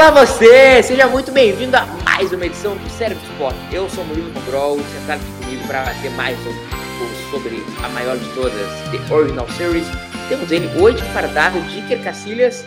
Olá 0.00 0.24
você! 0.24 0.80
Seja 0.80 1.08
muito 1.08 1.32
bem-vindo 1.32 1.76
a 1.76 1.84
mais 2.04 2.32
uma 2.32 2.46
edição 2.46 2.76
do 2.76 2.88
Cérebro 2.88 3.20
Sport. 3.32 3.56
Eu 3.72 3.88
sou 3.88 4.04
o 4.04 4.06
Murilo 4.06 4.30
Mongrol, 4.32 4.78
sentado 4.78 5.20
aqui 5.20 5.44
comigo 5.44 5.66
para 5.66 5.82
bater 5.82 6.10
mais 6.12 6.38
um 6.38 6.44
pouco 6.44 7.14
sobre 7.32 7.56
a 7.84 7.88
maior 7.88 8.16
de 8.16 8.32
todas, 8.32 8.54
The 8.92 9.12
Original 9.12 9.48
Series. 9.48 9.88
Temos 10.28 10.52
ele 10.52 10.68
hoje 10.80 11.02
fardado 11.12 11.60
de 11.62 11.80
Iker 11.80 12.04
Cacilhas, 12.04 12.64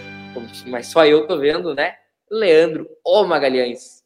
mas 0.68 0.88
só 0.88 1.06
eu 1.06 1.26
tô 1.26 1.40
vendo, 1.40 1.74
né? 1.74 1.94
Leandro 2.30 2.86
O 3.02 3.24
Magalhães. 3.24 4.04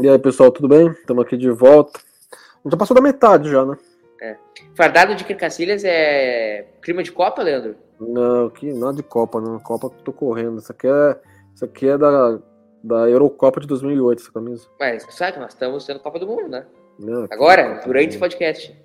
E 0.00 0.08
aí, 0.08 0.18
pessoal, 0.20 0.52
tudo 0.52 0.68
bem? 0.68 0.90
Estamos 0.90 1.24
aqui 1.24 1.36
de 1.36 1.50
volta. 1.50 1.98
Já 2.64 2.76
passou 2.76 2.94
da 2.94 3.02
metade 3.02 3.50
já, 3.50 3.64
né? 3.64 3.76
É. 4.22 4.36
Fardado 4.76 5.16
de 5.16 5.24
Iker 5.24 5.36
Cacilhas 5.36 5.82
é 5.84 6.68
clima 6.80 7.02
de 7.02 7.10
Copa, 7.10 7.42
Leandro? 7.42 7.74
Não, 7.98 8.48
que 8.48 8.72
nada 8.72 8.94
de 8.94 9.02
Copa, 9.02 9.40
não. 9.40 9.58
Copa 9.58 9.90
que 9.90 10.04
tô 10.04 10.12
correndo. 10.12 10.60
Isso 10.60 10.70
aqui 10.70 10.86
é, 10.86 11.16
isso 11.52 11.64
aqui 11.64 11.88
é 11.88 11.98
da, 11.98 12.38
da 12.82 13.08
Eurocopa 13.08 13.60
de 13.60 13.66
2008, 13.66 14.22
essa 14.22 14.32
camisa. 14.32 14.66
Mas 14.78 15.06
sabe 15.10 15.32
que 15.34 15.38
nós 15.40 15.52
estamos 15.52 15.84
tendo 15.84 16.00
Copa 16.00 16.18
do 16.18 16.26
Mundo, 16.26 16.48
né? 16.48 16.66
Não, 16.98 17.26
Agora, 17.30 17.80
durante 17.84 18.10
esse 18.10 18.18
podcast. 18.18 18.76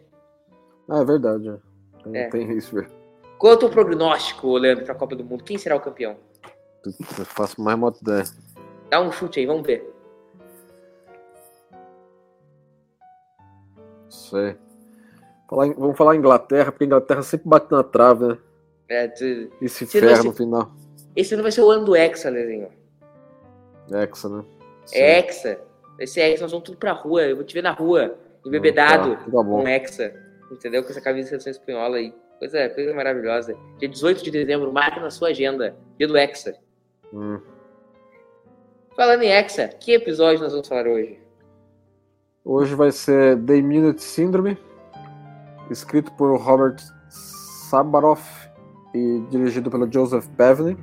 Ah, 0.90 1.00
é 1.02 1.06
verdade. 1.06 1.50
é. 1.50 1.58
Tem, 2.04 2.18
É. 2.18 2.30
tem 2.30 2.52
isso, 2.58 2.76
velho. 2.76 2.90
Qual 3.38 3.54
é 3.54 3.56
o 3.56 3.60
teu 3.60 3.70
prognóstico, 3.70 4.56
Leandro, 4.58 4.86
para 4.86 4.94
a 4.94 4.98
Copa 4.98 5.16
do 5.16 5.24
Mundo? 5.24 5.44
Quem 5.44 5.58
será 5.58 5.76
o 5.76 5.82
campeão? 5.82 6.16
Eu 6.86 7.26
faço 7.26 7.60
mais 7.62 7.78
moto 7.78 8.00
ideia. 8.02 8.24
Dá 8.90 9.02
um 9.02 9.12
chute 9.12 9.40
aí, 9.40 9.46
vamos 9.46 9.66
ver. 9.66 9.92
Aí. 14.34 14.56
Falar 15.50 15.74
vamos 15.74 15.98
falar 15.98 16.16
em 16.16 16.20
Inglaterra, 16.20 16.72
porque 16.72 16.84
a 16.84 16.88
Inglaterra 16.88 17.22
sempre 17.22 17.48
bate 17.50 17.72
na 17.72 17.84
trave, 17.84 18.28
né? 18.28 18.38
É, 18.88 19.08
tu- 19.08 19.24
E 19.62 19.68
se 19.70 19.86
Se 19.86 20.00
não 20.02 20.08
ferra 20.08 20.22
se- 20.22 20.28
no 20.28 20.34
final. 20.34 20.72
Esse 21.16 21.36
não 21.36 21.44
vai 21.44 21.52
ser 21.52 21.62
o 21.62 21.70
ano 21.72 21.86
do 21.86 21.96
Hexa, 21.96 22.30
Leandrinho. 22.30 22.70
Hexa, 23.92 24.30
né? 24.30 24.44
É 24.94 25.20
Hexa. 25.20 25.60
Esse 26.00 26.20
Hexa, 26.20 26.44
nós 26.44 26.52
vamos 26.52 26.66
tudo 26.66 26.78
pra 26.78 26.92
rua. 26.92 27.24
Eu 27.24 27.36
vou 27.38 27.46
te 27.46 27.54
ver 27.54 27.62
na 27.64 27.72
rua, 27.72 28.18
embebedado, 28.46 29.16
Tá, 29.16 29.24
tá 29.24 29.44
bom. 29.44 29.62
com 29.62 29.68
Hexa. 29.68 30.14
Entendeu? 30.52 30.84
Com 30.84 30.90
essa 30.90 31.02
camisa 31.02 31.24
de 31.24 31.30
seleção 31.30 31.52
espanhola 31.52 31.98
aí. 31.98 32.14
Coisa, 32.40 32.70
coisa 32.70 32.94
maravilhosa. 32.94 33.58
Dia 33.80 33.88
18 33.90 34.24
de 34.24 34.32
dezembro, 34.32 34.72
marca 34.72 35.00
na 35.00 35.10
sua 35.10 35.30
agenda. 35.30 35.76
Dia 35.98 36.08
do 36.08 36.18
Hexa. 36.18 36.56
Hum. 37.14 37.40
Falando 38.96 39.24
em 39.24 39.30
Hexa, 39.32 39.68
que 39.68 39.94
episódio 39.94 40.42
nós 40.42 40.52
vamos 40.52 40.68
falar 40.68 40.88
hoje? 40.88 41.20
Hoje 42.44 42.76
vai 42.76 42.92
ser 42.92 43.38
The 43.44 43.62
Minute 43.62 44.02
Syndrome, 44.04 44.58
escrito 45.72 46.12
por 46.14 46.38
Robert 46.40 46.78
Sabaroff 47.10 48.48
e 48.94 49.22
dirigido 49.32 49.70
pelo 49.72 49.92
Joseph 49.92 50.28
Bevney. 50.38 50.78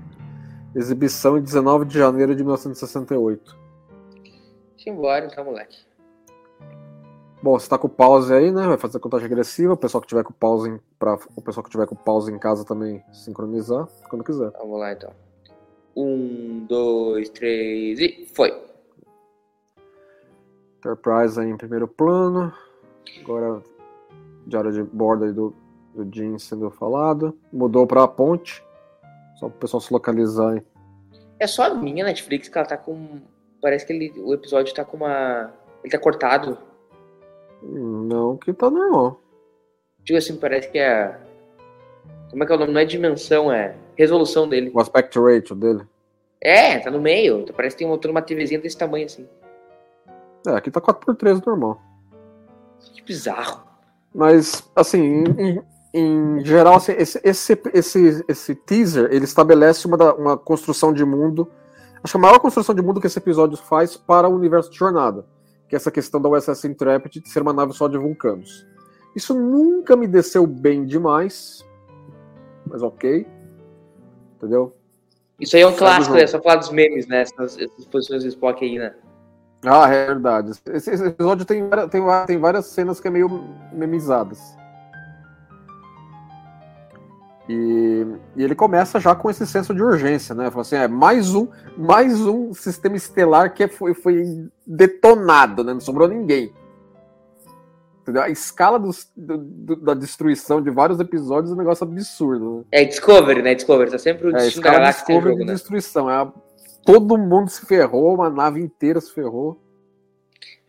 Exibição 0.74 1.36
em 1.36 1.42
19 1.42 1.84
de 1.84 1.98
janeiro 1.98 2.34
de 2.34 2.42
1968. 2.42 3.58
Deixa 4.76 4.90
eu 4.90 4.94
ir 4.94 4.96
embora 4.96 5.26
então, 5.26 5.44
moleque. 5.44 5.78
Bom, 7.42 7.58
você 7.58 7.68
tá 7.68 7.76
com 7.76 7.88
pause 7.88 8.33
aí, 8.33 8.52
né? 8.52 8.66
Vai 8.68 8.78
fazer 8.78 8.98
a 8.98 9.00
contagem 9.00 9.28
regressiva. 9.28 9.72
O 9.72 9.77
pessoal 9.77 10.00
que 10.00 10.06
tiver 10.06 10.22
com 10.22 10.32
pause 10.32 10.70
em, 10.70 10.80
pra, 10.96 11.18
o 11.36 11.42
pessoal 11.42 11.64
que 11.64 11.70
tiver 11.70 11.86
com 11.86 11.96
pause 11.96 12.32
em 12.32 12.38
casa 12.38 12.64
também 12.64 13.02
sincronizar 13.12 13.88
quando 14.08 14.22
quiser. 14.24 14.50
Vamos 14.52 14.78
lá 14.78 14.92
então. 14.92 15.11
Um, 15.96 16.64
dois, 16.66 17.28
três 17.30 17.98
e 17.98 18.27
foi. 18.32 18.56
Enterprise 20.78 21.40
aí 21.40 21.50
em 21.50 21.56
primeiro 21.56 21.88
plano. 21.88 22.52
Agora, 23.20 23.61
diário 24.46 24.72
de 24.72 24.82
bordo 24.84 25.24
aí 25.24 25.32
do, 25.32 25.52
do 25.94 26.14
Jim 26.14 26.38
sendo 26.38 26.70
falado. 26.70 27.36
Mudou 27.52 27.86
pra 27.88 28.06
ponte. 28.06 28.64
Só 29.36 29.48
pro 29.48 29.58
pessoal 29.58 29.80
se 29.80 29.92
localizar 29.92 30.52
aí. 30.52 30.62
É 31.38 31.46
só 31.46 31.64
a 31.64 31.74
minha 31.74 32.04
Netflix 32.04 32.48
que 32.48 32.56
ela 32.56 32.66
tá 32.66 32.76
com. 32.76 33.20
Parece 33.60 33.86
que 33.86 33.92
ele, 33.92 34.12
o 34.20 34.32
episódio 34.32 34.74
tá 34.74 34.84
com 34.84 34.98
uma. 34.98 35.52
Ele 35.82 35.90
tá 35.90 35.98
cortado. 35.98 36.58
Não, 37.62 38.36
que 38.36 38.52
tá 38.52 38.70
normal. 38.70 39.20
Digo 40.04 40.18
assim, 40.18 40.36
parece 40.36 40.70
que 40.70 40.78
é. 40.78 41.18
Como 42.30 42.42
é 42.42 42.46
que 42.46 42.52
é 42.52 42.56
o 42.56 42.58
nome? 42.58 42.72
Não 42.72 42.80
é 42.80 42.84
dimensão, 42.84 43.52
é 43.52 43.74
resolução 43.96 44.48
dele. 44.48 44.70
O 44.74 44.80
aspect 44.80 45.18
ratio 45.18 45.54
dele. 45.54 45.82
É, 46.40 46.78
tá 46.78 46.90
no 46.90 47.00
meio. 47.00 47.40
Então 47.40 47.54
Parece 47.54 47.76
que 47.76 47.84
tem 47.84 47.92
uma, 47.92 47.98
uma 48.04 48.22
TVzinha 48.22 48.60
desse 48.60 48.76
tamanho 48.76 49.06
assim. 49.06 49.28
É, 50.46 50.50
aqui 50.50 50.70
tá 50.70 50.80
4x3 50.80 51.44
normal. 51.46 51.80
Que 52.80 53.02
bizarro. 53.02 53.62
Mas, 54.14 54.68
assim, 54.74 55.24
em, 55.38 55.62
em- 55.95 56.45
geral, 56.45 56.77
assim, 56.77 56.92
esse, 56.92 57.20
esse, 57.23 57.61
esse, 57.75 58.25
esse 58.27 58.55
teaser, 58.55 59.08
ele 59.13 59.25
estabelece 59.25 59.86
uma, 59.86 60.14
uma 60.14 60.36
construção 60.36 60.92
de 60.92 61.05
mundo. 61.05 61.51
Acho 62.03 62.13
que 62.13 62.17
a 62.19 62.20
maior 62.20 62.39
construção 62.41 62.75
de 62.75 62.83
mundo 62.83 63.01
que 63.01 63.07
esse 63.07 63.19
episódio 63.19 63.57
faz 63.57 63.97
para 63.97 64.29
o 64.29 64.35
universo 64.35 64.70
de 64.70 64.79
jornada. 64.79 65.27
Que 65.69 65.75
é 65.75 65.77
essa 65.77 65.91
questão 65.91 66.20
da 66.20 66.29
USS 66.29 66.64
Intrepid 66.64 67.20
de 67.20 67.29
ser 67.29 67.42
uma 67.42 67.53
nave 67.53 67.73
só 67.73 67.89
de 67.89 67.98
vulcanos. 67.98 68.67
Isso 69.14 69.35
nunca 69.35 69.95
me 69.95 70.07
desceu 70.07 70.47
bem 70.47 70.85
demais. 70.85 71.64
Mas 72.67 72.83
ok. 72.83 73.27
Entendeu? 74.36 74.74
Isso 75.39 75.57
aí 75.57 75.63
é 75.63 75.67
um 75.67 75.74
clássico, 75.74 76.14
né? 76.14 76.27
Só 76.27 76.41
falar 76.41 76.57
dos 76.57 76.70
memes, 76.70 77.07
né? 77.07 77.23
Essas, 77.23 77.59
essas 77.59 77.85
posições 77.86 78.23
do 78.23 78.29
Spock 78.29 78.64
aí, 78.64 78.79
né? 78.79 78.95
Ah, 79.64 79.89
é 79.92 80.07
verdade. 80.07 80.53
Esse, 80.67 80.91
esse 80.91 81.05
episódio 81.05 81.45
tem, 81.45 81.69
tem, 81.91 82.03
tem 82.27 82.39
várias 82.39 82.67
cenas 82.67 82.98
que 82.98 83.09
é 83.09 83.11
meio 83.11 83.29
memizadas. 83.73 84.57
E, 87.48 88.07
e 88.36 88.42
ele 88.45 88.55
começa 88.55 89.01
já 89.01 89.14
com 89.14 89.29
esse 89.29 89.47
senso 89.47 89.75
de 89.75 89.83
urgência, 89.83 90.35
né? 90.35 90.48
Fala 90.51 90.63
assim, 90.63 90.77
é 90.77 90.86
mais 90.86 91.35
um, 91.35 91.48
mais 91.77 92.20
um 92.20 92.55
sistema 92.55 92.97
estelar 92.97 93.53
que 93.53 93.67
foi, 93.67 93.95
foi 93.95 94.48
detonado, 94.67 95.64
né? 95.64 95.73
Não 95.73 95.80
sobrou 95.80 96.07
ninguém. 96.08 96.53
Entendeu? 98.01 98.23
A 98.23 98.30
escala 98.30 98.79
do- 98.79 98.91
do- 99.17 99.77
da 99.77 99.95
destruição 99.95 100.61
de 100.63 100.70
vários 100.70 100.98
episódios 100.98 101.51
é 101.53 101.55
um 101.55 101.58
negócio 101.58 101.85
absurdo. 101.85 102.58
Né? 102.58 102.64
É 102.73 102.85
Discovery, 102.85 103.42
né? 103.42 103.55
Discovery. 103.55 103.91
Tá 103.91 103.98
sempre 103.98 104.27
o 104.27 104.30
É, 104.30 104.33
destino 104.35 104.63
da 104.64 104.70
galáxia 104.73 105.05
Discovery 105.05 105.24
jogo, 105.30 105.39
de 105.41 105.45
né? 105.47 105.53
destruição. 105.53 106.11
É 106.11 106.33
todo 106.85 107.17
mundo 107.19 107.48
se 107.48 107.64
ferrou, 107.67 108.14
uma 108.14 108.29
nave 108.30 108.61
inteira 108.61 109.01
se 109.01 109.13
ferrou. 109.13 109.61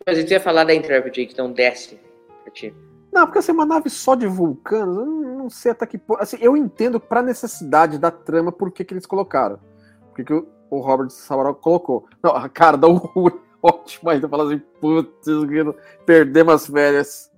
Mas 0.06 0.16
a 0.16 0.20
gente 0.20 0.30
ia 0.30 0.40
falar 0.40 0.64
da 0.64 0.74
Intrepid 0.74 1.26
que 1.26 1.38
não 1.38 1.52
desce 1.52 1.98
pra 2.42 2.52
ti. 2.52 2.72
Não, 3.14 3.26
porque 3.26 3.38
assim, 3.38 3.52
uma 3.52 3.64
nave 3.64 3.88
só 3.88 4.16
de 4.16 4.26
vulcanos, 4.26 4.98
eu 4.98 5.06
não, 5.06 5.48
sei 5.48 5.70
até 5.70 5.86
que 5.86 5.96
ponto. 5.96 6.20
Assim, 6.20 6.36
eu 6.40 6.56
entendo 6.56 6.98
pra 6.98 7.22
necessidade 7.22 7.96
da 7.96 8.10
trama 8.10 8.50
por 8.50 8.72
que, 8.72 8.84
que 8.84 8.92
eles 8.92 9.06
colocaram. 9.06 9.60
Por 10.12 10.24
que 10.24 10.34
o, 10.34 10.80
Robert 10.80 11.10
Sabarov 11.10 11.60
colocou. 11.60 12.08
Não, 12.20 12.32
a 12.34 12.48
cara 12.48 12.76
da 12.76 12.88
Uhura 12.88 13.38
ótima 13.62 14.12
ainda. 14.12 14.28
Fala 14.28 14.46
assim, 14.46 14.60
putz, 14.80 15.28
perdemos 16.04 16.54
as 16.54 16.66
férias. 16.66 17.32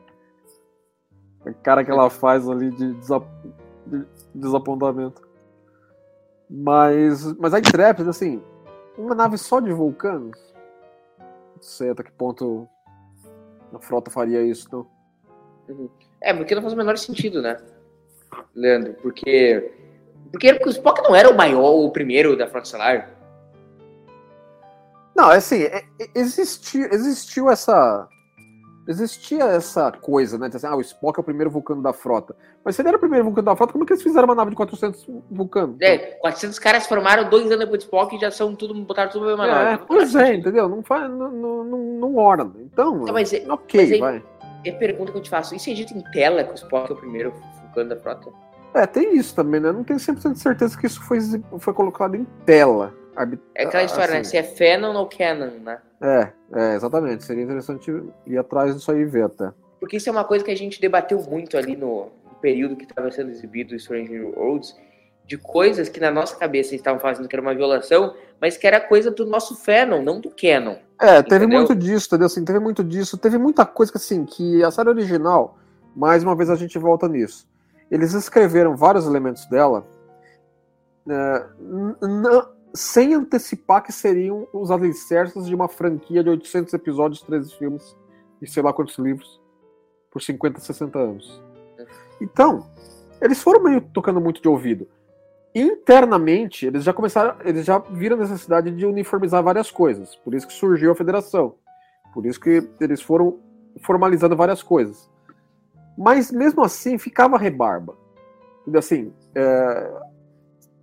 A 1.45 1.53
cara 1.53 1.85
que 1.85 1.91
ela 1.91 2.09
faz 2.09 2.49
ali 2.49 2.71
de, 2.71 2.95
desa- 2.95 3.23
de 3.87 4.07
desapontamento. 4.35 5.29
Mas, 6.49 7.35
mas 7.35 7.53
a 7.53 7.59
Intrepid, 7.59 8.09
assim, 8.09 8.43
uma 8.97 9.15
nave 9.15 9.37
só 9.37 9.61
de 9.61 9.71
vulcanos. 9.75 10.39
Não 11.19 11.63
sei 11.63 11.91
até 11.91 12.03
que 12.03 12.13
ponto 12.13 12.67
a 13.75 13.79
frota 13.79 14.11
faria 14.11 14.43
isso, 14.43 14.69
não. 14.73 14.96
É, 16.21 16.33
porque 16.35 16.55
não 16.55 16.63
faz 16.63 16.73
o 16.75 16.77
menor 16.77 16.97
sentido, 16.99 17.41
né? 17.43 17.57
Leandro, 18.55 18.95
porque. 19.03 19.73
Porque 20.33 20.51
o 20.67 20.71
Spock 20.71 21.03
não 21.03 21.15
era 21.15 21.31
o 21.31 21.37
maior, 21.37 21.73
o 21.75 21.91
primeiro 21.91 22.37
da 22.37 22.47
Frota 22.47 22.67
Estelar. 22.67 23.11
Não, 25.15 25.33
é 25.33 25.37
assim, 25.37 25.63
é- 25.63 25.85
é- 26.01 26.09
existiu, 26.15 26.85
existiu 26.93 27.51
essa. 27.51 28.09
Existia 28.89 29.43
essa 29.47 29.91
coisa, 29.91 30.39
né? 30.39 30.49
Assim, 30.53 30.65
ah, 30.65 30.77
o 30.77 30.81
Spock 30.81 31.19
é 31.19 31.21
o 31.21 31.25
primeiro 31.25 31.51
vulcano 31.51 31.83
da 31.83 31.93
frota. 31.93 32.37
Mas 32.65 32.77
se 32.77 32.83
ele 32.83 32.89
era 32.89 32.97
o 32.97 33.01
primeiro 33.01 33.25
vulcano 33.25 33.47
da 33.47 33.57
frota, 33.57 33.73
como 33.73 33.83
é 33.83 33.87
que 33.87 33.93
eles 33.95 34.03
fizeram 34.03 34.27
uma 34.29 34.35
nave 34.35 34.51
de 34.51 34.57
400 34.57 35.05
vulcanos? 35.29 35.77
É, 35.81 35.99
400 36.21 36.57
caras 36.61 36.87
formaram 36.87 37.29
dois 37.29 37.47
anos 37.47 37.59
depois 37.59 37.83
do 37.83 37.87
Spock 37.87 38.15
e 38.15 38.21
já 38.21 38.31
são 38.31 38.55
tudo, 38.55 38.73
botaram 38.85 39.11
tudo 39.11 39.23
no 39.23 39.31
mesma 39.31 39.47
É, 39.49 39.51
nave. 39.51 39.85
pois 39.89 40.15
é, 40.15 40.35
entendeu? 40.35 40.69
Não, 40.69 40.85
faz, 40.85 41.11
não, 41.11 41.31
não, 41.33 41.65
não, 41.65 41.79
não 41.99 42.17
orna. 42.17 42.53
Então, 42.61 42.95
Não, 42.99 43.13
mas 43.13 43.33
é- 43.33 43.45
ok, 43.51 43.81
mas 43.81 43.93
aí- 43.93 43.99
vai. 44.01 44.23
E 44.65 44.71
a 44.71 44.75
pergunta 44.75 45.13
que 45.13 45.19
eu 45.19 45.23
te 45.23 45.31
faço, 45.31 45.59
se 45.59 45.71
a 45.71 45.75
gente 45.75 45.97
em 45.97 46.03
tela 46.13 46.45
que 46.45 46.53
o 46.53 46.55
Spock 46.55 46.91
é 46.91 46.95
o 46.95 46.97
primeiro 46.97 47.33
vulcano 47.63 47.91
da 47.91 47.97
frota? 47.97 48.31
É, 48.75 48.87
tem 48.87 49.17
isso 49.17 49.35
também, 49.35 49.61
né? 49.61 49.69
Eu 49.69 49.73
Não 49.73 49.85
tenho 49.85 49.99
100% 49.99 50.33
de 50.33 50.39
certeza 50.39 50.79
que 50.79 50.87
isso 50.87 51.03
foi, 51.03 51.19
foi 51.59 51.73
colocado 51.73 52.15
em 52.15 52.25
tela. 52.45 52.95
É 53.55 53.65
aquela 53.65 53.85
história, 53.85 54.13
né? 54.13 54.21
assim, 54.21 54.31
Se 54.31 54.37
é 54.37 54.43
Fanon 54.43 54.95
ou 54.95 55.09
Canon, 55.09 55.59
né? 55.63 55.79
É, 56.03 56.33
é, 56.53 56.75
exatamente. 56.75 57.25
Seria 57.25 57.45
interessante 57.45 57.91
ir 58.27 58.37
atrás 58.37 58.75
disso 58.75 58.93
aí 58.93 59.01
e 59.01 59.05
ver 59.07 59.25
até. 59.25 59.51
Porque 59.81 59.97
isso 59.97 60.09
é 60.09 60.13
uma 60.13 60.25
coisa 60.25 60.45
que 60.45 60.51
a 60.51 60.57
gente 60.57 60.79
debateu 60.81 61.23
muito 61.23 61.57
ali 61.57 61.75
no, 61.75 62.11
período 62.47 62.77
que 62.77 62.85
estava 62.85 63.11
sendo 63.11 63.31
exibido 63.31 63.75
o 63.75 63.79
Stranger 63.79 64.25
Worlds, 64.25 64.77
de 65.27 65.37
coisas 65.37 65.89
que 65.89 65.99
na 65.99 66.11
nossa 66.11 66.37
cabeça 66.37 66.75
estavam 66.75 67.01
fazendo 67.01 67.29
que 67.29 67.35
era 67.35 67.43
uma 67.43 67.55
violação, 67.55 68.15
mas 68.41 68.57
que 68.57 68.67
era 68.67 68.81
coisa 68.81 69.11
do 69.11 69.27
nosso 69.27 69.57
Fanon, 69.57 70.03
não 70.03 70.21
do 70.21 70.31
Canon. 70.31 70.77
É, 71.01 71.23
teve 71.23 71.45
Entendeu? 71.45 71.59
muito 71.59 71.75
disso, 71.75 72.07
entendeu? 72.07 72.27
Assim, 72.27 72.45
teve 72.45 72.59
muito 72.59 72.85
disso. 72.85 73.19
Teve 73.19 73.37
muita 73.37 73.67
coisa 73.67 73.91
que, 73.91 73.99
assim, 73.99 74.25
que 74.25 74.63
a 74.63 74.71
série 74.71 74.89
original, 74.89 75.59
mais 75.95 76.23
uma 76.23 76.37
vez 76.37 76.49
a 76.49 76.55
gente 76.55 76.79
volta 76.79 77.09
nisso. 77.09 77.47
Eles 77.91 78.15
escreveram 78.15 78.77
vários 78.77 79.07
elementos 79.07 79.47
dela 79.47 79.87
é, 81.09 81.47
sem 82.75 83.15
antecipar 83.15 83.83
que 83.83 83.93
seriam 83.93 84.47
os 84.53 84.71
alicerces 84.71 85.47
de 85.47 85.55
uma 85.55 85.69
franquia 85.69 86.23
de 86.23 86.31
800 86.31 86.73
episódios, 86.75 87.23
13 87.23 87.55
filmes 87.57 87.97
e 88.41 88.47
sei 88.47 88.63
lá 88.63 88.73
quantos 88.73 88.99
livros 88.99 89.41
por 90.11 90.23
50, 90.23 90.61
60 90.61 90.99
anos. 90.99 91.43
Então, 92.21 92.67
eles 93.21 93.43
foram 93.43 93.63
meio 93.63 93.81
tocando 93.93 94.21
muito 94.21 94.41
de 94.41 94.49
ouvido. 94.49 94.89
Internamente, 95.59 96.67
eles 96.67 96.85
já 96.85 96.93
começaram, 96.93 97.35
eles 97.43 97.65
já 97.65 97.79
viram 97.79 98.19
a 98.19 98.21
necessidade 98.21 98.71
de 98.71 98.85
uniformizar 98.85 99.43
várias 99.43 99.71
coisas. 99.71 100.15
Por 100.17 100.35
isso 100.35 100.47
que 100.47 100.53
surgiu 100.53 100.93
a 100.93 100.95
federação. 100.95 101.55
Por 102.13 102.27
isso 102.27 102.39
que 102.39 102.69
eles 102.79 103.01
foram 103.01 103.39
formalizando 103.81 104.37
várias 104.37 104.63
coisas. 104.63 105.11
Mas 105.97 106.31
mesmo 106.31 106.63
assim, 106.63 106.99
ficava 106.99 107.39
rebarba. 107.39 107.97
Entendeu? 108.61 108.81
Assim, 108.81 109.15
é, 109.35 109.93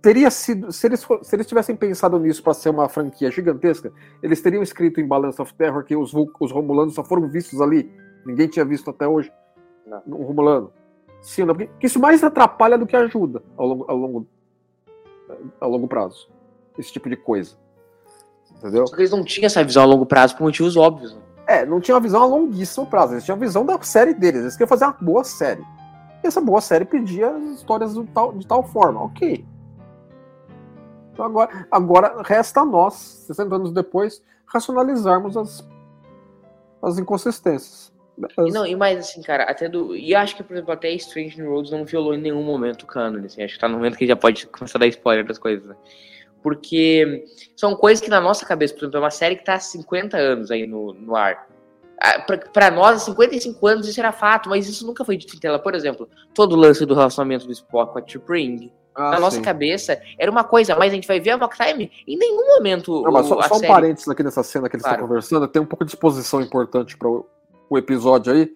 teria 0.02 0.28
sido. 0.28 0.72
Se 0.72 0.88
eles, 0.88 1.06
se 1.22 1.36
eles 1.36 1.46
tivessem 1.46 1.76
pensado 1.76 2.18
nisso 2.18 2.42
para 2.42 2.52
ser 2.52 2.70
uma 2.70 2.88
franquia 2.88 3.30
gigantesca, 3.30 3.92
eles 4.20 4.42
teriam 4.42 4.60
escrito 4.60 5.00
em 5.00 5.06
Balance 5.06 5.40
of 5.40 5.54
Terror 5.54 5.84
que 5.84 5.94
os, 5.94 6.12
os 6.40 6.50
Romulanos 6.50 6.94
só 6.94 7.04
foram 7.04 7.28
vistos 7.28 7.60
ali. 7.60 7.88
Ninguém 8.26 8.48
tinha 8.48 8.64
visto 8.64 8.90
até 8.90 9.06
hoje. 9.06 9.32
Não. 9.86 10.18
Um 10.18 10.24
Romulano. 10.24 10.72
Sim, 11.22 11.44
não? 11.44 11.54
porque 11.54 11.68
porque 11.68 11.86
isso 11.86 12.00
mais 12.00 12.24
atrapalha 12.24 12.76
do 12.76 12.86
que 12.86 12.96
ajuda 12.96 13.40
ao 13.56 13.66
longo, 13.66 13.84
ao 13.88 13.96
longo, 13.96 14.28
a 15.60 15.66
longo 15.66 15.86
prazo. 15.88 16.28
Esse 16.78 16.92
tipo 16.92 17.08
de 17.08 17.16
coisa. 17.16 17.56
Entendeu? 18.56 18.86
Só 18.86 18.94
que 18.94 19.02
eles 19.02 19.10
não 19.10 19.24
tinham 19.24 19.46
essa 19.46 19.62
visão 19.64 19.82
a 19.82 19.86
longo 19.86 20.06
prazo 20.06 20.36
por 20.36 20.44
motivos 20.44 20.76
óbvios. 20.76 21.14
né? 21.14 21.20
É, 21.46 21.66
não 21.66 21.80
tinha 21.80 21.94
uma 21.94 22.00
visão 22.00 22.22
a 22.22 22.26
longuíssimo 22.26 22.86
prazo, 22.86 23.12
eles 23.14 23.24
tinham 23.24 23.36
a 23.36 23.40
visão 23.40 23.66
da 23.66 23.80
série 23.82 24.14
deles, 24.14 24.40
eles 24.40 24.54
queriam 24.54 24.68
fazer 24.68 24.84
uma 24.86 24.96
boa 25.00 25.22
série. 25.24 25.62
E 26.22 26.26
essa 26.26 26.40
boa 26.40 26.60
série 26.60 26.86
pedia 26.86 27.30
as 27.30 27.42
histórias 27.58 27.92
do 27.94 28.04
tal- 28.06 28.32
de 28.32 28.46
tal 28.46 28.62
forma, 28.62 29.02
ok. 29.02 29.44
Então 31.12 31.24
agora, 31.26 31.66
agora 31.70 32.22
resta 32.24 32.62
a 32.62 32.64
nós, 32.64 32.94
60 33.26 33.54
anos 33.54 33.72
depois, 33.72 34.22
racionalizarmos 34.46 35.36
as, 35.36 35.68
as 36.82 36.98
inconsistências. 36.98 37.92
E 38.46 38.50
não, 38.52 38.64
e 38.64 38.76
mais 38.76 38.98
assim, 38.98 39.20
cara, 39.22 39.42
até 39.44 39.68
do. 39.68 39.96
E 39.96 40.14
acho 40.14 40.36
que, 40.36 40.42
por 40.44 40.54
exemplo, 40.54 40.72
até 40.72 40.90
Strange 40.92 41.36
New 41.40 41.50
Worlds 41.50 41.72
não 41.72 41.84
violou 41.84 42.14
em 42.14 42.20
nenhum 42.20 42.42
momento 42.44 42.82
o 42.82 42.86
canon, 42.86 43.24
assim. 43.24 43.42
Acho 43.42 43.54
que 43.54 43.60
tá 43.60 43.66
no 43.68 43.76
momento 43.76 43.96
que 43.98 44.06
já 44.06 44.14
pode 44.14 44.46
começar 44.46 44.78
a 44.78 44.80
dar 44.80 44.86
spoiler 44.86 45.26
das 45.26 45.38
coisas, 45.38 45.66
né? 45.66 45.74
Porque 46.42 47.24
são 47.56 47.74
coisas 47.74 48.04
que 48.04 48.10
na 48.10 48.20
nossa 48.20 48.44
cabeça, 48.44 48.74
por 48.74 48.80
exemplo, 48.80 48.98
é 48.98 49.00
uma 49.00 49.10
série 49.10 49.36
que 49.36 49.44
tá 49.44 49.54
há 49.54 49.58
50 49.60 50.16
anos 50.16 50.50
aí 50.50 50.66
no, 50.66 50.92
no 50.92 51.16
ar. 51.16 51.46
Ah, 52.00 52.20
Pra, 52.20 52.36
pra 52.38 52.70
nós, 52.70 52.96
há 52.96 53.04
55 53.06 53.66
anos, 53.66 53.88
isso 53.88 53.98
era 53.98 54.12
fato, 54.12 54.48
mas 54.50 54.68
isso 54.68 54.86
nunca 54.86 55.04
foi 55.04 55.16
dito 55.16 55.34
em 55.34 55.38
tela. 55.40 55.58
Por 55.58 55.74
exemplo, 55.74 56.08
todo 56.34 56.52
o 56.52 56.56
lance 56.56 56.84
do 56.84 56.94
relacionamento 56.94 57.46
do 57.46 57.52
Spock 57.52 57.92
com 57.94 57.98
a 57.98 58.02
T'Pring, 58.02 58.70
Ah, 58.94 59.12
na 59.12 59.20
nossa 59.20 59.36
sim. 59.38 59.42
cabeça, 59.42 60.00
era 60.18 60.30
uma 60.30 60.44
coisa, 60.44 60.76
mas 60.76 60.92
a 60.92 60.94
gente 60.94 61.08
vai 61.08 61.18
ver 61.18 61.30
a 61.30 61.38
Mock 61.38 61.56
Time, 61.56 61.90
em 62.06 62.16
nenhum 62.16 62.46
momento 62.56 63.02
Não, 63.02 63.10
mas 63.10 63.26
só, 63.26 63.38
a 63.40 63.48
só 63.48 63.54
um 63.56 63.58
série- 63.58 63.72
parênteses 63.72 64.08
aqui 64.08 64.22
nessa 64.22 64.42
cena 64.42 64.68
que 64.68 64.76
eles 64.76 64.84
Claro. 64.84 64.96
estão 64.98 65.08
conversando, 65.08 65.48
tem 65.48 65.60
um 65.62 65.66
pouco 65.66 65.84
de 65.84 65.90
exposição 65.92 66.40
importante 66.42 66.96
para 66.96 67.08
o, 67.08 67.26
o 67.68 67.78
episódio 67.78 68.32
aí. 68.32 68.54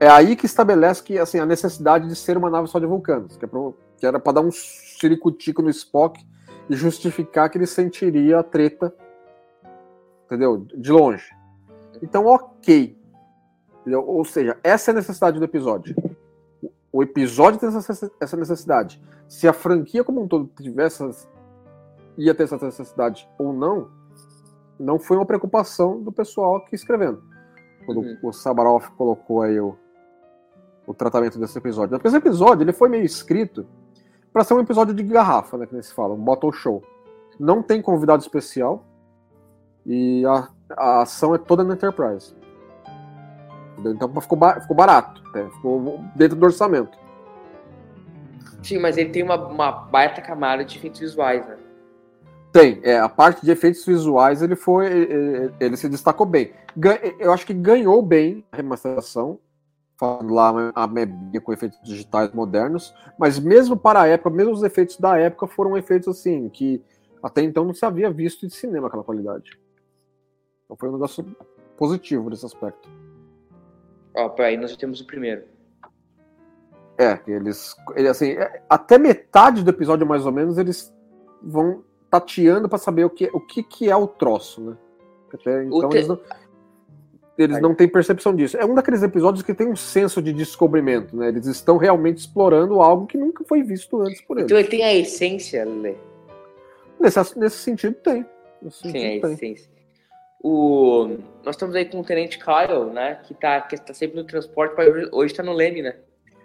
É 0.00 0.08
aí 0.08 0.36
que 0.36 0.46
estabelece 0.46 1.02
que 1.02 1.18
assim, 1.18 1.38
a 1.38 1.46
necessidade 1.46 2.08
de 2.08 2.16
ser 2.16 2.36
uma 2.36 2.50
nave 2.50 2.68
só 2.68 2.78
de 2.78 2.86
vulcanos, 2.86 3.36
que, 3.36 3.44
é 3.44 3.48
pro- 3.48 3.76
que 3.96 4.06
era 4.06 4.18
para 4.18 4.32
dar 4.32 4.40
um 4.40 4.50
ciricutico 4.50 5.62
no 5.62 5.70
Spock 5.70 6.24
e 6.68 6.74
justificar 6.74 7.48
que 7.48 7.58
ele 7.58 7.66
sentiria 7.66 8.40
a 8.40 8.42
treta, 8.42 8.94
entendeu? 10.26 10.66
De 10.74 10.90
longe. 10.90 11.24
Então, 12.02 12.26
ok. 12.26 12.98
Entendeu? 13.80 14.04
Ou 14.06 14.24
seja, 14.24 14.58
essa 14.62 14.90
é 14.90 14.92
a 14.92 14.94
necessidade 14.96 15.38
do 15.38 15.44
episódio. 15.44 15.94
O 16.92 17.02
episódio 17.02 17.60
tem 17.60 17.68
essa 18.20 18.36
necessidade. 18.36 19.02
Se 19.28 19.48
a 19.48 19.52
franquia 19.52 20.04
como 20.04 20.22
um 20.22 20.28
todo 20.28 20.50
tivesse 20.60 21.02
ia 22.16 22.34
ter 22.34 22.44
essa 22.44 22.56
necessidade 22.56 23.28
ou 23.38 23.52
não, 23.52 23.90
não 24.78 24.98
foi 24.98 25.16
uma 25.16 25.26
preocupação 25.26 26.00
do 26.00 26.12
pessoal 26.12 26.56
aqui 26.56 26.74
escrevendo. 26.74 27.22
Quando 27.86 28.00
Uhum. 28.00 28.18
o 28.22 28.32
Sabaroff 28.32 28.90
colocou 28.92 29.42
aí 29.42 29.58
o, 29.60 29.76
o 30.86 30.94
tratamento 30.94 31.38
desse 31.38 31.56
episódio. 31.58 31.90
Porque 31.90 32.08
esse 32.08 32.16
episódio 32.16 32.62
ele 32.64 32.72
foi 32.72 32.88
meio 32.88 33.04
escrito 33.04 33.66
para 34.32 34.42
ser 34.44 34.54
um 34.54 34.60
episódio 34.60 34.92
de 34.94 35.02
garrafa, 35.02 35.56
né, 35.58 35.66
que 35.66 35.74
eles 35.74 35.92
falam, 35.92 36.16
um 36.16 36.24
bottle 36.24 36.52
show. 36.52 36.82
Não 37.38 37.62
tem 37.62 37.80
convidado 37.82 38.22
especial 38.22 38.84
e 39.86 40.24
a, 40.26 40.48
a 40.76 41.02
ação 41.02 41.34
é 41.34 41.38
toda 41.38 41.62
na 41.62 41.74
Enterprise. 41.74 42.34
Então 43.78 44.20
ficou, 44.20 44.38
ba- 44.38 44.60
ficou 44.60 44.76
barato, 44.76 45.22
né, 45.34 45.48
ficou 45.54 46.00
dentro 46.16 46.36
do 46.36 46.44
orçamento. 46.46 46.96
Sim, 48.62 48.78
mas 48.78 48.96
ele 48.96 49.10
tem 49.10 49.22
uma, 49.22 49.36
uma 49.36 49.70
baita 49.70 50.22
camada 50.22 50.64
de 50.64 50.78
efeitos 50.78 51.00
visuais, 51.00 51.46
né? 51.46 51.56
Tem, 52.54 52.78
é, 52.84 53.00
a 53.00 53.08
parte 53.08 53.44
de 53.44 53.50
efeitos 53.50 53.84
visuais 53.84 54.40
ele 54.40 54.54
foi, 54.54 54.86
ele, 54.86 55.52
ele 55.58 55.76
se 55.76 55.88
destacou 55.88 56.24
bem. 56.24 56.52
Gan- 56.76 57.00
Eu 57.18 57.32
acho 57.32 57.44
que 57.44 57.52
ganhou 57.52 58.00
bem 58.00 58.44
a 58.52 58.56
remasterização, 58.58 59.40
falando 59.98 60.32
lá 60.32 60.70
a 60.72 60.86
mebinha 60.86 61.40
com 61.40 61.52
efeitos 61.52 61.76
digitais 61.82 62.30
modernos, 62.32 62.94
mas 63.18 63.40
mesmo 63.40 63.76
para 63.76 64.02
a 64.02 64.06
época, 64.06 64.30
mesmo 64.30 64.52
os 64.52 64.62
efeitos 64.62 64.96
da 64.98 65.18
época 65.18 65.48
foram 65.48 65.76
efeitos 65.76 66.06
assim 66.06 66.48
que 66.48 66.80
até 67.20 67.42
então 67.42 67.64
não 67.64 67.74
se 67.74 67.84
havia 67.84 68.08
visto 68.08 68.46
de 68.46 68.54
cinema 68.54 68.86
aquela 68.86 69.02
qualidade. 69.02 69.58
Então 70.64 70.76
foi 70.76 70.88
um 70.90 70.92
negócio 70.92 71.26
positivo 71.76 72.30
nesse 72.30 72.46
aspecto. 72.46 72.88
Ó, 74.16 74.28
pra 74.28 74.46
aí 74.46 74.56
nós 74.56 74.70
já 74.70 74.76
temos 74.76 75.00
o 75.00 75.06
primeiro. 75.08 75.42
É, 76.96 77.18
eles, 77.26 77.74
ele, 77.96 78.06
assim, 78.06 78.30
é, 78.30 78.62
até 78.70 78.96
metade 78.96 79.64
do 79.64 79.70
episódio 79.70 80.06
mais 80.06 80.24
ou 80.24 80.30
menos 80.30 80.56
eles 80.56 80.94
vão 81.42 81.82
tateando 82.14 82.68
para 82.68 82.78
saber 82.78 83.04
o 83.04 83.10
que, 83.10 83.28
o 83.32 83.40
que 83.40 83.60
que 83.60 83.90
é 83.90 83.96
o 83.96 84.06
troço, 84.06 84.60
né? 84.60 84.76
Até 85.32 85.64
então 85.64 85.88
te- 85.88 85.96
eles 85.96 86.06
não, 86.06 86.20
eles 87.36 87.60
não 87.60 87.74
têm 87.74 87.88
percepção 87.88 88.32
disso. 88.36 88.56
É 88.56 88.64
um 88.64 88.72
daqueles 88.72 89.02
episódios 89.02 89.42
que 89.42 89.52
tem 89.52 89.66
um 89.66 89.74
senso 89.74 90.22
de 90.22 90.32
descobrimento, 90.32 91.16
né? 91.16 91.26
Eles 91.26 91.46
estão 91.46 91.76
realmente 91.76 92.18
explorando 92.18 92.80
algo 92.80 93.04
que 93.04 93.18
nunca 93.18 93.42
foi 93.44 93.64
visto 93.64 94.00
antes 94.00 94.20
por 94.20 94.36
eles. 94.36 94.44
Então 94.44 94.56
ele 94.56 94.68
tem 94.68 94.84
a 94.84 94.94
essência, 94.94 95.64
Lê. 95.64 95.96
Nesse, 97.00 97.36
nesse 97.36 97.56
sentido 97.56 97.94
tem. 97.94 98.24
Nesse 98.62 98.78
Sim, 98.78 98.92
sentido 98.92 99.24
a 99.24 99.28
tem. 99.28 99.34
essência. 99.34 99.70
O... 100.40 101.16
Nós 101.44 101.56
estamos 101.56 101.74
aí 101.74 101.86
com 101.86 101.98
o 101.98 102.04
Tenente 102.04 102.38
Kyle, 102.38 102.92
né? 102.92 103.18
Que 103.24 103.34
tá, 103.34 103.60
que 103.62 103.76
tá 103.76 103.92
sempre 103.92 104.18
no 104.18 104.24
transporte, 104.24 104.80
hoje, 104.80 105.08
hoje 105.10 105.34
tá 105.34 105.42
no 105.42 105.52
Leme, 105.52 105.82
né? 105.82 105.96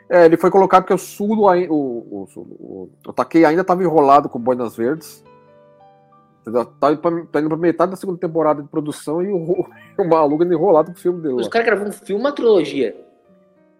É, 0.09 0.25
ele 0.25 0.38
foi 0.38 0.49
colocado 0.49 0.81
porque 0.81 0.93
o 0.95 0.97
Sulo, 0.97 1.43
o, 1.69 1.73
o, 1.75 2.27
o, 2.35 2.89
o 3.05 3.13
Takei 3.13 3.45
ainda 3.45 3.61
estava 3.61 3.83
enrolado 3.83 4.27
com 4.27 4.39
Boinas 4.39 4.75
Verdes. 4.75 5.23
Tá, 6.79 6.91
indo 6.91 7.01
pra- 7.01 7.25
tá 7.31 7.39
indo 7.39 7.50
pra 7.50 7.58
metade 7.58 7.91
da 7.91 7.98
segunda 7.98 8.17
temporada 8.19 8.62
de 8.62 8.67
produção 8.69 9.22
e 9.22 9.27
o, 9.31 9.65
o 10.00 10.08
maluco 10.08 10.41
ainda 10.43 10.55
enrolado 10.55 10.91
com 10.91 10.98
o 10.98 11.00
filme 11.00 11.22
dele. 11.22 11.36
Os 11.36 11.48
caras 11.48 11.67
gravaram 11.67 11.89
um 11.89 11.93
filme, 11.93 12.22
uma 12.22 12.31
trilogia. 12.31 12.96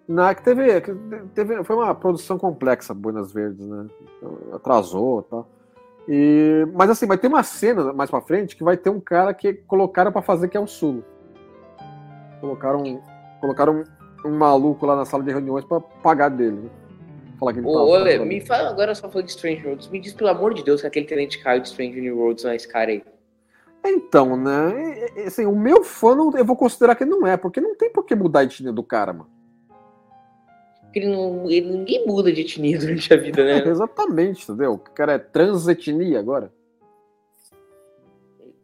Não, 0.08 0.28
é 0.28 0.34
que 0.36 0.44
teve, 0.44 0.70
é 0.70 0.82
que 0.82 0.94
teve. 1.36 1.64
Foi 1.64 1.76
uma 1.76 1.94
produção 1.94 2.38
complexa, 2.38 2.94
Buenas 2.94 3.32
Verdes, 3.32 3.66
né? 3.66 3.86
Atrasou 4.54 5.20
e 5.22 5.30
tal. 5.30 5.48
E, 6.08 6.68
mas 6.74 6.90
assim, 6.90 7.06
vai 7.06 7.18
ter 7.18 7.28
uma 7.28 7.44
cena 7.44 7.94
mais 7.94 8.10
pra 8.10 8.20
frente 8.20 8.56
que 8.56 8.64
vai 8.64 8.76
ter 8.76 8.90
um 8.90 9.00
cara 9.00 9.34
que 9.34 9.54
colocaram 9.54 10.12
pra 10.12 10.24
fazer 10.24 10.48
que 10.48 10.58
é 10.58 10.60
o 10.60 10.66
Sulo. 10.66 11.04
Colocaram, 12.42 13.02
colocaram 13.40 13.84
um, 14.26 14.30
um 14.30 14.38
maluco 14.38 14.86
lá 14.86 14.96
na 14.96 15.06
sala 15.06 15.24
de 15.24 15.32
reuniões 15.32 15.64
pra 15.66 15.80
pagar 15.80 16.30
dele. 16.30 16.58
Né? 16.58 16.70
Falar 17.40 17.54
que 17.54 17.60
ele 17.60 17.68
Ô, 17.68 18.04
tava 18.04 18.26
me 18.26 18.42
fala 18.42 18.70
agora 18.70 18.94
só 18.94 19.10
falando 19.10 19.28
de 19.28 19.32
Strange 19.32 19.66
Worlds. 19.66 19.88
Me 19.88 20.00
diz, 20.00 20.14
pelo 20.14 20.30
amor 20.30 20.54
de 20.54 20.62
Deus, 20.62 20.82
que 20.82 20.88
aquele 20.88 21.06
Tenente 21.06 21.42
Kyle 21.42 21.62
de 21.62 21.70
Strange 21.70 22.02
New 22.02 22.18
Worlds 22.18 22.44
não 22.44 22.52
é 22.52 22.56
esse 22.58 22.68
cara 22.68 22.92
aí. 22.92 23.02
Então, 23.86 24.36
né? 24.36 25.08
Assim, 25.26 25.46
o 25.46 25.56
meu 25.56 25.84
fã 25.84 26.18
eu 26.38 26.44
vou 26.44 26.58
considerar 26.58 26.96
que 26.96 27.06
não 27.06 27.26
é, 27.26 27.38
porque 27.38 27.62
não 27.62 27.76
tem 27.76 27.90
por 27.90 28.04
que 28.04 28.14
mudar 28.14 28.42
a 28.42 28.44
etnia 28.44 28.74
do 28.74 28.84
cara, 28.84 29.14
mano. 29.14 29.30
Porque 30.82 31.00
ele 31.00 31.08
não, 31.08 31.50
ele, 31.50 31.70
ninguém 31.70 32.06
muda 32.06 32.32
de 32.32 32.42
etnia 32.42 32.78
durante 32.78 33.14
a 33.14 33.18
vida, 33.18 33.44
né? 33.44 33.64
Exatamente, 33.70 34.44
entendeu? 34.44 34.74
O 34.74 34.80
cara 34.80 35.14
é 35.14 35.20
transetnia 35.20 36.20
agora. 36.20 36.52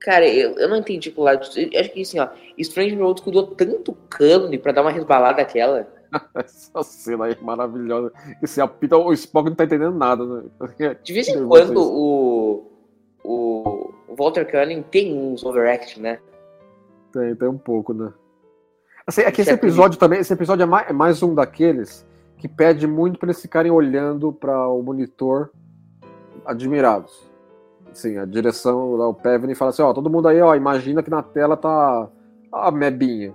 Cara, 0.02 0.28
eu, 0.28 0.56
eu 0.58 0.68
não 0.68 0.78
entendi 0.78 1.14
lá. 1.16 1.34
Eu 1.34 1.40
Acho 1.40 1.92
que 1.92 2.02
assim, 2.02 2.20
ó, 2.20 2.28
Strange 2.58 2.98
Worlds 2.98 3.24
cuidou 3.24 3.48
tanto 3.48 3.94
cânone 4.10 4.58
pra 4.58 4.74
dar 4.74 4.82
uma 4.82 4.92
resbalada 4.92 5.38
daquela. 5.38 5.95
Essa 6.36 6.84
cena 6.84 7.26
aí 7.26 7.34
é 7.34 7.44
maravilhosa. 7.44 8.12
Esse 8.42 8.62
apita, 8.62 8.98
o 8.98 9.14
Spock 9.14 9.50
não 9.50 9.56
tá 9.56 9.66
entendendo 9.66 9.96
nada, 9.96 10.26
né? 10.26 10.44
De 11.04 11.14
vez 11.14 11.28
em 11.28 11.48
quando 11.48 11.82
o, 11.82 12.72
o, 13.24 13.94
Walter 14.18 14.50
Cullen 14.50 14.84
tem 14.84 15.16
uns 15.16 15.44
overacting, 15.44 16.02
né? 16.02 16.20
Tem, 17.12 17.36
tem 17.36 17.48
um 17.48 17.58
pouco, 17.58 17.94
né? 17.94 18.12
Assim, 19.08 19.22
é 19.22 19.32
que 19.32 19.42
esse 19.42 19.52
episódio 19.52 20.00
também, 20.00 20.20
esse 20.20 20.34
episódio 20.34 20.64
é 20.64 20.66
mais, 20.66 20.90
é 20.90 20.94
mais 20.94 21.22
um 21.22 21.36
daqueles 21.36 22.06
que 22.38 22.48
pede 22.48 22.88
muito 22.88 23.20
para 23.20 23.28
eles 23.28 23.42
ficarem 23.42 23.72
olhando 23.72 24.34
para 24.34 24.68
o 24.68 24.82
monitor 24.82 25.52
admirados. 26.46 27.30
Assim, 27.92 28.18
a 28.18 28.26
direção, 28.26 29.00
o 29.00 29.14
Pevin 29.14 29.54
fala 29.56 29.70
assim, 29.70 29.82
ó, 29.82 29.94
todo 29.94 30.10
mundo 30.10 30.28
aí, 30.28 30.42
ó, 30.42 30.56
imagina 30.56 31.02
que 31.02 31.10
na 31.10 31.24
tela 31.24 31.56
tá 31.56 32.10
a 32.52 32.72
mebinha. 32.72 33.34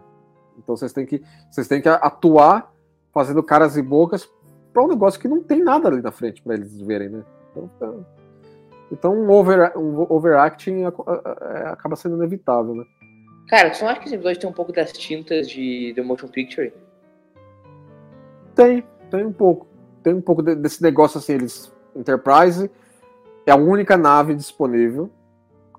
Então 0.59 0.77
vocês 0.77 0.93
têm 0.93 1.07
que, 1.07 1.23
vocês 1.51 1.67
têm 1.67 1.81
que 1.81 1.89
atuar 1.89 2.70
fazendo 3.13 3.43
caras 3.43 3.77
e 3.77 3.83
bocas 3.83 4.29
para 4.73 4.83
um 4.83 4.89
negócio 4.89 5.21
que 5.21 5.29
não 5.29 5.43
tem 5.43 5.63
nada 5.63 5.89
ali 5.89 6.01
na 6.01 6.13
frente 6.13 6.43
para 6.43 6.55
eles 6.55 6.81
verem, 6.81 7.09
né? 7.09 7.25
Então, 7.57 8.07
então 8.93 9.15
um, 9.15 9.31
over, 9.31 9.77
um 9.77 10.07
overacting 10.09 10.85
é, 10.85 11.69
acaba 11.69 11.97
sendo 11.97 12.17
inevitável, 12.17 12.75
né? 12.75 12.85
Cara, 13.49 13.75
você 13.75 13.83
não 13.83 13.91
acha 13.91 14.01
que 14.01 14.07
esse 14.07 14.15
episódio 14.15 14.41
tem 14.41 14.49
um 14.49 14.53
pouco 14.53 14.73
das 14.73 14.93
tintas 14.93 15.49
de 15.49 15.93
The 15.97 16.03
Motion 16.03 16.29
Picture? 16.29 16.73
Tem, 18.55 18.85
tem 19.11 19.27
um 19.27 19.33
pouco. 19.33 19.67
Tem 20.03 20.15
um 20.15 20.21
pouco 20.21 20.43
desse 20.43 20.83
negócio 20.83 21.19
assim, 21.19 21.33
eles. 21.33 21.73
Enterprise 21.97 22.71
é 23.45 23.51
a 23.51 23.57
única 23.57 23.97
nave 23.97 24.35
disponível. 24.35 25.11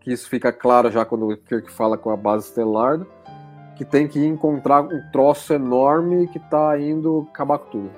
Que 0.02 0.12
isso 0.12 0.28
fica 0.28 0.52
claro 0.52 0.92
já 0.92 1.06
quando 1.06 1.30
o 1.30 1.38
Kirk 1.38 1.72
fala 1.72 1.98
com 1.98 2.10
a 2.10 2.18
base 2.18 2.48
estelar. 2.48 3.00
Que 3.82 3.86
tem 3.86 4.08
que 4.08 4.24
encontrar 4.24 4.84
um 4.84 5.02
troço 5.12 5.52
enorme 5.52 6.28
que 6.28 6.38
tá 6.38 6.80
indo 6.80 7.28
acabar 7.32 7.58
com 7.58 7.72
tudo. 7.72 7.92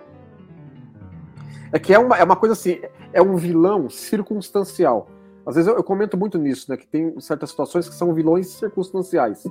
É 1.74 1.78
que 1.78 1.94
é 1.94 2.00
uma, 2.00 2.18
é 2.18 2.24
uma 2.24 2.38
coisa 2.38 2.54
assim, 2.54 2.80
é 3.12 3.22
um 3.22 3.36
vilão 3.36 3.90
circunstancial. 3.90 5.10
Às 5.46 5.56
vezes 5.56 5.68
eu, 5.68 5.76
eu, 5.76 5.84
comento 5.84 6.18
muito 6.18 6.38
nisso, 6.38 6.72
né? 6.72 6.78
Que 6.78 6.88
tem 6.88 7.20
certas 7.20 7.50
situações 7.50 7.90
que 7.90 7.96
são 7.96 8.14
vilões 8.14 8.48
circunstanciais. 8.48 9.46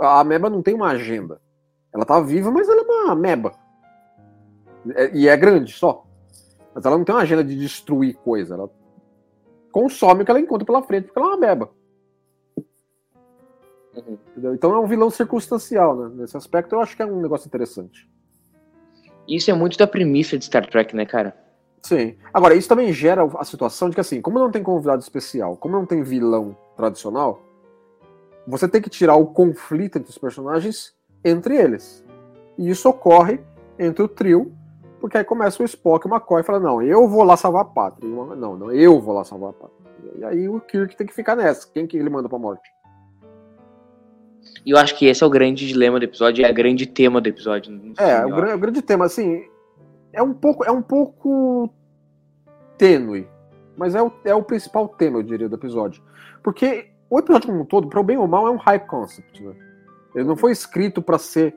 A 0.00 0.20
ameba 0.20 0.48
não 0.48 0.62
tem 0.62 0.72
uma 0.72 0.88
agenda. 0.88 1.42
Ela 1.92 2.06
tá 2.06 2.18
viva, 2.22 2.50
mas 2.50 2.70
ela 2.70 2.80
é 2.80 2.84
uma 2.84 3.12
ameba. 3.12 3.52
É, 4.94 5.14
e 5.14 5.28
é 5.28 5.36
grande 5.36 5.74
só. 5.74 6.06
Mas 6.74 6.86
ela 6.86 6.96
não 6.96 7.04
tem 7.04 7.14
uma 7.14 7.20
agenda 7.20 7.44
de 7.44 7.54
destruir 7.54 8.16
coisa. 8.16 8.54
Ela 8.54 8.70
consome 9.70 10.22
o 10.22 10.24
que 10.24 10.30
ela 10.30 10.40
encontra 10.40 10.64
pela 10.64 10.82
frente, 10.82 11.04
porque 11.04 11.18
ela 11.18 11.28
é 11.28 11.30
uma 11.32 11.36
ameba. 11.36 11.70
Uhum. 13.96 14.54
Então 14.54 14.74
é 14.74 14.78
um 14.78 14.86
vilão 14.86 15.10
circunstancial, 15.10 15.96
né? 15.96 16.10
Nesse 16.14 16.36
aspecto 16.36 16.74
eu 16.74 16.80
acho 16.80 16.96
que 16.96 17.02
é 17.02 17.06
um 17.06 17.20
negócio 17.20 17.46
interessante. 17.46 18.08
Isso 19.28 19.50
é 19.50 19.54
muito 19.54 19.76
da 19.76 19.86
premissa 19.86 20.38
de 20.38 20.44
Star 20.44 20.68
Trek, 20.68 20.94
né, 20.94 21.04
cara? 21.04 21.36
Sim. 21.82 22.16
Agora, 22.32 22.54
isso 22.54 22.68
também 22.68 22.92
gera 22.92 23.24
a 23.38 23.44
situação 23.44 23.88
de 23.88 23.94
que, 23.94 24.00
assim, 24.00 24.20
como 24.20 24.38
não 24.38 24.50
tem 24.50 24.62
convidado 24.62 25.00
especial, 25.00 25.56
como 25.56 25.76
não 25.76 25.86
tem 25.86 26.02
vilão 26.02 26.56
tradicional, 26.76 27.40
você 28.46 28.68
tem 28.68 28.80
que 28.80 28.90
tirar 28.90 29.16
o 29.16 29.26
conflito 29.26 29.98
entre 29.98 30.10
os 30.10 30.18
personagens 30.18 30.94
entre 31.24 31.56
eles. 31.56 32.04
E 32.56 32.68
isso 32.70 32.88
ocorre 32.88 33.40
entre 33.78 34.02
o 34.02 34.08
trio, 34.08 34.52
porque 35.00 35.18
aí 35.18 35.24
começa 35.24 35.62
o 35.62 35.66
Spock 35.66 36.06
e 36.06 36.10
o 36.10 36.14
McCoy 36.14 36.42
fala: 36.42 36.60
Não, 36.60 36.80
eu 36.80 37.08
vou 37.08 37.22
lá 37.22 37.36
salvar 37.36 37.62
a 37.62 37.66
pátria. 37.66 38.08
Não, 38.08 38.56
não, 38.56 38.72
eu 38.72 39.00
vou 39.00 39.14
lá 39.14 39.24
salvar 39.24 39.50
a 39.50 39.52
pátria. 39.52 39.76
E 40.16 40.24
aí 40.24 40.48
o 40.48 40.60
Kirk 40.60 40.96
tem 40.96 41.06
que 41.06 41.14
ficar 41.14 41.36
nessa. 41.36 41.68
Quem 41.72 41.86
que 41.86 41.96
ele 41.96 42.08
manda 42.08 42.28
pra 42.28 42.38
morte? 42.38 42.68
E 44.66 44.72
eu 44.72 44.78
acho 44.78 44.98
que 44.98 45.06
esse 45.06 45.22
é 45.22 45.26
o 45.26 45.30
grande 45.30 45.64
dilema 45.68 46.00
do 46.00 46.04
episódio, 46.04 46.44
é 46.44 46.50
o 46.50 46.54
grande 46.54 46.86
tema 46.86 47.20
do 47.20 47.28
episódio. 47.28 47.94
É, 47.96 48.26
o, 48.26 48.56
o 48.56 48.58
grande 48.58 48.82
tema, 48.82 49.04
assim, 49.04 49.44
é 50.12 50.20
um 50.20 50.34
pouco, 50.34 50.64
é 50.64 50.72
um 50.72 50.82
pouco 50.82 51.72
tênue, 52.76 53.28
mas 53.76 53.94
é 53.94 54.02
o, 54.02 54.10
é 54.24 54.34
o 54.34 54.42
principal 54.42 54.88
tema, 54.88 55.20
eu 55.20 55.22
diria, 55.22 55.48
do 55.48 55.54
episódio. 55.54 56.02
Porque 56.42 56.88
o 57.08 57.16
episódio 57.16 57.46
como 57.48 57.62
um 57.62 57.64
todo, 57.64 57.88
para 57.88 58.00
o 58.00 58.02
bem 58.02 58.16
ou 58.16 58.26
mal, 58.26 58.48
é 58.48 58.50
um 58.50 58.56
high 58.56 58.80
concept. 58.80 59.40
Né? 59.40 59.54
Ele 60.16 60.24
não 60.24 60.36
foi 60.36 60.50
escrito 60.50 61.00
para 61.00 61.16
ser 61.16 61.54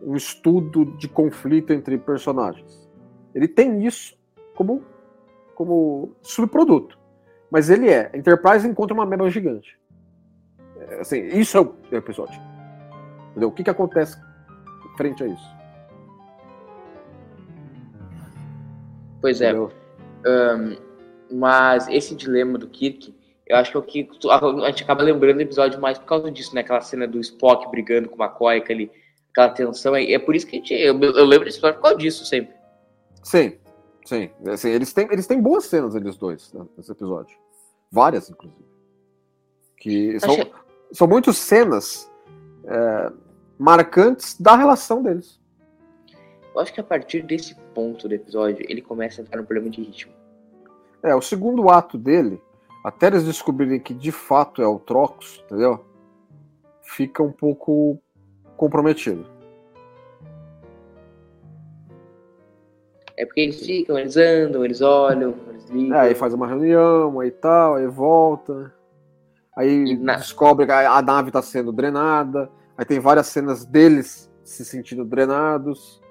um 0.00 0.14
estudo 0.14 0.84
de 0.96 1.08
conflito 1.08 1.72
entre 1.72 1.98
personagens. 1.98 2.88
Ele 3.34 3.48
tem 3.48 3.84
isso 3.84 4.16
como, 4.54 4.84
como 5.56 6.12
subproduto. 6.22 6.96
Mas 7.50 7.68
ele 7.68 7.90
é. 7.90 8.12
Enterprise 8.14 8.68
encontra 8.68 8.94
uma 8.94 9.06
meba 9.06 9.28
gigante. 9.28 9.76
É, 10.88 11.00
assim, 11.00 11.26
isso 11.26 11.56
é 11.56 11.60
o 11.60 11.74
episódio. 11.92 12.40
Entendeu? 13.30 13.48
O 13.48 13.52
que, 13.52 13.64
que 13.64 13.70
acontece 13.70 14.16
frente 14.96 15.22
a 15.22 15.26
isso? 15.26 15.54
Pois 19.20 19.40
é. 19.40 19.54
Um, 19.54 20.76
mas 21.30 21.88
esse 21.88 22.14
dilema 22.14 22.58
do 22.58 22.68
Kirk, 22.68 23.14
eu 23.46 23.56
acho 23.56 23.70
que 23.70 23.76
é 23.76 23.80
o 23.80 23.82
que 23.82 24.08
a 24.30 24.70
gente 24.70 24.82
acaba 24.84 25.02
lembrando 25.02 25.36
do 25.36 25.42
episódio 25.42 25.80
mais 25.80 25.98
por 25.98 26.06
causa 26.06 26.30
disso, 26.30 26.54
né? 26.54 26.60
Aquela 26.60 26.80
cena 26.80 27.06
do 27.06 27.18
Spock 27.20 27.70
brigando 27.70 28.08
com 28.08 28.22
o 28.22 28.24
McCoy, 28.24 28.58
aquele, 28.58 28.90
aquela 29.30 29.48
tensão. 29.50 29.96
É, 29.96 30.12
é 30.12 30.18
por 30.18 30.34
isso 30.34 30.46
que 30.46 30.56
a 30.56 30.58
gente. 30.58 30.74
Eu, 30.74 30.98
eu 31.00 31.24
lembro 31.24 31.44
desse 31.44 31.58
episódio 31.58 31.76
por 31.76 31.82
causa 31.82 31.98
disso 31.98 32.24
sempre. 32.24 32.54
Sim, 33.22 33.58
sim. 34.04 34.30
Assim, 34.46 34.68
eles, 34.68 34.92
têm, 34.92 35.08
eles 35.10 35.26
têm 35.26 35.40
boas 35.40 35.64
cenas, 35.64 35.94
eles 35.94 36.16
dois, 36.16 36.52
né, 36.52 36.64
nesse 36.76 36.92
episódio. 36.92 37.36
Várias, 37.90 38.28
inclusive. 38.30 38.64
Que 39.78 40.20
são, 40.20 40.34
Achei... 40.34 40.52
são 40.92 41.06
muitas 41.06 41.36
cenas 41.36 42.10
é, 42.64 43.12
marcantes 43.58 44.40
da 44.40 44.56
relação 44.56 45.02
deles. 45.02 45.40
Eu 46.54 46.60
acho 46.60 46.72
que 46.72 46.80
a 46.80 46.84
partir 46.84 47.22
desse 47.22 47.54
ponto 47.74 48.08
do 48.08 48.14
episódio, 48.14 48.64
ele 48.68 48.80
começa 48.80 49.20
a 49.20 49.22
entrar 49.22 49.40
no 49.40 49.46
problema 49.46 49.70
de 49.70 49.82
ritmo. 49.82 50.12
É, 51.02 51.14
o 51.14 51.20
segundo 51.20 51.68
ato 51.68 51.98
dele, 51.98 52.40
até 52.84 53.08
eles 53.08 53.24
descobrirem 53.24 53.80
que 53.80 53.92
de 53.92 54.12
fato 54.12 54.62
é 54.62 54.66
o 54.66 54.78
Trocos, 54.78 55.42
entendeu? 55.44 55.84
Fica 56.82 57.22
um 57.22 57.32
pouco 57.32 57.98
comprometido. 58.56 59.26
É 63.16 63.24
porque 63.24 63.40
eles 63.40 63.64
ficam, 63.64 63.98
eles 63.98 64.16
andam, 64.16 64.64
eles 64.64 64.80
olham, 64.80 65.34
eles 65.48 65.68
ligam. 65.70 65.96
É, 65.96 66.00
aí 66.00 66.14
faz 66.14 66.34
uma 66.34 66.46
reunião, 66.46 67.20
aí 67.20 67.30
tal, 67.30 67.76
aí 67.76 67.86
volta. 67.86 68.73
Aí 69.56 69.96
na... 69.96 70.16
descobre 70.16 70.66
que 70.66 70.72
a 70.72 71.00
nave 71.00 71.28
está 71.28 71.40
sendo 71.40 71.72
drenada. 71.72 72.50
Aí 72.76 72.84
tem 72.84 72.98
várias 72.98 73.28
cenas 73.28 73.64
deles 73.64 74.30
se 74.42 74.64
sentindo 74.64 75.04
drenados 75.04 76.02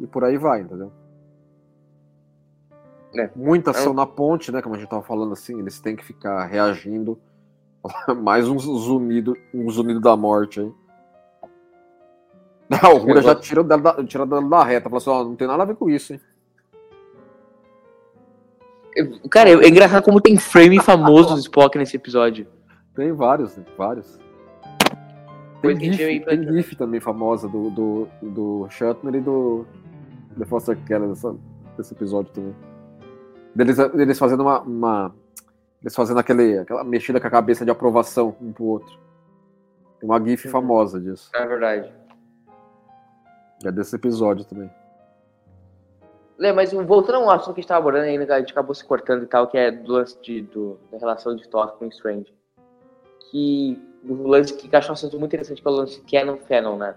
e 0.00 0.06
por 0.06 0.24
aí 0.24 0.36
vai, 0.36 0.62
entendeu? 0.62 0.92
É. 3.14 3.30
Muita 3.36 3.70
é 3.70 3.72
ação 3.72 3.92
é. 3.92 3.96
na 3.96 4.06
ponte, 4.06 4.50
né? 4.50 4.62
Como 4.62 4.74
a 4.74 4.78
gente 4.78 4.88
tava 4.88 5.02
falando 5.02 5.32
assim, 5.32 5.58
eles 5.58 5.80
têm 5.80 5.94
que 5.94 6.04
ficar 6.04 6.46
reagindo. 6.46 7.20
Mais 8.22 8.48
um 8.48 8.58
zunido, 8.58 9.36
um 9.52 9.68
zunido 9.68 10.00
da 10.00 10.16
morte 10.16 10.60
aí. 10.60 10.72
o 12.94 12.96
Rura 12.96 13.20
já 13.20 13.34
tira 13.34 13.62
dela, 13.62 14.02
tira 14.04 14.24
dela 14.24 14.48
da 14.48 14.64
reta, 14.64 14.88
fala 14.88 14.96
assim, 14.96 15.10
ó, 15.10 15.24
não 15.24 15.36
tem 15.36 15.46
nada 15.46 15.62
a 15.62 15.66
ver 15.66 15.76
com 15.76 15.90
isso, 15.90 16.14
hein? 16.14 16.20
Cara, 19.30 19.50
é 19.50 19.68
engraçado 19.68 20.02
como 20.02 20.20
tem 20.20 20.38
frame 20.38 20.78
famoso 20.80 21.34
do 21.34 21.40
Spock 21.40 21.76
nesse 21.78 21.96
episódio. 21.96 22.46
Tem 22.94 23.12
vários, 23.12 23.56
né? 23.56 23.64
vários. 23.76 24.18
Tem 25.60 25.78
GIF, 25.78 26.24
tem 26.24 26.42
GIF 26.42 26.76
também 26.76 27.00
famosa 27.00 27.48
do, 27.48 27.70
do, 27.70 28.08
do 28.20 28.68
Shatner 28.68 29.14
e 29.14 29.20
do, 29.20 29.64
The 30.38 30.44
Foster 30.44 30.76
Keller 30.84 31.08
dessa, 31.08 31.34
desse 31.76 31.94
episódio 31.94 32.32
também. 32.32 32.54
Deles, 33.54 33.76
deles 33.76 34.18
fazendo 34.18 34.42
uma, 34.42 34.60
uma. 34.60 35.14
Eles 35.80 35.94
fazendo 35.94 36.20
aquele, 36.20 36.58
aquela 36.58 36.84
mexida 36.84 37.20
com 37.20 37.26
a 37.26 37.30
cabeça 37.30 37.64
de 37.64 37.70
aprovação 37.70 38.36
um 38.40 38.52
pro 38.52 38.64
outro. 38.64 38.98
Tem 40.00 40.08
uma 40.08 40.22
GIF 40.22 40.46
uhum. 40.46 40.52
famosa 40.52 41.00
disso. 41.00 41.30
É 41.34 41.46
verdade. 41.46 41.92
É 43.64 43.70
desse 43.70 43.94
episódio 43.94 44.44
também. 44.44 44.70
Lê, 46.38 46.52
mas 46.52 46.72
voltando 46.72 47.18
ao 47.18 47.30
assunto 47.30 47.54
que 47.54 47.60
a 47.60 47.62
gente 47.62 47.68
tava 47.68 47.80
abordando 47.80 48.06
ainda, 48.06 48.34
a 48.34 48.40
gente 48.40 48.50
acabou 48.50 48.74
se 48.74 48.84
cortando 48.84 49.22
e 49.22 49.26
tal, 49.26 49.46
que 49.46 49.56
é 49.56 49.70
do 49.70 49.92
lance 49.92 50.20
de, 50.20 50.42
do, 50.42 50.78
da 50.90 50.98
relação 50.98 51.36
de 51.36 51.48
Thor 51.48 51.72
com 51.72 51.86
Strange. 51.86 52.34
Que 53.32 53.82
o 54.04 54.28
lance 54.28 54.54
que, 54.54 54.68
que 54.68 54.76
acho 54.76 54.90
um 54.90 54.92
assunto 54.92 55.18
muito 55.18 55.30
interessante, 55.30 55.60
que 55.60 55.66
é 55.66 55.70
o 55.70 55.74
lance 55.74 56.00
Canon 56.02 56.36
Fanon, 56.36 56.76
né? 56.76 56.94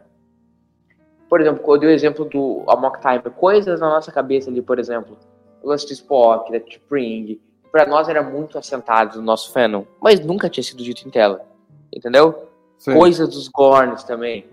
por 1.30 1.42
exemplo, 1.42 1.62
eu 1.68 1.78
dei 1.78 1.90
o 1.90 1.92
exemplo 1.92 2.26
do 2.26 2.64
Amok 2.68 3.00
Time, 3.02 3.36
coisas 3.36 3.80
na 3.80 3.90
nossa 3.90 4.12
cabeça 4.12 4.50
ali, 4.50 4.62
por 4.62 4.80
exemplo, 4.80 5.18
o 5.62 5.68
lance 5.68 5.86
de 5.86 5.94
Spock, 5.94 6.52
da 6.52 6.58
Spring, 6.58 7.42
para 7.72 7.86
nós 7.86 8.08
era 8.08 8.24
muito 8.24 8.58
assentado 8.58 9.18
no 9.18 9.24
nosso 9.24 9.52
fandom, 9.52 9.86
mas 10.00 10.20
nunca 10.20 10.50
tinha 10.50 10.64
sido 10.64 10.84
dito 10.84 11.06
em 11.08 11.12
tela, 11.12 11.46
entendeu? 11.94 12.48
Sim. 12.78 12.94
Coisas 12.94 13.28
dos 13.28 13.48
Gorns 13.48 14.04
também. 14.04 14.46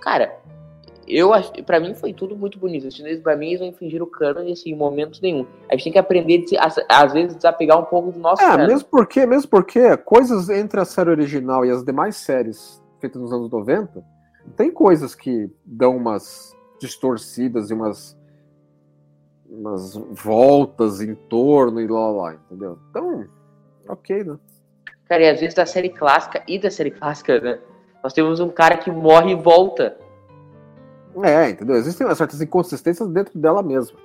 Cara, 0.00 0.38
eu 1.16 1.30
para 1.64 1.80
mim 1.80 1.94
foi 1.94 2.12
tudo 2.12 2.36
muito 2.36 2.58
bonito. 2.58 2.86
Os 2.86 2.94
chineses, 2.94 3.22
pra 3.22 3.36
mim, 3.36 3.48
eles 3.48 3.60
não 3.60 3.72
fingir 3.72 4.02
o 4.02 4.06
canon 4.06 4.50
assim, 4.50 4.70
em 4.70 4.76
momentos 4.76 5.20
nenhum. 5.20 5.46
A 5.68 5.74
gente 5.74 5.84
tem 5.84 5.92
que 5.92 5.98
aprender, 5.98 6.44
a, 6.58 7.02
às 7.02 7.12
vezes, 7.12 7.36
desapegar 7.36 7.78
um 7.78 7.84
pouco 7.84 8.12
do 8.12 8.18
nosso 8.18 8.42
É, 8.42 8.66
mesmo 8.66 8.88
porque, 8.90 9.26
mesmo 9.26 9.48
porque 9.48 9.96
coisas 9.98 10.48
entre 10.48 10.80
a 10.80 10.84
série 10.84 11.10
original 11.10 11.64
e 11.64 11.70
as 11.70 11.84
demais 11.84 12.16
séries 12.16 12.82
feitas 13.00 13.20
nos 13.20 13.32
anos 13.32 13.50
90 13.50 14.04
tem 14.56 14.70
coisas 14.70 15.14
que 15.14 15.50
dão 15.64 15.96
umas 15.96 16.56
distorcidas 16.80 17.70
e 17.70 17.74
umas, 17.74 18.16
umas 19.48 19.94
voltas 19.94 21.00
em 21.00 21.14
torno 21.14 21.80
e 21.80 21.86
lá 21.86 22.10
lá, 22.10 22.34
entendeu? 22.34 22.78
Então, 22.90 23.26
ok, 23.88 24.24
né? 24.24 24.38
Cara, 25.06 25.22
e 25.24 25.28
às 25.28 25.40
vezes 25.40 25.54
da 25.54 25.66
série 25.66 25.90
clássica 25.90 26.42
e 26.46 26.58
da 26.58 26.70
série 26.70 26.90
clássica, 26.90 27.40
né? 27.40 27.58
Nós 28.02 28.12
temos 28.12 28.40
um 28.40 28.48
cara 28.48 28.76
que 28.78 28.90
morre 28.90 29.32
e 29.32 29.34
volta. 29.34 29.96
É, 31.22 31.50
entendeu? 31.50 31.76
Existem 31.76 32.12
certas 32.14 32.40
inconsistências 32.40 33.08
dentro 33.08 33.38
dela 33.38 33.62
mesma. 33.62 33.98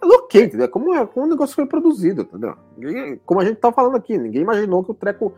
Mas 0.00 0.10
ok, 0.10 0.44
entendeu? 0.44 0.68
Como, 0.68 0.94
é, 0.94 1.06
como 1.06 1.26
o 1.26 1.28
negócio 1.28 1.54
foi 1.54 1.66
produzido, 1.66 2.22
entendeu? 2.22 2.54
Ninguém- 2.76 3.20
como 3.24 3.40
a 3.40 3.44
gente 3.44 3.56
tá 3.56 3.70
falando 3.72 3.96
aqui, 3.96 4.16
ninguém 4.16 4.42
imaginou 4.42 4.82
que 4.84 4.90
o 4.90 4.94
treco 4.94 5.32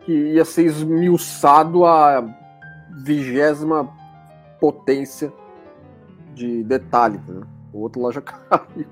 que 0.00 0.12
ia 0.12 0.44
ser 0.44 0.64
esmiuçado 0.64 1.84
a 1.84 2.24
vigésima 3.04 3.88
potência 4.60 5.32
de 6.34 6.62
detalhe, 6.64 7.20
né? 7.28 7.46
O 7.72 7.80
outro 7.80 8.00
lá 8.02 8.10
já 8.10 8.20
caiu. 8.22 8.86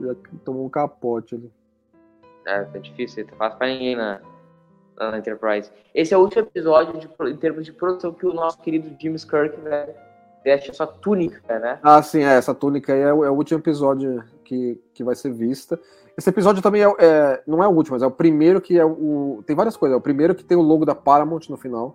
Já 0.00 0.14
tomou 0.44 0.66
um 0.66 0.68
capote 0.68 1.34
ali. 1.34 1.50
É, 2.46 2.62
tá 2.64 2.78
difícil, 2.78 3.26
tá 3.26 3.34
fácil 3.36 3.58
pra 3.58 3.66
ninguém 3.68 3.96
na, 3.96 4.20
na 4.98 5.18
Enterprise. 5.18 5.70
Esse 5.94 6.14
é 6.14 6.16
o 6.16 6.20
último 6.20 6.42
episódio 6.42 6.98
de, 6.98 7.08
em 7.30 7.36
termos 7.36 7.64
de 7.64 7.72
produção 7.72 8.12
que 8.12 8.26
o 8.26 8.32
nosso 8.32 8.58
querido 8.60 8.90
James 9.00 9.24
Kirk 9.24 9.60
né, 9.60 9.88
veste 10.44 10.70
a 10.70 10.74
sua 10.74 10.86
túnica, 10.86 11.58
né? 11.58 11.78
Ah, 11.82 12.02
sim, 12.02 12.22
é, 12.22 12.34
essa 12.36 12.54
túnica 12.54 12.92
aí 12.92 13.00
é, 13.00 13.12
o 13.12 13.24
é 13.24 13.30
o 13.30 13.34
último 13.34 13.58
episódio 13.60 14.22
que, 14.44 14.80
que 14.94 15.04
vai 15.04 15.14
ser 15.14 15.32
vista. 15.32 15.78
Esse 16.16 16.30
episódio 16.30 16.62
também 16.62 16.82
é, 16.82 16.86
é- 16.98 17.42
não 17.46 17.62
é 17.62 17.68
o 17.68 17.72
último, 17.72 17.94
mas 17.94 18.02
é 18.02 18.06
o 18.06 18.10
primeiro 18.10 18.60
que 18.60 18.78
é 18.78 18.84
o. 18.84 19.42
Tem 19.46 19.54
várias 19.54 19.76
coisas. 19.76 19.94
É 19.94 19.98
o 19.98 20.00
primeiro 20.00 20.34
que 20.34 20.42
tem 20.44 20.56
o 20.56 20.62
logo 20.62 20.86
da 20.86 20.94
Paramount 20.94 21.40
no 21.50 21.58
final. 21.58 21.94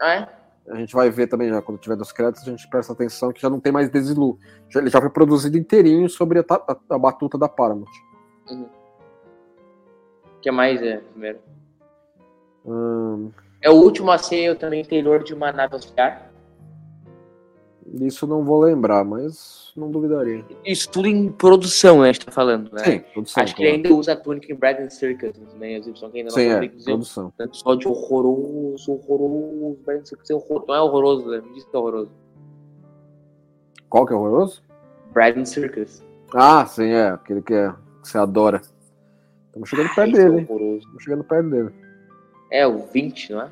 Ah, 0.00 0.14
é? 0.14 0.28
A 0.72 0.76
gente 0.76 0.94
vai 0.94 1.08
ver 1.10 1.26
também, 1.28 1.50
já, 1.50 1.60
quando 1.62 1.78
tiver 1.78 1.94
dos 1.94 2.10
créditos, 2.10 2.42
a 2.48 2.50
gente 2.50 2.66
presta 2.68 2.92
atenção 2.94 3.32
que 3.32 3.40
já 3.40 3.48
não 3.50 3.60
tem 3.60 3.70
mais 3.70 3.88
Desilu. 3.90 4.38
Já, 4.70 4.80
ele 4.80 4.88
já 4.90 4.98
foi 5.00 5.10
produzido 5.10 5.56
inteirinho 5.58 6.08
sobre 6.08 6.38
a, 6.40 6.44
a- 6.48 6.76
a 6.90 6.98
batuta 6.98 7.36
da 7.38 7.48
Paramount. 7.48 7.84
O 8.50 8.66
que 10.40 10.50
mais 10.50 10.82
é, 10.82 10.96
primeiro? 10.98 11.38
Hum, 12.64 13.30
É 13.60 13.70
o 13.70 13.74
último 13.74 14.10
a 14.10 14.18
ser 14.18 14.40
eu 14.40 14.56
também 14.56 14.84
Taylor 14.84 15.22
de 15.22 15.34
uma 15.34 15.52
nave 15.52 15.74
auxiliar. 15.74 16.30
isso 18.00 18.26
não 18.26 18.44
vou 18.44 18.60
lembrar, 18.60 19.04
mas 19.04 19.72
não 19.76 19.90
duvidaria. 19.90 20.44
Isso 20.64 20.90
tudo 20.90 21.08
em 21.08 21.30
produção, 21.30 22.00
né? 22.00 22.10
A 22.10 22.12
gente 22.12 22.26
tá 22.26 22.32
falando, 22.32 22.72
né? 22.72 22.84
Sim, 22.84 22.98
produção. 23.12 23.42
Acho 23.42 23.54
que 23.54 23.62
ele 23.62 23.76
ainda 23.76 23.92
usa 23.92 24.12
a 24.12 24.16
túnica 24.16 24.52
em 24.52 24.56
Brad 24.56 24.80
and 24.80 24.90
Circus 24.90 25.32
também, 25.52 25.76
as 25.76 25.86
Y 25.86 26.10
que 26.10 26.18
ainda 26.18 26.30
não 26.30 26.36
Sim, 26.36 26.48
é, 26.48 26.68
produção. 26.84 27.32
Um 27.38 27.44
episódio 27.44 27.90
horroroso, 27.90 28.92
horroroso. 28.92 29.78
Brad 29.84 30.00
and 30.00 30.04
Circus 30.04 30.30
é 30.30 30.34
horror... 30.34 30.64
não 30.66 30.74
é 30.74 30.80
horroroso, 30.80 31.28
né? 31.28 31.42
Me 31.44 31.54
diz 31.54 31.64
que 31.64 31.74
é 31.74 31.78
horroroso. 31.78 32.10
Qual 33.88 34.06
que 34.06 34.12
é 34.12 34.16
horroroso? 34.16 34.62
Brad 35.12 35.36
and 35.36 35.44
Circus. 35.44 36.02
Ah, 36.32 36.66
sim, 36.66 36.90
é. 36.90 37.08
Aquele 37.08 37.42
que, 37.42 37.54
é, 37.54 37.70
que 38.02 38.08
você 38.08 38.18
adora. 38.18 38.60
Estamos 39.46 39.68
chegando 39.68 39.94
perto 39.94 40.10
Esse 40.10 40.20
é 40.20 40.30
dele, 40.30 40.46
horroroso. 40.48 40.78
Estamos 40.78 41.02
chegando 41.04 41.24
perto 41.24 41.50
dele. 41.50 41.83
É, 42.50 42.66
o 42.66 42.78
20, 42.86 43.32
não 43.32 43.42
é? 43.42 43.50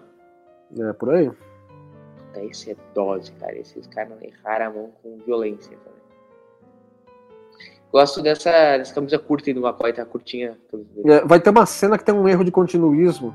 É, 0.79 0.93
por 0.93 1.11
aí. 1.11 1.29
Puta, 1.31 2.45
Esse 2.45 2.71
é 2.73 2.77
dose, 2.95 3.33
cara. 3.33 3.57
Esses 3.59 3.87
caras 3.87 4.13
erraram 4.23 4.67
a 4.67 4.71
mão 4.71 4.91
com 5.03 5.19
violência 5.25 5.77
também. 5.79 6.03
Gosto 7.93 8.23
dessa, 8.23 8.51
dessa 8.79 8.95
camisa 8.95 9.19
curta 9.19 9.51
aí 9.51 9.55
do 9.55 9.61
McCoy, 9.67 9.93
tá 9.93 10.05
curtinha. 10.05 10.57
É, 11.05 11.21
vai 11.27 11.39
ter 11.41 11.51
uma 11.51 11.67
cena 11.67 11.99
que 11.99 12.05
tem 12.05 12.15
um 12.15 12.27
erro 12.27 12.43
de 12.45 12.51
continuismo 12.51 13.35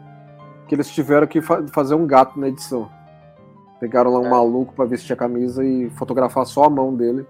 que 0.68 0.74
eles 0.76 0.90
tiveram 0.90 1.28
que 1.28 1.42
fa- 1.42 1.64
fazer 1.68 1.94
um 1.96 2.08
gato 2.08 2.40
na 2.40 2.48
edição. 2.48 2.90
Pegaram 3.80 4.12
lá 4.12 4.20
um 4.20 4.26
É. 4.26 4.30
maluco 4.30 4.74
pra 4.74 4.86
vestir 4.86 5.14
a 5.14 5.16
camisa 5.16 5.64
e 5.64 5.90
fotografar 5.92 6.46
só 6.48 6.64
a 6.64 6.70
mão 6.70 6.96
dele, 6.96 7.26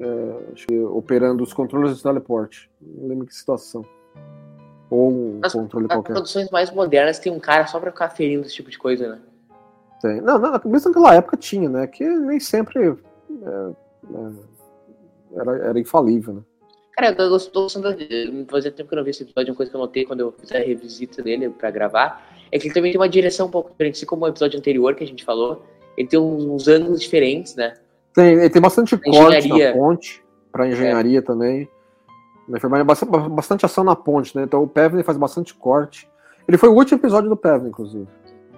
é, 0.00 0.52
acho 0.54 0.66
que 0.66 0.80
operando 0.84 1.42
os 1.42 1.52
controles 1.52 1.96
de 1.98 2.02
teleporte. 2.02 2.70
Não 2.80 3.08
lembro 3.08 3.26
que 3.26 3.34
situação. 3.34 3.84
Ou 4.90 5.10
um 5.12 5.40
As- 5.42 5.52
controle 5.52 5.86
Nas 5.86 5.96
qualquer. 5.96 6.12
produções 6.14 6.50
mais 6.50 6.70
modernas 6.70 7.18
tem 7.18 7.30
um 7.32 7.38
cara 7.40 7.66
só 7.66 7.78
pra 7.78 7.90
ficar 7.90 8.08
ferindo 8.10 8.46
esse 8.46 8.54
tipo 8.54 8.70
de 8.70 8.78
coisa, 8.78 9.08
né? 9.08 9.18
Tem. 10.00 10.20
Não, 10.20 10.38
não, 10.38 10.60
mesmo 10.64 10.90
naquela 10.90 11.14
época 11.14 11.36
tinha, 11.36 11.68
né? 11.68 11.86
Que 11.86 12.04
nem 12.04 12.38
sempre 12.40 12.78
é, 12.88 13.70
é, 14.14 14.30
era, 15.40 15.56
era 15.68 15.80
infalível, 15.80 16.34
né? 16.34 16.40
Cara, 16.96 17.08
eu 17.08 17.36
estou 17.36 17.58
gostando. 17.60 17.88
Fazia 18.48 18.72
tempo 18.72 18.88
que 18.88 18.94
eu 18.94 18.96
não 18.96 19.04
vi 19.04 19.10
esse 19.10 19.22
episódio, 19.22 19.52
uma 19.52 19.56
coisa 19.56 19.70
que 19.70 19.76
eu 19.76 19.80
notei 19.80 20.04
quando 20.04 20.20
eu 20.20 20.32
fiz 20.32 20.50
a 20.52 20.58
revisita 20.58 21.22
dele 21.22 21.48
pra 21.50 21.70
gravar, 21.70 22.26
é 22.50 22.58
que 22.58 22.66
ele 22.66 22.74
também 22.74 22.90
tem 22.90 23.00
uma 23.00 23.08
direção 23.08 23.46
um 23.46 23.50
pouco 23.50 23.70
diferente, 23.70 23.96
assim 23.96 24.06
como 24.06 24.24
o 24.24 24.28
episódio 24.28 24.58
anterior 24.58 24.94
que 24.94 25.04
a 25.04 25.06
gente 25.06 25.24
falou. 25.24 25.64
Ele 25.96 26.08
tem 26.08 26.18
uns, 26.18 26.44
uns 26.44 26.66
ângulos 26.68 27.00
diferentes, 27.00 27.54
né? 27.54 27.74
Tem, 28.14 28.48
tem 28.50 28.62
bastante 28.62 28.96
corte 28.96 29.08
Engenharia. 29.38 29.70
na 29.70 29.76
ponte, 29.76 30.24
pra 30.50 30.66
engenharia 30.66 31.22
também. 31.22 31.68
Na 32.48 32.56
enfermaria, 32.56 32.84
bastante, 32.84 33.66
ação 33.66 33.84
na 33.84 33.94
ponte, 33.94 34.36
né? 34.36 34.42
Então 34.42 34.62
o 34.62 34.68
Pevney 34.68 35.02
faz 35.02 35.18
bastante 35.18 35.54
corte. 35.54 36.08
Ele 36.46 36.56
foi 36.56 36.68
o 36.68 36.74
último 36.74 36.98
episódio 36.98 37.28
do 37.28 37.36
Pevney, 37.36 37.68
inclusive. 37.68 38.06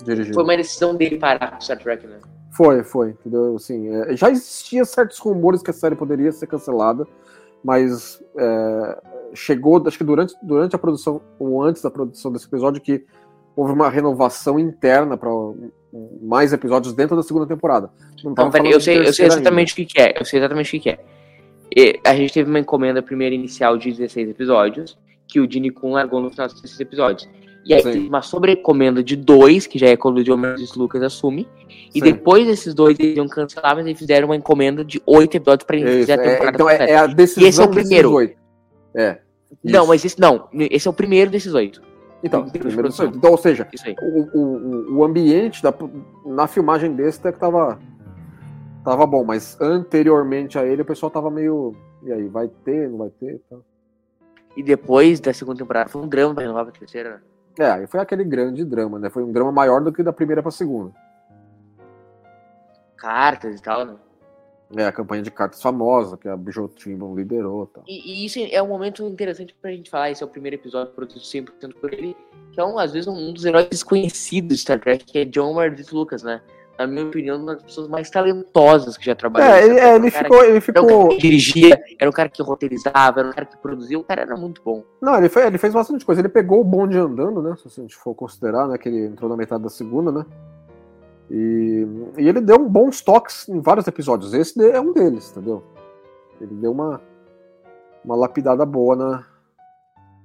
Dirigido. 0.04 0.34
Foi 0.34 0.44
uma 0.44 0.56
decisão 0.56 0.94
dele 0.94 1.18
parar 1.18 1.52
com 1.52 1.60
Star 1.60 1.78
Trek, 1.78 2.06
né? 2.06 2.18
Foi, 2.52 2.82
foi, 2.82 3.10
entendeu? 3.10 3.56
Assim, 3.56 3.88
é, 3.88 4.16
já 4.16 4.30
existia 4.30 4.84
certos 4.84 5.18
rumores 5.18 5.62
que 5.62 5.70
a 5.70 5.74
série 5.74 5.94
poderia 5.94 6.30
ser 6.32 6.46
cancelada, 6.46 7.06
mas 7.64 8.22
é, 8.36 9.02
chegou, 9.34 9.82
acho 9.86 9.98
que 9.98 10.04
durante, 10.04 10.34
durante 10.42 10.74
a 10.74 10.78
produção, 10.78 11.20
ou 11.38 11.62
antes 11.62 11.82
da 11.82 11.90
produção 11.90 12.32
desse 12.32 12.46
episódio, 12.46 12.80
que 12.80 13.04
houve 13.54 13.72
uma 13.72 13.88
renovação 13.88 14.58
interna 14.58 15.16
para 15.16 15.30
mais 16.22 16.52
episódios 16.52 16.94
dentro 16.94 17.16
da 17.16 17.22
segunda 17.22 17.46
temporada. 17.46 17.90
Não 18.22 18.32
Então, 18.32 18.50
falando 18.50 18.72
eu 18.72 18.80
sei, 18.80 18.98
eu 18.98 19.12
sei 19.12 19.26
exatamente 19.26 19.72
o 19.72 19.76
que, 19.76 19.84
que 19.84 20.00
é. 20.00 20.14
Eu 20.18 20.24
sei 20.24 20.38
exatamente 20.38 20.68
o 20.68 20.70
que, 20.70 20.80
que 20.80 20.90
é. 20.90 20.98
E 21.76 22.00
a 22.04 22.14
gente 22.14 22.32
teve 22.32 22.48
uma 22.50 22.58
encomenda 22.58 23.02
primeira 23.02 23.34
inicial 23.34 23.76
de 23.76 23.90
16 23.92 24.30
episódios, 24.30 24.98
que 25.28 25.40
o 25.40 25.46
Dini 25.46 25.70
Kun 25.70 25.92
largou 25.92 26.20
no 26.20 26.30
final 26.30 26.48
desses 26.48 26.78
episódios. 26.80 27.28
E 27.64 27.74
aí 27.74 27.82
Sim. 27.82 27.92
teve 27.92 28.08
uma 28.08 28.22
sobrecomenda 28.22 29.02
de 29.02 29.14
dois, 29.16 29.66
que 29.66 29.78
já 29.78 29.88
é 29.88 29.96
quando 29.96 30.18
o 30.18 30.24
John 30.24 30.36
Mendes 30.36 30.74
Lucas 30.74 31.02
assume. 31.02 31.46
E 31.94 31.98
Sim. 31.98 32.04
depois 32.04 32.46
desses 32.46 32.74
dois 32.74 32.98
eles 32.98 33.16
iam 33.16 33.28
cancelar, 33.28 33.76
mas 33.76 33.86
eles 33.86 33.98
fizeram 33.98 34.28
uma 34.28 34.36
encomenda 34.36 34.84
de 34.84 35.00
oito 35.06 35.36
episódios 35.36 35.66
pra 35.66 35.78
fazer 35.78 36.12
a 36.12 36.14
é, 36.14 36.30
temporada 36.30 36.56
então 36.56 36.70
é, 36.70 36.90
é 36.90 36.96
a 36.96 37.06
decisão 37.06 37.44
E 37.44 37.46
esse 37.48 37.60
é 37.60 37.64
o 37.64 37.66
desses 37.66 37.82
primeiro. 37.82 38.12
oito. 38.12 38.36
É. 38.94 39.18
Não, 39.62 39.80
isso. 39.80 39.88
mas 39.88 40.04
esse 40.04 40.20
não. 40.20 40.48
Esse 40.52 40.88
é 40.88 40.90
o 40.90 40.94
primeiro 40.94 41.30
desses 41.30 41.52
oito. 41.54 41.82
Então, 42.22 42.48
Primeiro 42.48 42.82
desses 42.84 43.00
oito. 43.00 43.16
então, 43.16 43.30
ou 43.30 43.38
seja, 43.38 43.66
o, 44.02 44.38
o, 44.38 44.98
o 44.98 45.04
ambiente 45.04 45.62
da, 45.62 45.72
na 46.26 46.46
filmagem 46.46 46.92
desse 46.92 47.18
até 47.20 47.32
que 47.32 47.38
tava, 47.38 47.78
tava 48.84 49.06
bom, 49.06 49.24
mas 49.24 49.60
anteriormente 49.60 50.58
a 50.58 50.64
ele 50.64 50.82
o 50.82 50.86
pessoal 50.86 51.10
tava 51.10 51.30
meio. 51.30 51.74
E 52.02 52.12
aí, 52.12 52.28
vai 52.28 52.48
ter, 52.48 52.88
não 52.88 52.98
vai 52.98 53.10
ter? 53.10 53.40
Tá. 53.50 53.56
E 54.56 54.62
depois 54.62 55.20
da 55.20 55.32
segunda 55.32 55.58
temporada 55.58 55.88
foi 55.88 56.02
um 56.02 56.08
drama 56.08 56.34
pra 56.34 56.42
renovar 56.42 56.64
pra 56.64 56.72
terceira. 56.72 57.10
né? 57.10 57.20
É, 57.58 57.70
aí 57.70 57.86
foi 57.86 58.00
aquele 58.00 58.24
grande 58.24 58.64
drama, 58.64 58.98
né? 58.98 59.10
Foi 59.10 59.22
um 59.22 59.32
drama 59.32 59.52
maior 59.52 59.80
do 59.82 59.92
que 59.92 60.02
da 60.02 60.12
primeira 60.12 60.42
pra 60.42 60.50
segunda. 60.50 60.92
Cartas 62.96 63.58
e 63.58 63.62
tal, 63.62 63.84
né? 63.84 63.96
É, 64.76 64.86
a 64.86 64.92
campanha 64.92 65.22
de 65.22 65.30
cartas 65.32 65.60
famosa, 65.60 66.16
que 66.16 66.28
a 66.28 66.36
Bijou 66.36 66.68
Timbon 66.68 67.14
liderou 67.16 67.64
e 67.64 67.74
tal. 67.74 67.84
E, 67.88 68.22
e 68.22 68.24
isso 68.24 68.38
é 68.38 68.62
um 68.62 68.68
momento 68.68 69.04
interessante 69.06 69.54
pra 69.60 69.72
gente 69.72 69.90
falar. 69.90 70.10
Esse 70.10 70.22
é 70.22 70.26
o 70.26 70.28
primeiro 70.28 70.56
episódio 70.56 70.92
produzido 70.94 71.24
100% 71.24 71.74
por 71.74 71.92
ele, 71.92 72.16
que 72.52 72.60
é 72.60 72.64
um, 72.64 72.78
às 72.78 72.92
vezes 72.92 73.08
um 73.08 73.32
dos 73.32 73.44
heróis 73.44 73.68
desconhecidos 73.68 74.56
de 74.56 74.62
Star 74.62 74.78
Trek, 74.78 75.04
que 75.04 75.18
é 75.18 75.24
John 75.24 75.54
Meredith 75.54 75.92
Lucas, 75.92 76.22
né? 76.22 76.40
Na 76.80 76.86
minha 76.86 77.04
opinião, 77.04 77.36
uma 77.36 77.54
das 77.54 77.62
pessoas 77.62 77.88
mais 77.88 78.08
talentosas 78.08 78.96
que 78.96 79.04
já 79.04 79.14
trabalhou. 79.14 79.50
É, 79.50 79.66
ele, 79.66 79.78
é, 79.78 79.96
ele 79.96 80.10
ficou. 80.10 80.42
Ele 80.42 80.48
Era 80.48 80.56
um 80.56 80.60
ficou. 80.62 80.86
cara 80.86 81.08
que 81.10 81.18
dirigia, 81.18 81.82
era 81.98 82.08
um 82.08 82.12
cara 82.12 82.28
que 82.30 82.42
roteirizava, 82.42 83.20
era 83.20 83.28
um 83.28 83.32
cara 83.32 83.44
que 83.44 83.58
produzia, 83.58 83.98
o 83.98 84.02
cara 84.02 84.22
era 84.22 84.34
muito 84.34 84.62
bom. 84.64 84.82
Não, 84.98 85.18
ele, 85.18 85.28
foi, 85.28 85.46
ele 85.46 85.58
fez 85.58 85.74
bastante 85.74 86.06
coisa. 86.06 86.22
Ele 86.22 86.30
pegou 86.30 86.58
o 86.58 86.64
bonde 86.64 86.96
andando, 86.96 87.42
né? 87.42 87.54
Se 87.58 87.68
a 87.68 87.82
gente 87.82 87.94
for 87.94 88.14
considerar, 88.14 88.66
né? 88.66 88.78
Que 88.78 88.88
ele 88.88 89.08
entrou 89.08 89.28
na 89.28 89.36
metade 89.36 89.62
da 89.62 89.68
segunda, 89.68 90.10
né? 90.10 90.24
E, 91.30 91.86
e 92.16 92.26
ele 92.26 92.40
deu 92.40 92.58
bons 92.66 93.02
toques 93.02 93.46
em 93.50 93.60
vários 93.60 93.86
episódios. 93.86 94.32
Esse 94.32 94.58
é 94.70 94.80
um 94.80 94.94
deles, 94.94 95.30
entendeu? 95.32 95.62
Ele 96.40 96.54
deu 96.54 96.72
uma, 96.72 96.98
uma 98.02 98.16
lapidada 98.16 98.64
boa 98.64 98.96
na, 98.96 99.26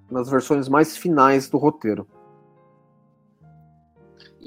nas 0.10 0.30
versões 0.30 0.70
mais 0.70 0.96
finais 0.96 1.50
do 1.50 1.58
roteiro. 1.58 2.08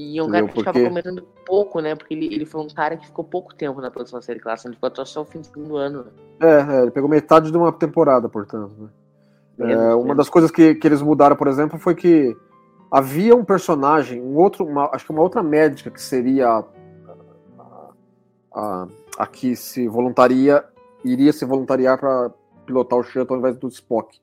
E 0.00 0.16
é 0.16 0.22
um 0.22 0.30
cara 0.30 0.46
que 0.46 0.62
Porque- 0.62 0.84
comentando 0.88 1.22
pouco, 1.44 1.80
né? 1.80 1.96
Porque 1.96 2.14
ele, 2.14 2.32
ele 2.32 2.46
foi 2.46 2.60
um 2.60 2.68
cara 2.68 2.96
que 2.96 3.04
ficou 3.06 3.24
pouco 3.24 3.52
tempo 3.52 3.80
na 3.80 3.90
produção 3.90 4.20
da 4.20 4.24
série 4.24 4.38
clássica, 4.38 4.68
ele 4.68 4.76
ficou 4.76 4.86
até 4.86 5.04
só 5.04 5.22
o 5.22 5.24
fim 5.24 5.40
do 5.40 5.46
segundo 5.46 5.76
ano. 5.76 6.04
né? 6.04 6.10
É, 6.40 6.76
é, 6.76 6.82
ele 6.82 6.92
pegou 6.92 7.10
metade 7.10 7.50
de 7.50 7.56
uma 7.56 7.72
temporada, 7.72 8.28
portanto. 8.28 8.90
Né? 9.58 9.72
É, 9.72 9.76
uma 9.94 10.02
menos. 10.04 10.16
das 10.18 10.28
coisas 10.28 10.52
que, 10.52 10.76
que 10.76 10.86
eles 10.86 11.02
mudaram, 11.02 11.34
por 11.34 11.48
exemplo, 11.48 11.80
foi 11.80 11.96
que 11.96 12.36
havia 12.92 13.34
um 13.34 13.44
personagem, 13.44 14.22
um 14.22 14.36
outro, 14.36 14.64
uma- 14.64 14.88
acho 14.94 15.04
que 15.04 15.10
uma 15.10 15.20
outra 15.20 15.42
médica 15.42 15.90
que 15.90 16.00
seria 16.00 16.48
a, 16.48 16.64
a, 17.58 17.90
a- 18.54 18.86
a 19.18 19.26
que 19.26 19.56
se 19.56 19.88
voluntaria, 19.88 20.64
iria 21.04 21.32
se 21.32 21.44
voluntariar 21.44 21.98
para 21.98 22.30
pilotar 22.64 23.00
o 23.00 23.02
shuttle 23.02 23.34
ao 23.34 23.38
invés 23.40 23.56
do 23.56 23.66
Spock. 23.66 24.16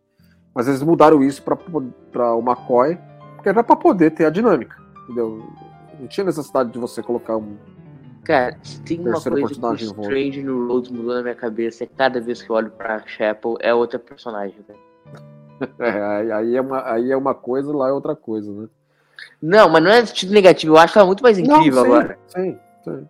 Mas 0.53 0.69
eles 0.69 0.81
mudaram 0.81 1.21
isso 1.21 1.43
para 1.43 2.33
o 2.33 2.39
McCoy, 2.39 2.97
porque 3.35 3.49
era 3.49 3.61
para 3.61 3.75
poder 3.75 4.11
ter 4.11 4.23
a 4.25 4.29
dinâmica, 4.29 4.77
entendeu? 5.05 5.41
Não 5.99 6.07
tinha 6.07 6.25
necessidade 6.25 6.71
de 6.71 6.77
você 6.79 7.01
colocar 7.01 7.37
um. 7.37 7.55
Cara, 8.23 8.57
se 8.63 8.81
tem 8.81 8.99
uma 8.99 9.21
coisa 9.21 9.47
que 9.53 9.85
o. 9.85 10.01
Strange 10.01 10.43
New 10.43 10.67
Roads 10.67 10.89
mudou 10.91 11.13
na 11.15 11.21
minha 11.21 11.35
cabeça, 11.35 11.83
é 11.83 11.87
cada 11.87 12.19
vez 12.19 12.41
que 12.41 12.49
eu 12.49 12.55
olho 12.55 12.71
pra 12.71 13.05
Chapel 13.05 13.55
é 13.61 13.73
outra 13.73 13.97
personagem, 13.99 14.57
velho. 14.67 14.79
É, 15.79 16.33
aí, 16.33 16.55
é 16.55 16.59
uma, 16.61 16.91
aí 16.91 17.11
é 17.11 17.15
uma 17.15 17.33
coisa, 17.33 17.71
lá 17.73 17.87
é 17.87 17.93
outra 17.93 18.13
coisa, 18.13 18.51
né? 18.51 18.67
Não, 19.41 19.69
mas 19.69 19.81
não 19.83 19.89
é 19.89 20.05
sentido 20.05 20.33
negativo. 20.33 20.73
Eu 20.73 20.77
acho 20.77 20.97
ela 20.97 21.05
é 21.05 21.07
muito 21.07 21.23
mais 21.23 21.37
incrível 21.39 21.75
Não, 21.75 21.83
sim, 21.83 21.87
agora. 21.97 22.19
Sim, 22.27 22.57
sim. 22.83 23.07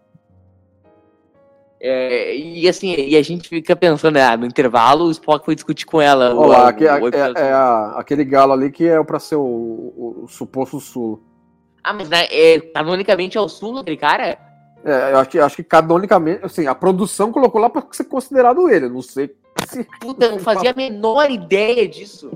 É, 1.81 2.35
e 2.35 2.67
assim, 2.67 2.93
e 2.95 3.15
a 3.17 3.21
gente 3.21 3.49
fica 3.49 3.75
pensando, 3.75 4.17
ah, 4.17 4.37
no 4.37 4.45
intervalo 4.45 5.05
o 5.05 5.11
Spock 5.11 5.43
foi 5.45 5.55
discutir 5.55 5.85
com 5.85 6.01
ela. 6.01 6.33
o- 6.33 6.39
Olha 6.39 6.47
lá, 6.57 6.65
o- 6.65 6.67
aqui, 6.67 6.83
o 6.85 7.07
episódio. 7.07 7.37
é, 7.37 7.47
é 7.47 7.53
a- 7.53 7.93
aquele 7.97 8.23
galo 8.23 8.53
ali 8.53 8.71
que 8.71 8.87
é 8.87 9.03
pra 9.03 9.19
ser 9.19 9.35
o, 9.35 9.41
o- 9.41 10.21
o 10.23 10.27
suposto 10.27 10.79
Sulo. 10.79 11.21
Ah, 11.85 11.93
mas 11.93 12.09
né, 12.09 12.25
é, 12.31 12.59
canonicamente 12.59 13.37
é 13.37 13.41
o 13.41 13.47
Sul 13.47 13.77
aquele 13.77 13.95
cara? 13.95 14.39
É, 14.83 15.11
eu 15.11 15.19
acho 15.19 15.29
que, 15.29 15.39
acho 15.39 15.55
que 15.57 15.63
canonicamente, 15.63 16.43
assim, 16.43 16.65
a 16.65 16.73
produção 16.73 17.31
colocou 17.31 17.61
lá 17.61 17.69
pra 17.69 17.85
ser 17.91 18.05
considerado 18.05 18.67
ele. 18.67 18.89
Não 18.89 19.03
sei 19.03 19.35
se. 19.67 19.83
Puta, 20.01 20.25
eu 20.25 20.31
não 20.31 20.39
fazia 20.39 20.71
a 20.71 20.73
menor 20.73 21.29
ideia 21.29 21.87
disso. 21.87 22.31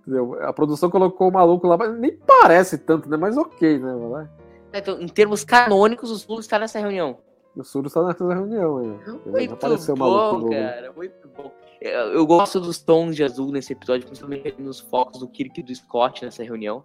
entendeu? 0.00 0.36
A 0.42 0.52
produção 0.52 0.90
colocou 0.90 1.28
o 1.28 1.32
maluco 1.32 1.68
lá, 1.68 1.76
mas 1.76 1.96
nem 1.96 2.16
parece 2.16 2.78
tanto, 2.78 3.08
né? 3.08 3.16
Mas 3.16 3.36
ok, 3.36 3.78
né? 3.78 3.94
lá. 3.94 4.28
Então, 4.74 5.00
em 5.00 5.06
termos 5.06 5.44
canônicos, 5.44 6.10
o 6.10 6.18
Sul 6.18 6.40
está 6.40 6.58
nessa 6.58 6.80
reunião. 6.80 7.18
O 7.54 7.62
Suro 7.62 7.86
está 7.86 8.02
nessa 8.02 8.26
reunião 8.26 8.78
aí. 8.78 9.18
Muito 9.26 9.54
apareceu 9.54 9.94
bom, 9.94 10.48
cara, 10.50 10.92
muito 10.96 11.28
bom. 11.36 11.52
Eu, 11.80 12.12
eu 12.14 12.26
gosto 12.26 12.58
dos 12.58 12.80
tons 12.80 13.14
de 13.14 13.22
azul 13.22 13.52
nesse 13.52 13.72
episódio, 13.72 14.06
principalmente 14.06 14.54
nos 14.58 14.80
focos 14.80 15.20
do 15.20 15.28
Kirk 15.28 15.60
e 15.60 15.62
do 15.62 15.74
Scott 15.74 16.24
nessa 16.24 16.42
reunião. 16.42 16.82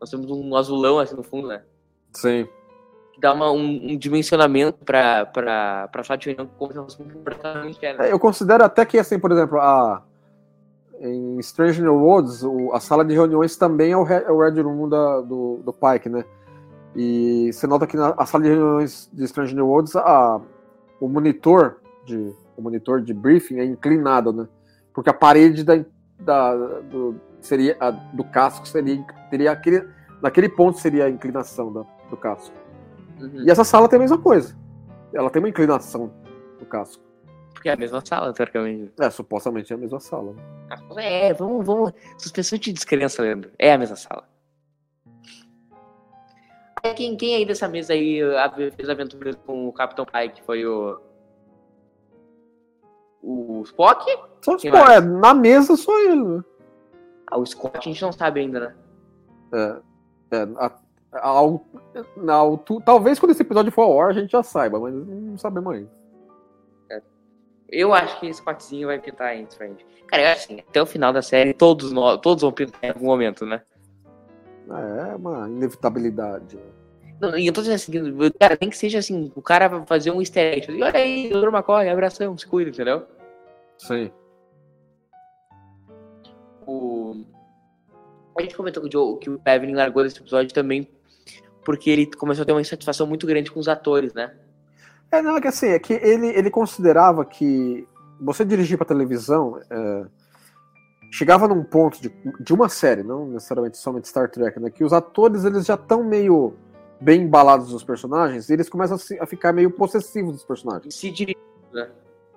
Nós 0.00 0.10
temos 0.10 0.30
um 0.30 0.54
azulão 0.56 0.98
assim 0.98 1.14
no 1.16 1.22
fundo, 1.22 1.48
né? 1.48 1.62
Sim. 2.12 2.46
Que 3.12 3.20
dá 3.20 3.32
uma- 3.32 3.50
um, 3.50 3.92
um 3.92 3.96
dimensionamento 3.98 4.84
pra, 4.84 5.26
pra, 5.26 5.88
pra 5.88 6.04
sala 6.04 6.18
de 6.18 6.26
reunião 6.30 6.48
como 6.58 6.72
se 6.72 6.78
fosse 6.78 6.96
comportamento 7.02 7.78
é, 7.82 7.96
né? 7.96 8.08
É, 8.08 8.12
Eu 8.12 8.18
considero 8.18 8.64
até 8.64 8.84
que, 8.84 8.98
assim, 8.98 9.18
por 9.18 9.32
exemplo, 9.32 9.58
a, 9.60 10.02
em 11.00 11.38
Strange 11.40 11.80
New 11.82 11.94
Worlds, 11.96 12.42
o- 12.42 12.72
a 12.72 12.80
sala 12.80 13.04
de 13.04 13.14
reuniões 13.14 13.56
também 13.56 13.92
é 13.92 13.96
o, 13.96 14.06
é 14.06 14.30
o 14.30 14.40
Red 14.40 14.60
Room 14.62 14.88
da- 14.88 15.20
do, 15.20 15.60
do 15.64 15.72
Pike, 15.72 16.08
né? 16.08 16.24
E 16.96 17.50
você 17.52 17.66
nota 17.66 17.86
que 17.86 17.96
na 17.96 18.14
a 18.16 18.24
sala 18.26 18.44
de 18.44 18.50
reuniões 18.50 19.08
de 19.12 19.24
Strange 19.24 19.54
New 19.54 19.66
Worlds, 19.68 19.94
a, 19.96 20.40
o 21.00 21.08
monitor 21.08 21.76
de 22.04 22.32
o 22.56 22.62
monitor 22.62 23.00
de 23.00 23.14
briefing 23.14 23.58
é 23.60 23.64
inclinado, 23.64 24.32
né? 24.32 24.48
Porque 24.92 25.08
a 25.10 25.14
parede 25.14 25.62
da, 25.62 25.76
da- 26.18 26.54
do, 26.80 27.14
seria, 27.40 27.76
a- 27.80 27.90
do 27.90 28.24
casco 28.24 28.66
seria 28.66 29.04
teria 29.30 29.52
aquele, 29.52 29.88
naquele 30.22 30.48
ponto 30.48 30.78
seria 30.78 31.04
a 31.06 31.10
inclinação 31.10 31.72
da- 31.72 31.84
do 32.10 32.16
casco. 32.16 32.54
Uhum. 33.20 33.42
E 33.46 33.50
essa 33.50 33.64
sala 33.64 33.88
tem 33.88 33.96
a 33.98 34.00
mesma 34.02 34.18
coisa. 34.18 34.56
Ela 35.12 35.30
tem 35.30 35.40
uma 35.40 35.48
inclinação 35.48 36.12
do 36.58 36.66
casco. 36.66 37.02
Porque 37.52 37.68
é 37.68 37.72
a 37.72 37.76
mesma 37.76 38.00
sala, 38.04 38.32
teoricamente. 38.32 38.92
É, 39.00 39.10
supostamente 39.10 39.72
é 39.72 39.76
a 39.76 39.78
mesma 39.78 39.98
sala. 39.98 40.32
né? 40.32 41.28
É, 41.28 41.34
vamos, 41.34 41.66
vamos. 41.66 41.92
Suspensão 42.16 42.58
de 42.58 42.72
descrença, 42.72 43.20
Leandro. 43.22 43.50
É 43.58 43.72
a 43.72 43.78
mesma 43.78 43.96
sala. 43.96 44.28
Quem, 46.94 47.16
quem 47.16 47.34
aí 47.34 47.44
dessa 47.44 47.66
mesa 47.68 47.92
aí 47.92 48.20
fez 48.76 48.88
aventuras 48.88 49.34
com 49.44 49.66
o 49.68 49.72
Capitão 49.72 50.06
Pike? 50.06 50.42
Foi 50.44 50.64
o. 50.64 51.00
O 53.20 53.62
Spock? 53.64 54.04
Só, 54.42 54.52
mais? 54.52 54.90
é, 54.96 55.00
na 55.00 55.34
mesa 55.34 55.76
só 55.76 55.98
ele, 56.00 56.22
né? 56.22 56.44
Ah, 57.30 57.38
o 57.38 57.44
Scott 57.46 57.76
a 57.78 57.80
gente 57.80 58.00
não 58.02 58.12
sabe 58.12 58.40
ainda, 58.40 58.60
né? 58.60 58.74
É, 59.52 60.36
é, 60.36 60.42
a- 60.56 60.72
a- 61.12 61.28
ao- 61.28 61.64
na 62.16 62.34
altu- 62.34 62.80
talvez 62.80 63.18
quando 63.18 63.32
esse 63.32 63.42
episódio 63.42 63.72
for 63.72 63.82
ao 63.82 64.00
ar 64.00 64.10
a 64.10 64.12
gente 64.12 64.30
já 64.30 64.42
saiba, 64.42 64.78
mas 64.80 64.92
não 64.94 65.36
sabemos 65.38 65.74
ainda. 65.74 65.98
Eu 67.70 67.92
acho 67.92 68.18
que 68.18 68.26
esse 68.26 68.38
Scottzinho 68.40 68.86
vai 68.88 68.98
pintar 68.98 69.36
pra 69.58 69.66
gente. 69.66 69.84
Cara, 70.06 70.22
eu 70.22 70.28
acho 70.28 70.44
assim, 70.44 70.60
até 70.66 70.80
o 70.80 70.86
final 70.86 71.12
da 71.12 71.20
série, 71.20 71.52
todos, 71.52 71.92
nós, 71.92 72.18
todos 72.22 72.40
vão 72.40 72.50
pintar 72.50 72.82
em 72.82 72.88
algum 72.88 73.04
momento, 73.04 73.44
né? 73.44 73.60
É 75.10 75.14
uma 75.14 75.46
inevitabilidade. 75.46 76.56
né? 76.56 76.62
Não, 77.20 77.36
e 77.36 77.46
eu 77.46 77.52
tô 77.52 77.60
dizendo 77.60 77.74
assim, 77.74 78.30
cara, 78.40 78.56
nem 78.58 78.70
que 78.70 78.76
seja 78.78 79.00
assim, 79.00 79.30
o 79.34 79.42
cara 79.42 79.68
vai 79.68 79.84
fazer 79.84 80.10
um 80.10 80.20
easter 80.20 80.54
egg. 80.56 80.72
E 80.72 80.82
olha 80.82 80.98
aí, 80.98 81.28
Dr. 81.28 81.48
McCoy, 81.48 81.88
abração, 81.90 82.38
se 82.38 82.46
cuida, 82.46 82.70
entendeu? 82.70 83.02
Sim. 83.76 84.10
O... 86.68 87.24
A 88.38 88.42
gente 88.42 88.56
comentou 88.56 88.82
que 88.82 88.88
o, 88.88 88.92
Joe, 88.92 89.18
que 89.18 89.30
o 89.30 89.38
Kevin 89.38 89.74
largou 89.74 90.02
desse 90.04 90.20
episódio 90.20 90.52
também 90.52 90.88
porque 91.64 91.90
ele 91.90 92.06
começou 92.06 92.42
a 92.42 92.46
ter 92.46 92.52
uma 92.52 92.60
insatisfação 92.60 93.06
muito 93.06 93.26
grande 93.26 93.50
com 93.50 93.58
os 93.58 93.68
atores, 93.68 94.14
né? 94.14 94.34
É, 95.10 95.20
não, 95.20 95.36
é 95.36 95.40
que 95.40 95.48
assim, 95.48 95.68
é 95.68 95.78
que 95.78 95.94
ele, 95.94 96.28
ele 96.28 96.50
considerava 96.50 97.24
que 97.24 97.86
você 98.20 98.44
dirigir 98.44 98.76
pra 98.76 98.86
televisão 98.86 99.60
é, 99.70 100.04
chegava 101.10 101.48
num 101.48 101.64
ponto 101.64 102.00
de, 102.00 102.12
de 102.40 102.52
uma 102.54 102.68
série, 102.68 103.02
não 103.02 103.26
necessariamente 103.28 103.76
somente 103.78 104.08
Star 104.08 104.30
Trek, 104.30 104.60
né? 104.60 104.70
Que 104.70 104.84
os 104.84 104.92
atores 104.92 105.44
eles 105.44 105.66
já 105.66 105.74
estão 105.74 106.04
meio 106.04 106.54
bem 107.00 107.22
embalados 107.22 107.72
nos 107.72 107.84
personagens 107.84 108.48
e 108.48 108.52
eles 108.52 108.68
começam 108.68 108.96
a, 108.96 108.98
se- 108.98 109.18
a 109.18 109.26
ficar 109.26 109.52
meio 109.52 109.70
possessivos 109.70 110.32
dos 110.32 110.44
personagens. 110.44 110.94
Se 110.94 111.10
dirige, 111.10 111.38
né? 111.72 111.88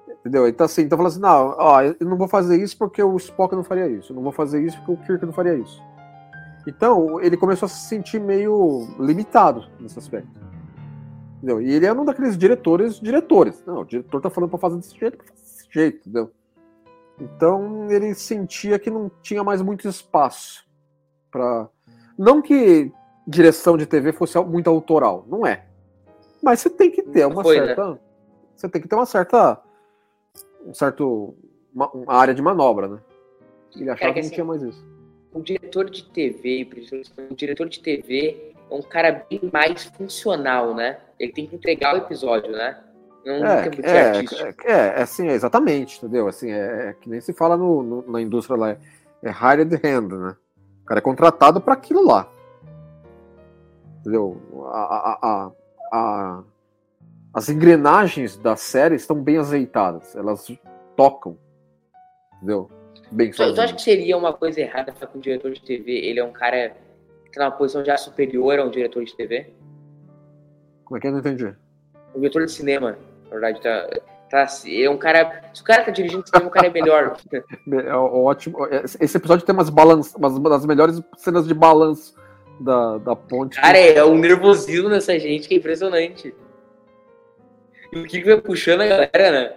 Entendeu? 0.08 0.48
Então 0.48 0.66
assim, 0.66 0.84
então 0.84 0.98
falando 0.98 1.12
assim, 1.12 1.22
não, 1.22 1.56
ó, 1.58 1.82
eu 1.82 1.96
não 2.02 2.18
vou 2.18 2.28
fazer 2.28 2.62
isso 2.62 2.78
porque 2.78 3.02
o 3.02 3.16
Spock 3.18 3.56
não 3.56 3.64
faria 3.64 3.88
isso, 3.88 4.12
eu 4.12 4.16
não 4.16 4.24
vou 4.24 4.32
fazer 4.32 4.62
isso 4.62 4.78
porque 4.78 4.92
o 4.92 4.98
Kirk 4.98 5.26
não 5.26 5.34
faria 5.34 5.56
isso. 5.56 5.82
Então, 6.68 7.20
ele 7.20 7.36
começou 7.36 7.66
a 7.66 7.70
se 7.70 7.88
sentir 7.88 8.20
meio 8.20 8.88
limitado 9.00 9.68
nesse 9.80 9.98
aspecto. 9.98 10.30
Entendeu? 11.38 11.60
E 11.60 11.72
ele 11.74 11.88
é 11.88 11.94
um 11.94 12.06
daqueles 12.06 12.38
diretores, 12.38 13.00
diretores. 13.00 13.64
Não, 13.66 13.82
o 13.82 13.86
diretor 13.86 14.22
tá 14.22 14.30
falando 14.30 14.52
pra 14.52 14.60
fazer 14.60 14.78
desse 14.78 14.96
jeito, 14.96 15.18
pra 15.18 15.26
fazer 15.26 15.42
desse 15.42 15.68
jeito, 15.72 15.98
entendeu? 16.02 16.32
Então, 17.20 17.90
ele 17.90 18.14
sentia 18.14 18.78
que 18.78 18.92
não 18.92 19.10
tinha 19.22 19.44
mais 19.44 19.62
muito 19.62 19.88
espaço 19.88 20.64
para 21.32 21.68
Não 22.18 22.42
que 22.42 22.92
direção 23.26 23.78
de 23.78 23.86
TV 23.86 24.12
fosse 24.12 24.40
muito 24.40 24.70
autoral, 24.70 25.26
não 25.28 25.46
é. 25.46 25.66
Mas 26.44 26.60
você 26.60 26.70
tem 26.70 26.92
que 26.92 27.04
ter 27.04 27.26
uma 27.26 27.44
Foi, 27.44 27.60
né? 27.60 27.68
certa. 27.68 28.00
Você 28.56 28.70
tem 28.70 28.82
que 28.82 28.88
ter 28.88 28.96
uma 28.96 29.06
certa. 29.06 29.60
Um 30.66 30.74
certo. 30.74 31.36
Uma, 31.74 31.90
uma 31.92 32.14
área 32.14 32.34
de 32.34 32.42
manobra, 32.42 32.88
né? 32.88 33.00
Ele 33.76 33.90
achava 33.90 34.14
que 34.14 34.16
que 34.16 34.20
não 34.22 34.26
assim, 34.28 34.34
tinha 34.36 34.46
mais 34.46 34.62
isso. 34.62 34.86
O 35.34 35.42
diretor 35.42 35.90
de 35.90 36.04
TV, 36.04 36.68
o 37.30 37.36
diretor 37.36 37.70
de 37.70 37.80
TV 37.80 38.54
é 38.70 38.76
um 38.76 38.82
cara 38.82 39.26
bem 39.30 39.40
mais 39.52 39.86
funcional, 39.86 40.76
né? 40.76 41.00
Ele 41.18 41.32
tem 41.32 41.48
que 41.48 41.56
entregar 41.56 41.94
o 41.94 41.98
episódio, 42.00 42.52
né? 42.52 42.78
Não 43.26 43.46
É, 43.48 43.62
tem 43.62 43.72
muito 43.72 43.86
é, 43.86 44.02
artístico. 44.10 44.68
é, 44.68 44.72
é, 44.72 45.02
assim, 45.02 45.28
é 45.28 45.34
exatamente, 45.34 45.98
entendeu? 46.00 46.28
Assim, 46.28 46.52
é, 46.52 46.90
é 46.90 46.94
que 47.00 47.10
nem 47.10 47.22
se 47.22 47.32
fala 47.34 47.56
no, 47.56 47.82
no- 47.82 48.12
na 48.12 48.20
indústria 48.22 48.58
lá, 48.58 48.72
é, 48.72 48.78
é 49.24 49.30
hired 49.32 49.74
hand, 49.76 50.10
né? 50.12 50.36
O 50.82 50.86
cara 50.86 51.00
é 51.00 51.02
contratado 51.04 51.62
para 51.62 51.74
aquilo 51.76 52.04
lá. 52.06 52.28
Entendeu? 54.02 54.42
A, 54.72 54.80
a- 54.80 55.20
a- 55.22 55.52
a- 55.94 56.44
as 57.34 57.50
engrenagens 57.50 58.38
da 58.38 58.56
série 58.56 58.96
estão 58.96 59.16
bem 59.16 59.38
azeitadas, 59.38 60.16
elas 60.16 60.52
tocam, 60.96 61.38
entendeu? 62.38 62.70
Bem 63.12 63.30
tu 63.32 63.42
acha 63.42 63.56
sozinhas. 63.56 63.72
que 63.74 63.82
seria 63.82 64.18
uma 64.18 64.34
coisa 64.34 64.60
errada 64.62 64.94
com 64.94 65.18
o 65.18 65.22
diretor 65.22 65.52
de 65.52 65.62
TV? 65.62 65.92
Ele 65.92 66.20
é 66.20 66.24
um 66.24 66.32
cara 66.32 66.76
que 67.26 67.32
tá 67.32 67.46
numa 67.46 67.52
posição 67.52 67.84
já 67.84 67.98
superior 67.98 68.60
a 68.60 68.66
um 68.66 68.70
diretor 68.70 69.04
de 69.04 69.16
TV? 69.16 69.54
Como 70.86 70.98
é 70.98 71.02
que 71.02 71.08
eu 71.08 71.12
não 71.12 71.20
entendi? 71.20 71.54
O 72.14 72.20
diretor 72.20 72.46
de 72.46 72.52
cinema, 72.52 72.98
na 73.26 73.30
verdade, 73.30 73.62
tá. 73.62 73.90
tá 74.30 74.48
é 74.68 74.90
um 74.90 74.98
cara. 74.98 75.44
Se 75.54 75.62
o 75.62 75.66
cara 75.66 75.84
tá 75.84 75.92
dirigindo 75.92 76.28
cinema, 76.28 76.50
o 76.50 76.52
cara 76.52 76.68
é 76.68 76.70
melhor. 76.70 77.18
É 77.86 77.96
ótimo. 77.96 78.58
Esse 79.00 79.18
episódio 79.18 79.46
tem 79.46 79.54
umas, 79.54 79.70
balanças, 79.70 80.14
umas 80.16 80.38
das 80.38 80.66
melhores 80.66 81.02
cenas 81.18 81.48
de 81.48 81.54
balanço 81.54 82.16
da, 82.60 82.98
da 82.98 83.16
ponte. 83.16 83.60
Cara, 83.60 83.78
é 83.78 84.04
um 84.04 84.18
nervosismo 84.18 84.90
nessa 84.90 85.18
gente 85.18 85.48
que 85.48 85.56
é 85.56 85.58
impressionante. 85.58 86.34
E 87.92 88.00
o 88.00 88.06
que 88.06 88.24
vai 88.24 88.40
puxando 88.40 88.82
a 88.82 88.88
galera, 88.88 89.32
né? 89.32 89.54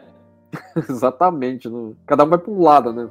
Exatamente. 0.88 1.68
né? 1.68 1.92
Cada 2.06 2.24
um 2.24 2.28
vai 2.28 2.38
para 2.38 2.50
um 2.52 2.62
lado, 2.62 2.92
né? 2.92 3.08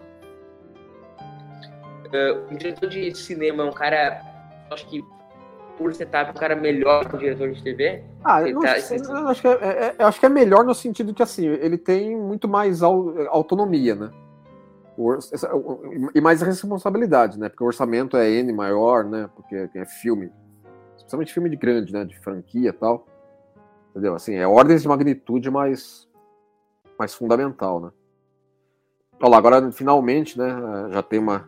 O 2.51 2.55
diretor 2.55 2.89
de 2.89 3.15
cinema 3.15 3.63
é 3.63 3.65
um 3.65 3.71
cara. 3.71 4.21
Acho 4.69 4.85
que 4.87 5.03
por 5.77 5.93
setup, 5.93 6.31
um 6.31 6.33
cara 6.33 6.55
melhor 6.55 7.07
que 7.09 7.15
o 7.15 7.17
diretor 7.19 7.51
de 7.51 7.63
TV. 7.63 8.03
Ah, 8.23 8.47
eu 8.47 8.59
tá- 8.59 8.79
sei, 8.79 8.99
eu 8.99 9.27
acho, 9.27 9.41
que 9.41 9.47
é, 9.47 9.51
é- 9.53 9.95
eu 9.97 10.05
acho 10.05 10.19
que 10.19 10.25
é 10.25 10.29
melhor 10.29 10.63
no 10.63 10.75
sentido 10.75 11.13
que 11.13 11.23
assim, 11.23 11.47
ele 11.47 11.77
tem 11.77 12.15
muito 12.15 12.47
mais 12.47 12.83
au- 12.83 13.15
autonomia, 13.29 13.95
né? 13.95 14.11
E 16.13 16.21
mais 16.21 16.41
responsabilidade, 16.43 17.39
né? 17.39 17.49
Porque 17.49 17.63
o 17.63 17.67
orçamento 17.67 18.15
é 18.15 18.29
N 18.29 18.53
maior, 18.53 19.03
né? 19.05 19.27
Porque 19.35 19.67
é 19.75 19.85
filme. 19.85 20.31
Especialmente 20.95 21.33
filme 21.33 21.49
de 21.49 21.55
grande, 21.55 21.91
né? 21.91 22.05
De 22.05 22.17
franquia 22.19 22.69
e 22.69 22.73
tal. 22.73 23.07
Entendeu? 23.93 24.15
Assim, 24.15 24.33
é 24.33 24.47
ordens 24.47 24.81
de 24.81 24.87
magnitude 24.87 25.51
mais, 25.51 26.09
mais 26.97 27.13
fundamental, 27.13 27.79
né? 27.79 27.91
Olha 29.21 29.29
lá, 29.29 29.37
agora 29.37 29.71
finalmente, 29.71 30.35
né? 30.37 30.49
Já 30.91 31.03
tem 31.03 31.19
uma, 31.19 31.47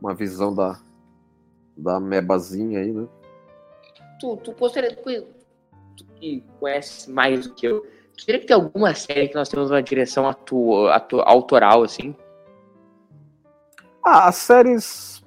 uma 0.00 0.14
visão 0.14 0.54
da, 0.54 0.80
da 1.76 1.98
mebazinha 1.98 2.78
aí, 2.78 2.92
né? 2.92 3.08
Tu, 4.20 4.36
tu 4.36 4.52
gostaria. 4.52 4.94
Tu, 4.94 5.22
tu 5.96 6.04
que 6.14 6.44
conhece 6.60 7.10
mais 7.10 7.48
do 7.48 7.54
que 7.54 7.66
eu. 7.66 7.80
Tu 8.16 8.26
diria 8.26 8.40
que 8.40 8.46
tem 8.46 8.54
alguma 8.54 8.94
série 8.94 9.26
que 9.28 9.34
nós 9.34 9.48
temos 9.48 9.72
uma 9.72 9.82
direção 9.82 10.28
atu, 10.28 10.86
atu- 10.86 11.20
autoral, 11.22 11.82
assim? 11.82 12.14
Ah, 14.04 14.28
as 14.28 14.36
séries. 14.36 15.20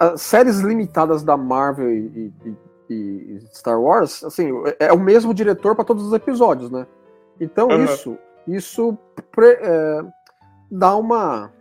As 0.00 0.22
séries 0.22 0.60
limitadas 0.60 1.22
da 1.22 1.36
Marvel 1.36 1.90
e, 1.92 2.32
e, 2.44 2.56
e 2.92 3.40
Star 3.52 3.80
Wars, 3.80 4.22
assim, 4.24 4.50
é 4.78 4.92
o 4.92 5.00
mesmo 5.00 5.32
diretor 5.32 5.74
para 5.74 5.84
todos 5.84 6.06
os 6.06 6.12
episódios, 6.12 6.70
né? 6.70 6.86
Então 7.40 7.68
uhum. 7.68 7.84
isso, 7.84 8.18
isso 8.46 8.98
pre, 9.30 9.58
é, 9.60 10.00
dá 10.70 10.96
uma 10.96 11.52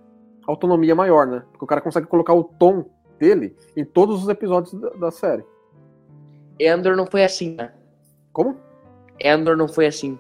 autonomia 0.46 0.96
maior, 0.96 1.28
né? 1.28 1.44
Porque 1.52 1.66
o 1.66 1.68
cara 1.68 1.82
consegue 1.82 2.08
colocar 2.08 2.34
o 2.34 2.44
tom 2.44 2.86
dele 3.20 3.56
em 3.76 3.86
todos 3.86 4.24
os 4.24 4.30
episódios 4.30 4.74
da, 4.74 4.90
da 4.90 5.12
série. 5.12 5.44
Andor 6.62 6.96
não 6.96 7.08
foi 7.08 7.24
assim, 7.24 7.56
né? 7.56 7.72
Como? 8.32 8.58
Andor 9.24 9.58
não 9.58 9.68
foi 9.68 9.88
assim. 9.88 10.18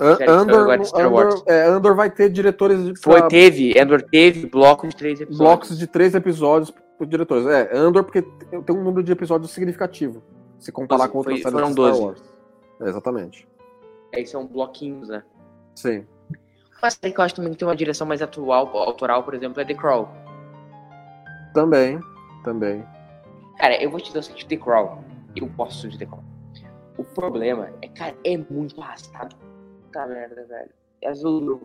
Andor, 0.00 0.70
Andor, 0.94 1.42
é, 1.46 1.64
Andor 1.64 1.94
vai 1.96 2.08
ter 2.08 2.30
diretores. 2.30 2.84
De, 2.84 3.00
Foi, 3.00 3.18
pra... 3.18 3.28
teve. 3.28 3.78
Andor 3.78 4.02
teve 4.02 4.46
blocos 4.46 4.90
de 4.90 4.96
três 4.96 5.20
episódios. 5.20 5.38
Blocos 5.38 5.78
de 5.78 5.86
três 5.88 6.14
episódios 6.14 6.72
por 6.96 7.06
diretores. 7.06 7.46
É, 7.46 7.76
Andor 7.76 8.04
porque 8.04 8.22
tem 8.22 8.76
um 8.76 8.84
número 8.84 9.02
de 9.02 9.10
episódios 9.10 9.50
significativo. 9.50 10.22
Se 10.58 10.72
comparar 10.72 10.98
Nossa, 10.98 11.12
com 11.12 11.18
outras 11.18 11.38
séries 11.40 11.52
foram 11.52 11.72
12. 11.72 12.00
Wars. 12.00 12.22
É, 12.80 12.88
exatamente. 12.88 13.48
Aí 14.14 14.26
são 14.26 14.46
bloquinhos, 14.46 15.08
né? 15.08 15.22
Sim. 15.74 16.06
Uma 16.82 16.90
série 16.90 17.12
que 17.12 17.20
eu 17.20 17.24
acho 17.24 17.34
também 17.34 17.52
que 17.52 17.58
tem 17.58 17.68
uma 17.68 17.76
direção 17.76 18.06
mais 18.06 18.22
atual, 18.22 18.76
autoral, 18.76 19.22
por 19.22 19.34
exemplo, 19.34 19.60
é 19.60 19.64
The 19.64 19.74
Crawl. 19.74 20.08
Também, 21.54 22.00
também. 22.44 22.84
Cara, 23.58 23.80
eu 23.82 23.90
vou 23.90 24.00
te 24.00 24.06
dizer 24.06 24.18
o 24.20 24.22
seguinte, 24.22 24.46
The 24.46 24.56
Crawl. 24.56 25.02
Eu 25.36 25.48
posso 25.56 25.88
de 25.88 25.98
The 25.98 26.06
Crawl. 26.06 26.24
O 26.96 27.04
problema 27.04 27.70
é, 27.82 27.88
cara, 27.88 28.16
é 28.24 28.36
muito 28.36 28.80
arrastado 28.80 29.36
Puta 29.88 30.06
merda, 30.06 30.44
velho. 30.44 30.70
É 31.00 31.08
azul 31.08 31.60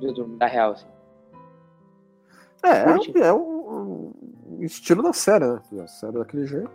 do, 0.00 0.24
da 0.36 0.46
real, 0.46 0.72
assim. 0.72 0.86
É, 2.64 2.68
é, 2.68 3.26
é 3.26 3.32
o, 3.32 4.12
o, 4.46 4.58
estilo 4.60 5.02
da 5.02 5.12
série, 5.12 5.44
né? 5.44 5.60
A 5.82 5.86
série 5.88 6.12
daquele 6.12 6.46
jeito. 6.46 6.70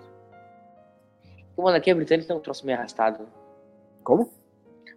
O 1.57 1.63
Monarquia 1.63 1.95
Britânica 1.95 2.31
é 2.31 2.35
um 2.35 2.39
troço 2.39 2.65
meio 2.65 2.77
arrastado. 2.77 3.27
Como? 4.03 4.29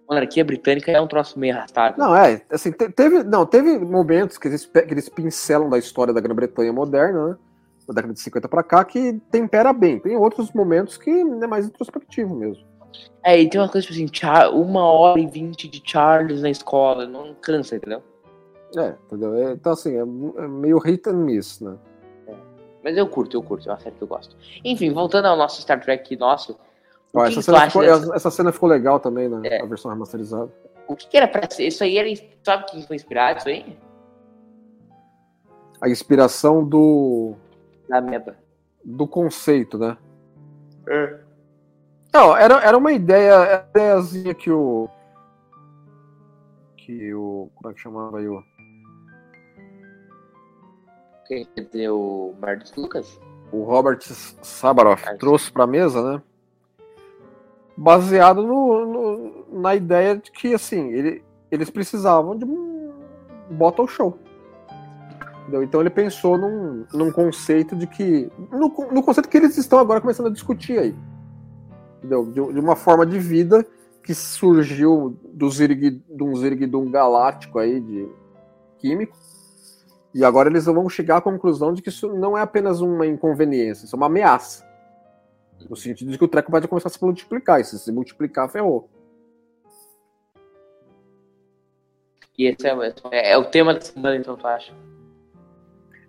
Monarquia 0.09 0.45
Britânica 0.45 0.93
é 0.93 1.01
um 1.01 1.07
troço 1.07 1.39
meio 1.39 1.57
arrastado. 1.57 1.99
Não, 1.99 2.15
é, 2.15 2.43
assim, 2.51 2.71
teve, 2.71 3.23
não, 3.25 3.47
teve 3.47 3.79
momentos 3.79 4.37
que 4.37 4.49
eles, 4.49 4.67
que 4.67 4.79
eles 4.93 5.09
pincelam 5.09 5.71
da 5.71 5.79
história 5.79 6.13
da 6.13 6.21
Grã-Bretanha 6.21 6.73
moderna, 6.73 7.29
né? 7.29 7.37
Da 7.89 7.95
década 7.95 8.13
de 8.13 8.21
50 8.21 8.49
pra 8.49 8.63
cá, 8.63 8.85
que 8.85 9.21
tempera 9.31 9.73
bem. 9.73 9.99
Tem 9.99 10.17
outros 10.17 10.53
momentos 10.53 10.99
que 10.99 11.11
é 11.11 11.47
mais 11.47 11.67
introspectivo 11.67 12.37
mesmo. 12.37 12.69
É, 13.25 13.41
e 13.41 13.49
tem 13.49 13.61
uma 13.61 13.69
coisa 13.69 13.87
tipo 13.87 14.11
assim, 14.11 14.53
uma 14.53 14.85
hora 14.85 15.21
e 15.21 15.27
vinte 15.27 15.69
de 15.69 15.83
Charles 15.85 16.43
na 16.43 16.51
escola, 16.51 17.07
não 17.07 17.35
cansa, 17.35 17.77
entendeu? 17.77 18.03
É, 18.77 18.95
entendeu? 19.07 19.35
É, 19.35 19.53
então 19.53 19.73
assim, 19.73 19.95
é, 19.95 20.01
é, 20.01 20.49
meio 20.49 20.79
hit 20.79 21.09
and 21.09 21.25
miss, 21.25 21.61
né? 21.61 21.77
Mas 22.83 22.97
eu 22.97 23.07
curto, 23.07 23.37
eu 23.37 23.43
curto, 23.43 23.69
é 23.69 23.73
uma 23.73 23.79
série 23.79 23.95
que 23.95 24.03
eu 24.03 24.09
gosto. 24.09 24.35
Enfim, 24.65 24.93
voltando 24.93 25.27
ao 25.27 25.37
nosso 25.37 25.61
Star 25.61 25.81
Trek 25.81 26.17
nosso. 26.17 26.59
Ó, 27.13 27.25
essa, 27.25 27.43
cena 27.43 27.67
ficou, 27.67 27.83
dessa... 27.83 28.15
essa, 28.15 28.31
cena 28.31 28.53
ficou, 28.53 28.69
legal 28.69 29.01
também, 29.01 29.29
né? 29.29 29.41
É. 29.45 29.63
A 29.63 29.67
versão 29.67 29.91
remasterizada. 29.91 30.51
O 30.87 30.97
que, 30.97 31.09
que, 31.09 31.17
era 31.17 31.29
pra 31.29 31.49
ser? 31.51 31.67
Isso 31.67 31.85
aí 31.85 31.99
era. 31.99 32.09
Sabe 32.43 32.67
quem 32.67 32.83
foi 32.83 32.97
inspirado 32.97 33.39
isso 33.39 33.49
aí? 33.49 33.77
A 35.81 35.89
inspiração 35.89 36.65
do. 36.65 37.35
Da 37.89 38.01
meba. 38.01 38.37
Do 38.85 39.07
conceito, 39.07 39.79
né? 39.79 39.97
É. 40.89 41.19
Não, 42.13 42.37
era, 42.37 42.55
era 42.61 42.77
uma 42.77 42.93
ideia, 42.93 43.33
era 43.33 43.65
uma 43.65 43.69
ideiazinha 43.71 44.35
que 44.35 44.51
o. 44.51 44.89
Que 46.77 47.15
o. 47.15 47.51
Como 47.55 47.71
é 47.71 47.75
que 47.75 47.81
chamava 47.81 48.19
aí 48.19 48.29
o. 48.29 48.43
Quem 51.31 51.47
deu 51.73 51.97
o 51.97 52.35
Marcos 52.41 52.75
Lucas? 52.75 53.21
O 53.53 53.63
Robert 53.63 54.01
Sabaroff 54.03 55.17
trouxe 55.17 55.53
pra 55.53 55.65
mesa, 55.65 56.03
né? 56.03 56.23
Baseado 57.77 58.43
no, 58.43 58.85
no, 58.85 59.61
na 59.61 59.77
ideia 59.77 60.17
de 60.17 60.29
que, 60.33 60.53
assim, 60.53 60.89
ele, 60.89 61.23
eles 61.49 61.71
precisavam 61.71 62.37
de 62.37 62.45
um 62.45 62.93
bottle 63.49 63.87
show. 63.87 64.19
Entendeu? 65.43 65.63
Então 65.63 65.81
ele 65.81 65.91
pensou 65.91 66.37
num, 66.37 66.85
num 66.93 67.13
conceito 67.13 67.77
de 67.77 67.87
que. 67.87 68.29
No, 68.51 68.69
no 68.91 69.01
conceito 69.01 69.29
que 69.29 69.37
eles 69.37 69.57
estão 69.57 69.79
agora 69.79 70.01
começando 70.01 70.27
a 70.27 70.33
discutir 70.33 70.81
aí 70.81 70.97
de, 72.03 72.53
de 72.53 72.61
uma 72.61 72.75
forma 72.75 73.07
de 73.07 73.21
vida 73.21 73.65
que 74.03 74.15
surgiu 74.15 75.17
do 75.33 75.49
Zirg, 75.49 76.03
de 76.09 76.25
um 76.25 76.35
Zirgdum 76.35 76.91
galáctico 76.91 77.61
aí 77.61 77.81
de 77.81 78.09
químico. 78.79 79.17
E 80.13 80.25
agora 80.25 80.49
eles 80.49 80.65
vão 80.65 80.89
chegar 80.89 81.19
à 81.19 81.21
conclusão 81.21 81.73
de 81.73 81.83
que 81.83 81.89
isso 81.89 82.09
não 82.09 82.37
é 82.37 82.43
apenas 82.43 82.81
uma 82.81 83.07
inconveniência, 83.07 83.85
isso 83.85 83.95
é 83.95 83.99
uma 83.99 84.07
ameaça. 84.07 84.69
No 85.69 85.77
sentido 85.77 86.11
de 86.11 86.19
que 86.19 86.25
o 86.25 86.29
treco 86.29 86.51
vai 86.51 86.67
começar 86.67 86.89
a 86.89 86.91
se 86.91 87.03
multiplicar, 87.03 87.61
e 87.61 87.65
se 87.65 87.79
se 87.79 87.93
multiplicar, 87.93 88.49
ferrou. 88.49 88.89
E 92.37 92.47
esse 92.47 92.67
é, 92.67 92.73
é, 93.13 93.33
é, 93.33 93.39
o 93.39 93.45
tema 93.45 93.75
da 93.75 93.81
semana, 93.83 94.17
então, 94.17 94.37
tu 94.37 94.47
acha? 94.47 94.73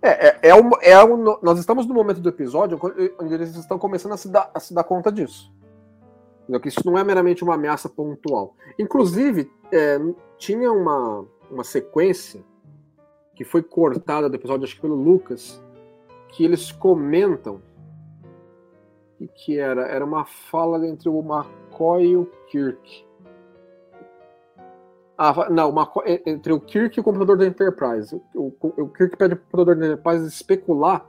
É, 0.00 0.28
é, 0.28 0.38
é, 0.42 0.48
é 0.48 1.06
nós 1.42 1.58
estamos 1.58 1.86
no 1.86 1.94
momento 1.94 2.20
do 2.20 2.28
episódio 2.28 2.80
onde 3.20 3.34
eles 3.34 3.54
estão 3.54 3.78
começando 3.78 4.12
a 4.12 4.16
se 4.16 4.28
dar, 4.28 4.50
a 4.52 4.58
se 4.58 4.74
dar 4.74 4.82
conta 4.82 5.12
disso. 5.12 5.52
Que 6.60 6.68
isso 6.68 6.80
não 6.84 6.98
é 6.98 7.04
meramente 7.04 7.44
uma 7.44 7.54
ameaça 7.54 7.88
pontual. 7.88 8.56
Inclusive, 8.78 9.50
é, 9.70 9.98
tinha 10.38 10.72
uma, 10.72 11.24
uma 11.50 11.64
sequência 11.64 12.42
que 13.34 13.44
foi 13.44 13.62
cortada 13.62 14.28
do 14.28 14.36
episódio, 14.36 14.64
acho 14.64 14.74
que 14.74 14.80
pelo 14.80 14.94
Lucas, 14.94 15.62
que 16.28 16.44
eles 16.44 16.70
comentam 16.72 17.60
e 19.20 19.28
que 19.28 19.58
era 19.58 19.82
era 19.82 20.04
uma 20.04 20.24
fala 20.24 20.86
entre 20.86 21.08
o 21.08 21.20
McCoy 21.20 22.04
e 22.04 22.16
o 22.16 22.26
Kirk. 22.48 23.06
Ah, 25.16 25.48
não, 25.50 25.70
McCoy, 25.70 26.22
entre 26.26 26.52
o 26.52 26.60
Kirk 26.60 26.98
e 26.98 27.00
o 27.00 27.04
computador 27.04 27.38
da 27.38 27.46
Enterprise. 27.46 28.14
O, 28.34 28.52
o, 28.60 28.82
o 28.82 28.88
Kirk 28.88 29.16
pede 29.16 29.36
para 29.36 29.42
o 29.42 29.46
computador 29.46 29.76
da 29.76 29.86
Enterprise 29.86 30.26
especular 30.26 31.06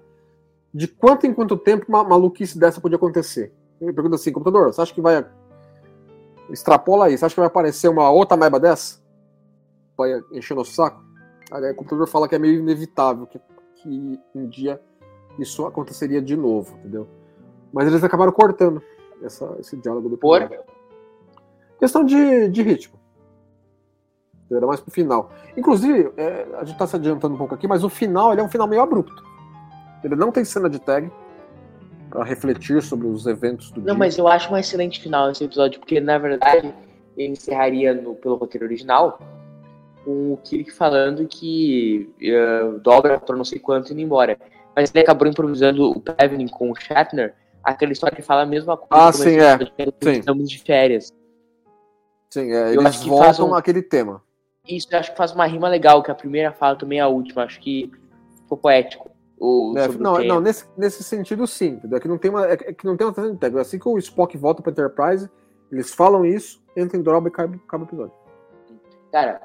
de 0.74 0.88
quanto 0.88 1.28
em 1.28 1.34
quanto 1.34 1.56
tempo 1.56 1.86
uma 1.88 2.04
maluquice 2.04 2.58
dessa 2.58 2.82
podia 2.82 2.98
acontecer. 2.98 3.54
Ele 3.80 3.94
pergunta 3.94 4.16
assim, 4.16 4.32
computador, 4.32 4.74
você 4.74 4.82
acha 4.82 4.94
que 4.94 5.02
vai. 5.02 5.26
Extrapola 6.50 7.06
aí, 7.06 7.18
você 7.18 7.26
acha 7.26 7.36
que 7.36 7.40
vai 7.40 7.48
aparecer 7.48 7.88
uma 7.88 8.10
outra 8.10 8.36
meba 8.36 8.60
dessa? 8.60 9.02
Vai 9.98 10.22
enchendo 10.32 10.62
o 10.62 10.66
saco? 10.66 11.04
O 11.54 11.76
computador 11.76 12.08
fala 12.08 12.28
que 12.28 12.36
é 12.36 12.40
meio 12.40 12.60
inevitável 12.60 13.28
que, 13.28 13.40
que 13.76 14.20
um 14.34 14.48
dia 14.48 14.82
isso 15.38 15.66
aconteceria 15.66 16.22
de 16.22 16.36
novo, 16.36 16.76
entendeu? 16.80 17.08
Mas 17.72 17.88
eles 17.88 18.04
acabaram 18.04 18.32
cortando 18.32 18.82
essa, 19.24 19.56
esse 19.60 19.76
diálogo 19.78 20.10
do 20.10 20.18
Por? 20.18 20.50
Questão 21.80 22.04
de, 22.04 22.50
de 22.50 22.62
ritmo. 22.62 23.00
Era 24.52 24.68
mais 24.68 24.80
pro 24.80 24.92
final. 24.92 25.32
Inclusive, 25.58 26.12
é, 26.16 26.46
a 26.60 26.64
gente 26.64 26.78
tá 26.78 26.86
se 26.86 26.96
adiantando 26.96 27.34
um 27.34 27.38
pouco 27.38 27.56
aqui, 27.56 27.68
mas 27.68 27.84
o 27.84 27.90
final 27.90 28.32
ele 28.32 28.42
é 28.42 28.44
um 28.44 28.50
final 28.50 28.68
meio 28.68 28.82
abrupto. 28.82 29.24
Ele 30.04 30.16
não 30.16 30.32
tem 30.32 30.46
cena 30.46 30.70
de 30.70 30.80
tag 30.80 31.12
para 32.10 32.24
refletir 32.24 32.82
sobre 32.84 33.08
os 33.08 33.26
eventos 33.26 33.72
do 33.72 33.80
Não, 33.80 33.86
dia. 33.86 33.94
mas 33.96 34.18
eu 34.18 34.28
acho 34.28 34.54
um 34.54 34.58
excelente 34.58 35.02
final 35.02 35.32
esse 35.32 35.44
episódio, 35.44 35.80
porque 35.80 36.00
na 36.00 36.20
verdade 36.20 36.74
ele 37.18 37.34
encerraria 37.34 37.94
no, 37.94 38.14
pelo 38.16 38.36
roteiro 38.36 38.66
original 38.66 39.20
com 40.04 40.34
o 40.34 40.38
Kirk 40.38 40.72
falando 40.72 41.28
que 41.28 42.10
uh, 42.22 42.80
dobra 42.80 43.20
por 43.20 43.36
não 43.36 43.46
sei 43.46 43.60
quanto 43.60 43.92
indo 43.92 44.02
embora. 44.02 44.38
Mas 44.76 44.92
ele 44.94 45.04
acabou 45.04 45.28
improvisando 45.28 45.92
o 45.92 46.02
Pevnin 46.02 46.48
com 46.48 46.72
o 46.72 46.76
Shatner, 46.76 47.36
aquela 47.64 47.92
história 47.92 48.16
que 48.16 48.22
fala 48.22 48.42
a 48.42 48.46
mesma 48.46 48.76
coisa. 48.76 49.08
Ah, 49.08 49.12
sim, 49.12 49.38
é. 49.38 49.58
Sim. 50.02 50.20
Estamos 50.20 50.50
de 50.50 50.60
férias. 50.60 51.12
Sim, 52.32 52.52
é, 52.52 52.74
eles 52.74 53.04
voltam 53.04 53.50
um... 53.50 53.56
aquele 53.56 53.82
tema. 53.82 54.22
Isso, 54.68 54.88
eu 54.92 55.00
acho 55.00 55.12
que 55.12 55.18
faz 55.18 55.34
uma 55.34 55.46
rima 55.46 55.70
legal, 55.70 56.02
que 56.02 56.10
a 56.10 56.16
primeira 56.16 56.52
fala 56.52 56.76
também 56.76 57.00
é 57.00 57.02
a 57.02 57.08
última. 57.08 57.44
Acho 57.44 57.60
que 57.60 57.92
ficou 58.42 58.58
poético. 58.58 59.12
O, 59.40 59.74
é, 59.78 59.88
não, 59.90 60.24
não 60.24 60.40
nesse, 60.40 60.66
nesse 60.78 61.04
sentido 61.04 61.46
sim? 61.46 61.80
É 61.92 62.00
que 62.00 62.08
não 62.08 62.18
tem 62.18 62.32
uma, 62.32 62.48
é 62.48 62.56
que 62.56 62.86
não 62.86 62.96
tem 62.96 63.06
uma 63.06 63.28
integral. 63.28 63.62
Assim 63.62 63.78
que 63.78 63.88
o 63.88 63.98
Spock 63.98 64.38
volta 64.38 64.64
para 64.64 64.72
Enterprise, 64.72 65.30
eles 65.72 65.94
falam 65.94 66.26
isso, 66.26 66.64
entra 66.76 66.98
em 66.98 67.02
droga 67.04 67.28
e 67.28 67.32
acaba 67.32 67.84
o 67.84 67.88
episódio. 67.88 68.14
Cara, 69.12 69.42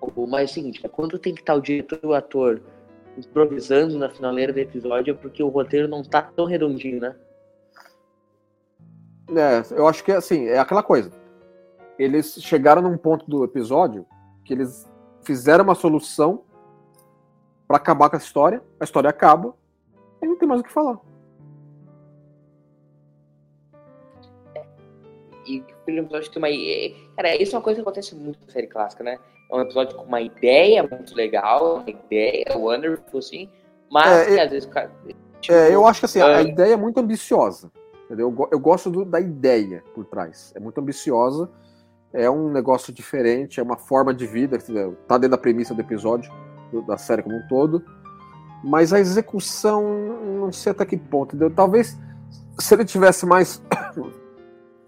o 0.00 0.26
mais 0.26 0.50
é 0.50 0.52
o 0.52 0.54
seguinte, 0.54 0.88
quando 0.88 1.18
tem 1.18 1.34
que 1.34 1.40
estar 1.40 1.54
o 1.54 1.60
diretor 1.60 1.98
e 2.02 2.06
o 2.06 2.14
ator 2.14 2.62
improvisando 3.16 3.98
na 3.98 4.08
finaleira 4.08 4.52
do 4.52 4.58
episódio 4.58 5.12
é 5.12 5.14
porque 5.14 5.42
o 5.42 5.48
roteiro 5.48 5.88
não 5.88 6.02
tá 6.02 6.22
tão 6.22 6.46
redondinho, 6.46 7.00
né? 7.00 7.14
É, 9.28 9.62
eu 9.78 9.86
acho 9.86 10.02
que 10.02 10.12
assim, 10.12 10.46
é 10.46 10.58
aquela 10.58 10.82
coisa. 10.82 11.10
Eles 11.98 12.38
chegaram 12.40 12.82
num 12.82 12.96
ponto 12.96 13.28
do 13.28 13.44
episódio 13.44 14.06
que 14.44 14.54
eles 14.54 14.90
fizeram 15.22 15.64
uma 15.64 15.74
solução 15.74 16.44
para 17.68 17.76
acabar 17.76 18.08
com 18.08 18.16
a 18.16 18.18
história. 18.18 18.62
A 18.80 18.84
história 18.84 19.10
acaba 19.10 19.54
e 20.20 20.26
não 20.26 20.36
tem 20.36 20.48
mais 20.48 20.60
o 20.60 20.64
que 20.64 20.72
falar. 20.72 20.98
E 25.46 25.64
o 25.98 26.02
episódio 26.04 26.30
tem 26.30 26.40
uma. 26.42 27.14
Cara, 27.16 27.42
isso 27.42 27.54
é 27.54 27.58
uma 27.58 27.64
coisa 27.64 27.76
que 27.76 27.82
acontece 27.82 28.14
muito 28.14 28.38
na 28.46 28.52
série 28.52 28.66
clássica, 28.66 29.02
né? 29.02 29.18
É 29.50 29.56
um 29.56 29.60
episódio 29.60 29.96
com 29.96 30.04
uma 30.04 30.20
ideia 30.20 30.86
muito 30.88 31.14
legal, 31.14 31.76
uma 31.78 31.90
ideia 31.90 32.44
wonderful, 32.56 33.18
assim, 33.18 33.48
Mas, 33.90 34.28
É, 34.28 34.34
que 34.34 34.40
às 34.40 34.50
vezes, 34.50 34.68
cara. 34.68 34.90
tipo, 35.40 35.52
É, 35.56 35.74
eu 35.74 35.84
acho 35.86 35.98
que 36.00 36.06
assim, 36.06 36.20
a, 36.20 36.36
a 36.36 36.40
é. 36.40 36.44
ideia 36.44 36.74
é 36.74 36.76
muito 36.76 37.00
ambiciosa. 37.00 37.70
Entendeu? 38.04 38.32
Eu, 38.38 38.48
eu 38.52 38.58
gosto 38.60 38.88
do- 38.90 39.04
da 39.04 39.20
ideia 39.20 39.82
por 39.94 40.04
trás. 40.04 40.52
É 40.56 40.60
muito 40.60 40.80
ambiciosa. 40.80 41.48
É 42.12 42.28
um 42.30 42.50
negócio 42.50 42.92
diferente, 42.92 43.58
é 43.60 43.62
uma 43.62 43.76
forma 43.76 44.12
de 44.12 44.26
vida, 44.26 44.56
entendeu? 44.56 44.96
tá 45.08 45.16
dentro 45.16 45.30
da 45.36 45.38
premissa 45.38 45.74
do 45.74 45.80
episódio, 45.80 46.32
do- 46.72 46.82
da 46.82 46.96
série 46.96 47.22
como 47.22 47.36
um 47.36 47.46
todo. 47.48 47.84
Mas 48.62 48.92
a 48.92 49.00
execução, 49.00 49.82
não 50.40 50.52
sei 50.52 50.72
até 50.72 50.84
que 50.84 50.96
ponto, 50.96 51.34
entendeu? 51.34 51.50
Talvez 51.54 51.96
se 52.58 52.74
ele 52.74 52.84
tivesse 52.84 53.24
mais, 53.26 53.62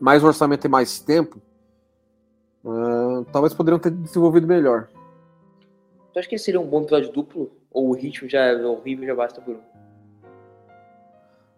mais 0.03 0.25
orçamento 0.25 0.67
e 0.67 0.69
mais 0.69 0.99
tempo, 0.99 1.41
ah, 2.67 3.25
talvez 3.31 3.55
poderiam 3.55 3.79
ter 3.79 3.93
desenvolvido 3.93 4.49
melhor. 4.49 4.89
Tu 6.13 6.19
acha 6.19 6.29
que 6.29 6.37
seria 6.37 6.61
um 6.61 6.67
bom 6.67 6.83
episódio 6.83 7.13
duplo? 7.13 7.53
Ou 7.71 7.91
o 7.91 7.93
ritmo 7.93 8.29
já 8.29 8.53
o 8.53 8.81
ritmo 8.81 9.07
já 9.07 9.15
basta 9.15 9.41
por 9.41 9.55
um? 9.55 9.61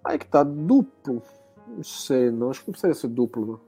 Aí 0.05 0.19
que 0.19 0.27
tá 0.27 0.43
duplo. 0.43 1.23
Não 1.67 1.83
sei, 1.83 2.31
não. 2.31 2.51
Acho 2.51 2.61
que 2.61 2.69
não 2.69 2.73
precisaria 2.73 2.95
ser 2.95 3.09
duplo. 3.09 3.63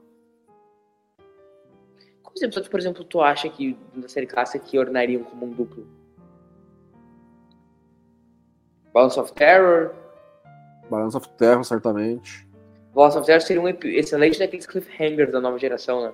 Quais 2.21 2.41
episódios, 2.43 2.69
por 2.69 2.79
exemplo, 2.79 3.03
tu 3.03 3.19
acha 3.19 3.49
que 3.49 3.75
da 3.95 4.07
série 4.07 4.27
clássica 4.27 4.63
que 4.63 4.77
ornariam 4.77 5.23
como 5.23 5.47
um 5.47 5.53
duplo? 5.53 5.87
Balance 8.93 9.19
of 9.19 9.33
Terror. 9.33 9.91
Balance 10.87 11.17
of 11.17 11.27
Terror, 11.29 11.63
certamente. 11.65 12.46
Balance 12.93 13.17
of 13.17 13.25
Terror 13.27 13.41
seria 13.41 13.61
um 13.61 13.67
excelente 13.67 14.39
daqueles 14.39 14.65
cliffhangers 14.65 15.31
da 15.31 15.39
nova 15.39 15.57
geração, 15.59 16.01
né? 16.01 16.13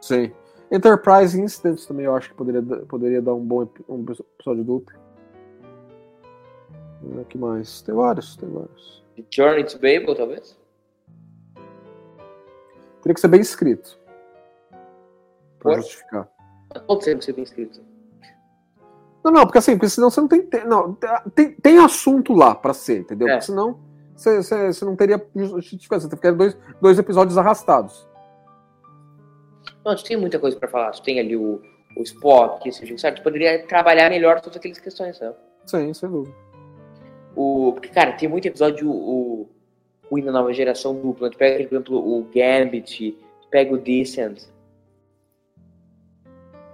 Sim. 0.00 0.32
Enterprise 0.70 1.40
Incidents 1.40 1.86
também 1.86 2.06
eu 2.06 2.14
acho 2.14 2.28
que 2.30 2.34
poderia, 2.34 2.62
dar- 2.62 2.80
poderia 2.86 3.20
dar 3.22 3.34
um 3.34 3.44
bom 3.44 3.68
um 3.88 4.02
episódio 4.04 4.62
duplo. 4.64 4.98
O 7.02 7.24
que 7.24 7.38
mais? 7.38 7.80
Tem 7.82 7.94
vários, 7.94 8.36
tem 8.36 8.48
vários. 8.48 9.02
Journey 9.30 9.64
to 9.64 9.76
Babel, 9.78 10.14
talvez? 10.14 10.58
Teria 13.02 13.14
que 13.14 13.20
ser 13.20 13.28
bem 13.28 13.40
escrito. 13.40 13.98
Pra 15.58 15.72
Por? 15.72 15.76
justificar. 15.76 16.28
Todos 16.86 17.04
têm 17.04 17.18
que 17.18 17.24
ser 17.24 17.32
bem 17.32 17.44
escrito. 17.44 17.80
Não, 19.24 19.32
não, 19.32 19.42
porque 19.44 19.58
assim, 19.58 19.72
porque 19.72 19.88
senão 19.88 20.10
você 20.10 20.20
não 20.20 20.28
tem. 20.28 20.42
te- 20.46 20.64
Não, 20.64 20.96
tem, 21.34 21.52
tem 21.52 21.78
assunto 21.78 22.32
lá 22.32 22.54
pra 22.54 22.72
ser, 22.72 23.00
entendeu? 23.00 23.28
É. 23.28 23.32
Porque 23.32 23.46
senão 23.46 23.78
você, 24.20 24.42
você, 24.42 24.66
você 24.66 24.84
não 24.84 24.94
teria 24.94 25.24
justificação. 25.34 26.10
Você 26.10 26.16
ficaria 26.16 26.36
dois, 26.36 26.56
dois 26.80 26.98
episódios 26.98 27.38
arrastados. 27.38 28.06
Não, 29.82 29.96
tu 29.96 30.04
tem 30.04 30.16
muita 30.16 30.38
coisa 30.38 30.58
pra 30.58 30.68
falar. 30.68 30.90
Tu 30.90 31.02
tem 31.02 31.18
ali 31.18 31.34
o, 31.34 31.62
o 31.96 32.02
Spock, 32.02 32.68
esse 32.68 32.84
jogo, 32.84 33.00
sabe? 33.00 33.16
Tu 33.16 33.22
poderia 33.22 33.66
trabalhar 33.66 34.10
melhor 34.10 34.40
todas 34.42 34.58
aquelas 34.58 34.78
questões, 34.78 35.18
né? 35.20 35.32
Sim, 35.64 35.94
sem 35.94 36.10
dúvida. 36.10 36.36
O, 37.34 37.72
porque, 37.72 37.88
cara, 37.88 38.12
tem 38.12 38.28
muito 38.28 38.46
episódio 38.46 38.90
o, 38.90 39.48
ruim 40.10 40.22
da 40.22 40.32
nova 40.32 40.52
geração 40.52 40.94
dupla. 40.94 41.30
Tu 41.30 41.38
pega, 41.38 41.64
por 41.64 41.74
exemplo, 41.74 41.96
o 41.96 42.24
Gambit, 42.24 43.12
tu 43.40 43.48
pega 43.48 43.72
o 43.72 43.78
Descent. 43.78 44.42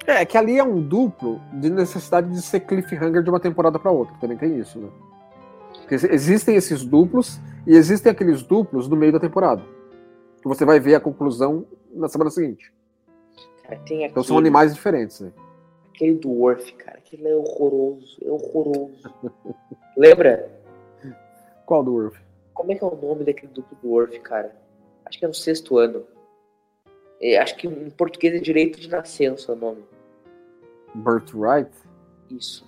É, 0.04 0.24
que 0.24 0.37
ali 0.37 0.59
é 0.59 0.64
um 0.64 0.80
duplo 0.80 1.40
de 1.52 1.70
necessidade 1.70 2.28
de 2.28 2.42
ser 2.42 2.61
cliffhanger 2.61 3.22
de 3.22 3.30
uma 3.30 3.40
temporada 3.40 3.78
pra 3.78 3.92
outra. 3.92 4.16
Também 4.20 4.37
tem 4.37 4.59
isso, 4.59 4.80
né? 4.80 4.88
Porque 5.87 5.94
ex- 5.94 6.05
existem 6.05 6.57
esses 6.57 6.85
duplos 6.85 7.38
e 7.66 7.77
existem 7.77 8.11
aqueles 8.11 8.42
duplos 8.42 8.88
no 8.88 8.96
meio 8.96 9.12
da 9.12 9.20
temporada. 9.20 9.62
Que 10.42 10.49
você 10.49 10.64
vai 10.64 10.81
ver 10.81 10.96
a 10.96 11.01
conclusão 11.01 11.64
na 11.94 12.09
semana 12.09 12.29
seguinte. 12.31 12.72
Cara, 13.62 13.77
aquele, 13.77 14.05
Então 14.05 14.22
são 14.25 14.37
animais 14.37 14.75
diferentes, 14.75 15.20
né? 15.20 15.33
aquele 15.94 16.14
do 16.16 16.29
Worf, 16.31 16.72
cara. 16.75 16.99
Aquele 16.99 17.29
é 17.29 17.37
horroroso, 17.37 18.18
é 18.22 18.29
horroroso. 18.31 19.14
Lembra? 19.96 20.51
Qual 21.64 21.83
do 21.85 21.92
Worf? 21.94 22.18
Como 22.53 22.72
é 22.72 22.75
que 22.75 22.83
é 22.85 22.87
o 22.87 22.96
nome 22.96 23.25
daquele 23.25 23.53
duplo 23.53 23.79
do 23.81 23.88
Worf, 23.88 24.18
cara? 24.20 24.55
Acho 25.05 25.18
que 25.18 25.25
é 25.25 25.29
no 25.29 25.35
sexto 25.35 25.79
ano. 25.79 26.05
É, 27.20 27.38
acho 27.38 27.57
que 27.57 27.66
em 27.68 27.90
português 27.90 28.35
é 28.35 28.38
direito 28.38 28.79
de 28.81 28.88
nascença 28.90 29.53
o 29.53 29.57
nome. 29.57 29.85
Birthright? 30.94 31.70
Isso. 32.31 32.66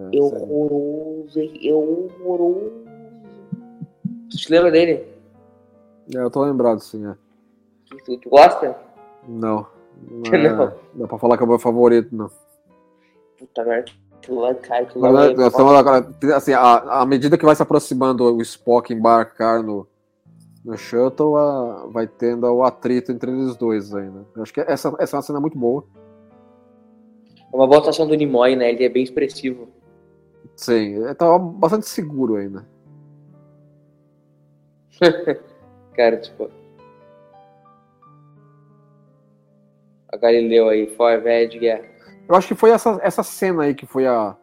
É, 0.00 0.16
É 0.16 0.20
horroroso, 0.20 1.40
é 1.40 1.72
horroroso. 1.72 2.72
Tu 4.30 4.36
te 4.38 4.50
lembra 4.52 4.70
dele? 4.70 5.04
É, 6.14 6.18
eu 6.18 6.30
tô 6.30 6.42
lembrado, 6.44 6.80
sim, 6.80 7.06
é. 7.06 7.14
Tu, 8.04 8.16
tu 8.18 8.30
gosta? 8.30 8.76
Não. 9.28 9.66
Não, 10.10 10.30
Não. 10.30 10.64
é- 10.64 10.74
Dá 10.94 11.06
pra 11.06 11.18
falar 11.18 11.36
que 11.36 11.42
é 11.42 11.46
o 11.46 11.48
meu 11.48 11.58
favorito, 11.58 12.14
não. 12.16 12.30
Puta 13.38 13.64
merda. 13.64 13.92
Cara, 14.22 14.82
Mas, 14.96 15.36
né, 15.36 15.44
é- 15.44 15.46
estamos 15.46 15.72
assim, 16.34 16.52
à, 16.52 17.00
à 17.00 17.06
medida 17.06 17.36
que 17.36 17.44
vai 17.44 17.54
se 17.54 17.62
aproximando 17.62 18.24
o 18.34 18.40
Spock 18.40 18.92
embarcar 18.92 19.62
no, 19.62 19.86
no 20.64 20.76
shuttle, 20.76 21.36
a- 21.36 21.86
vai 21.90 22.06
tendo 22.06 22.46
o 22.46 22.62
atrito 22.62 23.12
entre 23.12 23.30
eles 23.30 23.56
dois 23.56 23.94
ainda. 23.94 24.24
Eu 24.34 24.42
acho 24.42 24.52
que 24.54 24.60
essa, 24.60 24.94
essa 24.98 25.16
é 25.16 25.18
uma 25.18 25.22
cena 25.22 25.40
muito 25.40 25.58
boa. 25.58 25.84
É 27.52 27.56
uma 27.56 27.66
boa 27.66 27.78
atuação 27.80 28.06
do 28.06 28.14
Nimoy, 28.14 28.56
né? 28.56 28.70
Ele 28.70 28.84
é 28.84 28.88
bem 28.88 29.02
expressivo. 29.02 29.68
Sim, 30.56 30.96
ele 31.04 31.14
tava 31.14 31.38
bastante 31.38 31.86
seguro 31.88 32.36
ainda. 32.36 32.66
Cara, 35.96 36.16
tipo. 36.18 36.50
A 40.12 40.16
Galileu 40.16 40.68
aí, 40.68 40.86
for 40.96 41.20
velho 41.20 41.48
de 41.48 41.58
guerra. 41.58 41.84
Eu 42.28 42.34
acho 42.34 42.48
que 42.48 42.54
foi 42.54 42.70
essa, 42.70 42.98
essa 43.02 43.22
cena 43.22 43.62
aí 43.64 43.74
que 43.74 43.86
foi 43.86 44.06
a, 44.06 44.36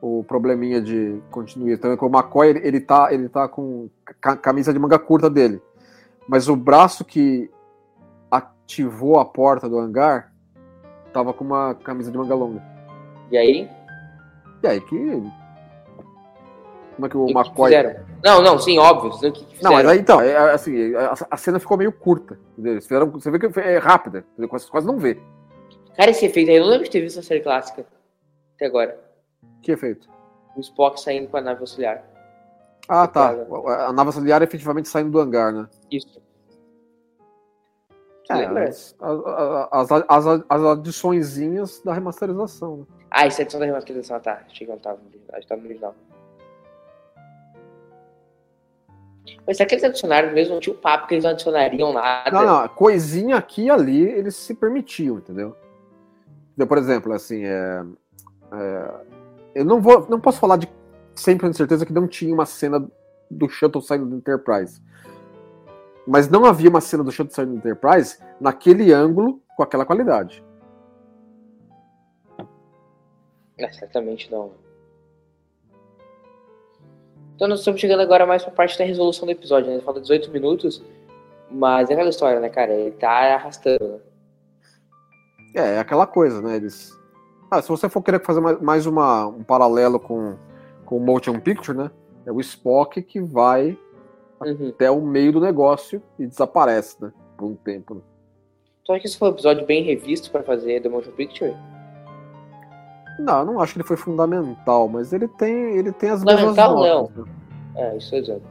o 0.00 0.24
probleminha 0.24 0.80
de 0.80 1.20
continuidade. 1.30 1.78
Então, 1.78 1.92
é 1.92 1.96
que 1.96 2.04
o 2.04 2.08
McCoy, 2.08 2.48
ele, 2.48 2.66
ele, 2.66 2.80
tá, 2.80 3.12
ele 3.12 3.28
tá 3.28 3.48
com 3.48 3.88
ca- 4.20 4.36
camisa 4.36 4.72
de 4.72 4.78
manga 4.78 4.98
curta 4.98 5.30
dele. 5.30 5.60
Mas 6.28 6.48
o 6.48 6.56
braço 6.56 7.04
que 7.04 7.50
ativou 8.30 9.18
a 9.18 9.24
porta 9.24 9.68
do 9.68 9.78
hangar 9.78 10.32
tava 11.12 11.32
com 11.32 11.44
uma 11.44 11.74
camisa 11.74 12.10
de 12.10 12.18
manga 12.18 12.34
longa. 12.34 12.62
E 13.30 13.36
aí? 13.36 13.68
E 14.62 14.66
aí 14.66 14.80
que. 14.80 15.22
Como 16.94 17.06
é 17.06 17.08
que 17.08 17.16
o 17.16 17.26
que 17.26 17.32
McCoy. 17.32 17.70
fizeram? 17.70 18.04
Não, 18.22 18.42
não, 18.42 18.58
sim, 18.58 18.78
óbvio. 18.78 19.32
Que, 19.32 19.44
que 19.44 19.62
Não, 19.64 19.72
mas 19.72 19.86
aí 19.86 19.98
então, 19.98 20.20
é, 20.20 20.36
assim, 20.52 20.94
a, 20.94 21.14
a 21.30 21.36
cena 21.36 21.58
ficou 21.58 21.76
meio 21.76 21.92
curta. 21.92 22.38
Eles 22.58 22.84
fizeram- 22.86 23.10
você 23.10 23.30
vê 23.30 23.38
que 23.38 23.60
é 23.60 23.78
rápida, 23.78 24.24
quase, 24.48 24.70
quase 24.70 24.86
não 24.86 24.98
vê. 24.98 25.18
Cara, 25.96 26.10
esse 26.10 26.24
efeito 26.26 26.50
aí, 26.50 26.56
eu 26.56 26.62
não 26.64 26.70
lembro 26.70 26.84
de 26.84 26.90
ter 26.90 27.00
visto 27.00 27.16
na 27.16 27.22
série 27.22 27.40
clássica. 27.40 27.84
Até 28.56 28.66
agora. 28.66 28.98
Que 29.62 29.72
efeito? 29.72 30.08
O 30.56 30.60
Spock 30.60 31.00
saindo 31.00 31.28
com 31.28 31.36
a 31.36 31.40
nave 31.40 31.60
auxiliar. 31.60 32.02
Ah, 32.88 33.06
tá. 33.06 33.30
A 33.30 33.92
nave 33.92 34.08
auxiliar 34.08 34.42
efetivamente 34.42 34.88
saindo 34.88 35.10
do 35.10 35.20
hangar, 35.20 35.52
né? 35.52 35.68
Isso. 35.90 36.20
É, 38.30 38.34
lembra? 38.36 38.64
as, 38.68 38.94
as, 39.00 39.92
as, 39.92 40.26
as, 40.26 40.44
as 40.48 40.62
adiçõezinhas 40.64 41.80
da 41.84 41.92
remasterização. 41.92 42.78
Né? 42.78 42.84
Ah, 43.10 43.26
isso 43.26 43.40
é 43.40 43.42
edição 43.42 43.60
da 43.60 43.66
remasterização, 43.66 44.20
tá. 44.20 44.42
Achei 44.48 44.66
que 44.66 44.72
não 44.72 44.78
tava. 44.78 44.98
Acho 45.32 45.40
que 45.42 45.48
tava 45.48 45.60
no 45.60 45.66
original. 45.66 45.94
Mas 49.46 49.56
será 49.56 49.68
que 49.68 49.74
eles 49.74 49.84
adicionaram 49.84 50.32
mesmo? 50.32 50.54
Não 50.54 50.60
tinha 50.60 50.74
o 50.74 50.78
papo 50.78 51.06
que 51.06 51.14
eles 51.14 51.24
não 51.24 51.30
adicionariam 51.32 51.92
nada. 51.92 52.30
Não, 52.30 52.44
não, 52.44 52.68
coisinha 52.68 53.36
aqui 53.36 53.64
e 53.64 53.70
ali 53.70 54.02
eles 54.02 54.36
se 54.36 54.54
permitiam, 54.54 55.18
entendeu? 55.18 55.56
Então, 56.54 56.66
por 56.66 56.78
exemplo, 56.78 57.12
assim, 57.12 57.44
é, 57.44 57.84
é, 58.52 58.90
eu 59.54 59.64
não 59.64 59.80
vou, 59.80 60.06
não 60.08 60.20
posso 60.20 60.38
falar 60.38 60.56
de 60.56 60.68
100% 61.16 61.50
de 61.50 61.56
certeza 61.56 61.86
que 61.86 61.92
não 61.92 62.06
tinha 62.06 62.32
uma 62.32 62.46
cena 62.46 62.86
do 63.30 63.48
Shuttle 63.48 63.82
saindo 63.82 64.06
do 64.06 64.16
Enterprise. 64.16 64.80
Mas 66.06 66.28
não 66.28 66.44
havia 66.44 66.68
uma 66.68 66.80
cena 66.80 67.04
do 67.04 67.12
Shuttle 67.12 67.34
saindo 67.34 67.52
do 67.52 67.58
Enterprise 67.58 68.18
naquele 68.40 68.92
ângulo 68.92 69.40
com 69.56 69.62
aquela 69.62 69.84
qualidade. 69.84 70.44
É, 73.58 73.70
certamente 73.72 74.30
não. 74.30 74.52
Então 77.42 77.48
nós 77.48 77.58
estamos 77.58 77.80
chegando 77.80 77.98
agora 77.98 78.24
mais 78.24 78.44
pra 78.44 78.52
parte 78.52 78.78
da 78.78 78.84
resolução 78.84 79.26
do 79.26 79.32
episódio, 79.32 79.68
né? 79.68 79.80
Falta 79.80 80.00
18 80.00 80.30
minutos, 80.30 80.80
mas 81.50 81.90
é 81.90 81.94
aquela 81.94 82.08
história, 82.08 82.38
né, 82.38 82.48
cara? 82.48 82.72
Ele 82.72 82.92
tá 82.92 83.34
arrastando, 83.34 83.84
né? 83.84 83.98
É, 85.56 85.74
é 85.74 85.78
aquela 85.80 86.06
coisa, 86.06 86.40
né? 86.40 86.54
Eles. 86.54 86.96
Ah, 87.50 87.60
se 87.60 87.68
você 87.68 87.88
for 87.88 88.00
querer 88.00 88.22
fazer 88.22 88.40
mais, 88.40 88.86
uma, 88.86 89.26
um 89.26 89.42
paralelo 89.42 89.98
com, 89.98 90.36
com 90.84 90.96
o 90.96 91.00
Motion 91.00 91.40
Picture, 91.40 91.76
né? 91.76 91.90
É 92.24 92.30
o 92.30 92.38
Spock 92.38 93.02
que 93.02 93.20
vai 93.20 93.76
Uhum. 94.40 94.68
até 94.68 94.88
o 94.88 95.00
meio 95.00 95.32
do 95.32 95.40
negócio 95.40 96.00
e 96.20 96.26
desaparece, 96.28 97.02
né? 97.02 97.12
Por 97.36 97.46
um 97.46 97.56
tempo. 97.56 97.96
né? 97.96 98.00
Tu 98.84 98.92
acha 98.92 99.00
que 99.00 99.08
esse 99.08 99.18
foi 99.18 99.28
um 99.28 99.32
episódio 99.32 99.66
bem 99.66 99.82
revisto 99.82 100.30
pra 100.30 100.44
fazer 100.44 100.80
The 100.80 100.88
Motion 100.88 101.10
Picture? 101.10 101.56
Não, 103.22 103.38
eu 103.40 103.44
não 103.46 103.60
acho 103.60 103.72
que 103.74 103.78
ele 103.80 103.86
foi 103.86 103.96
fundamental, 103.96 104.88
mas 104.88 105.12
ele 105.12 105.28
tem, 105.28 105.76
ele 105.76 105.92
tem 105.92 106.10
as 106.10 106.24
mesmas 106.24 106.56
Fundamental, 106.56 106.76
notas. 106.76 107.16
né? 107.16 107.32
É, 107.76 107.96
isso 107.96 108.10
tô 108.10 108.20
dizendo. 108.20 108.42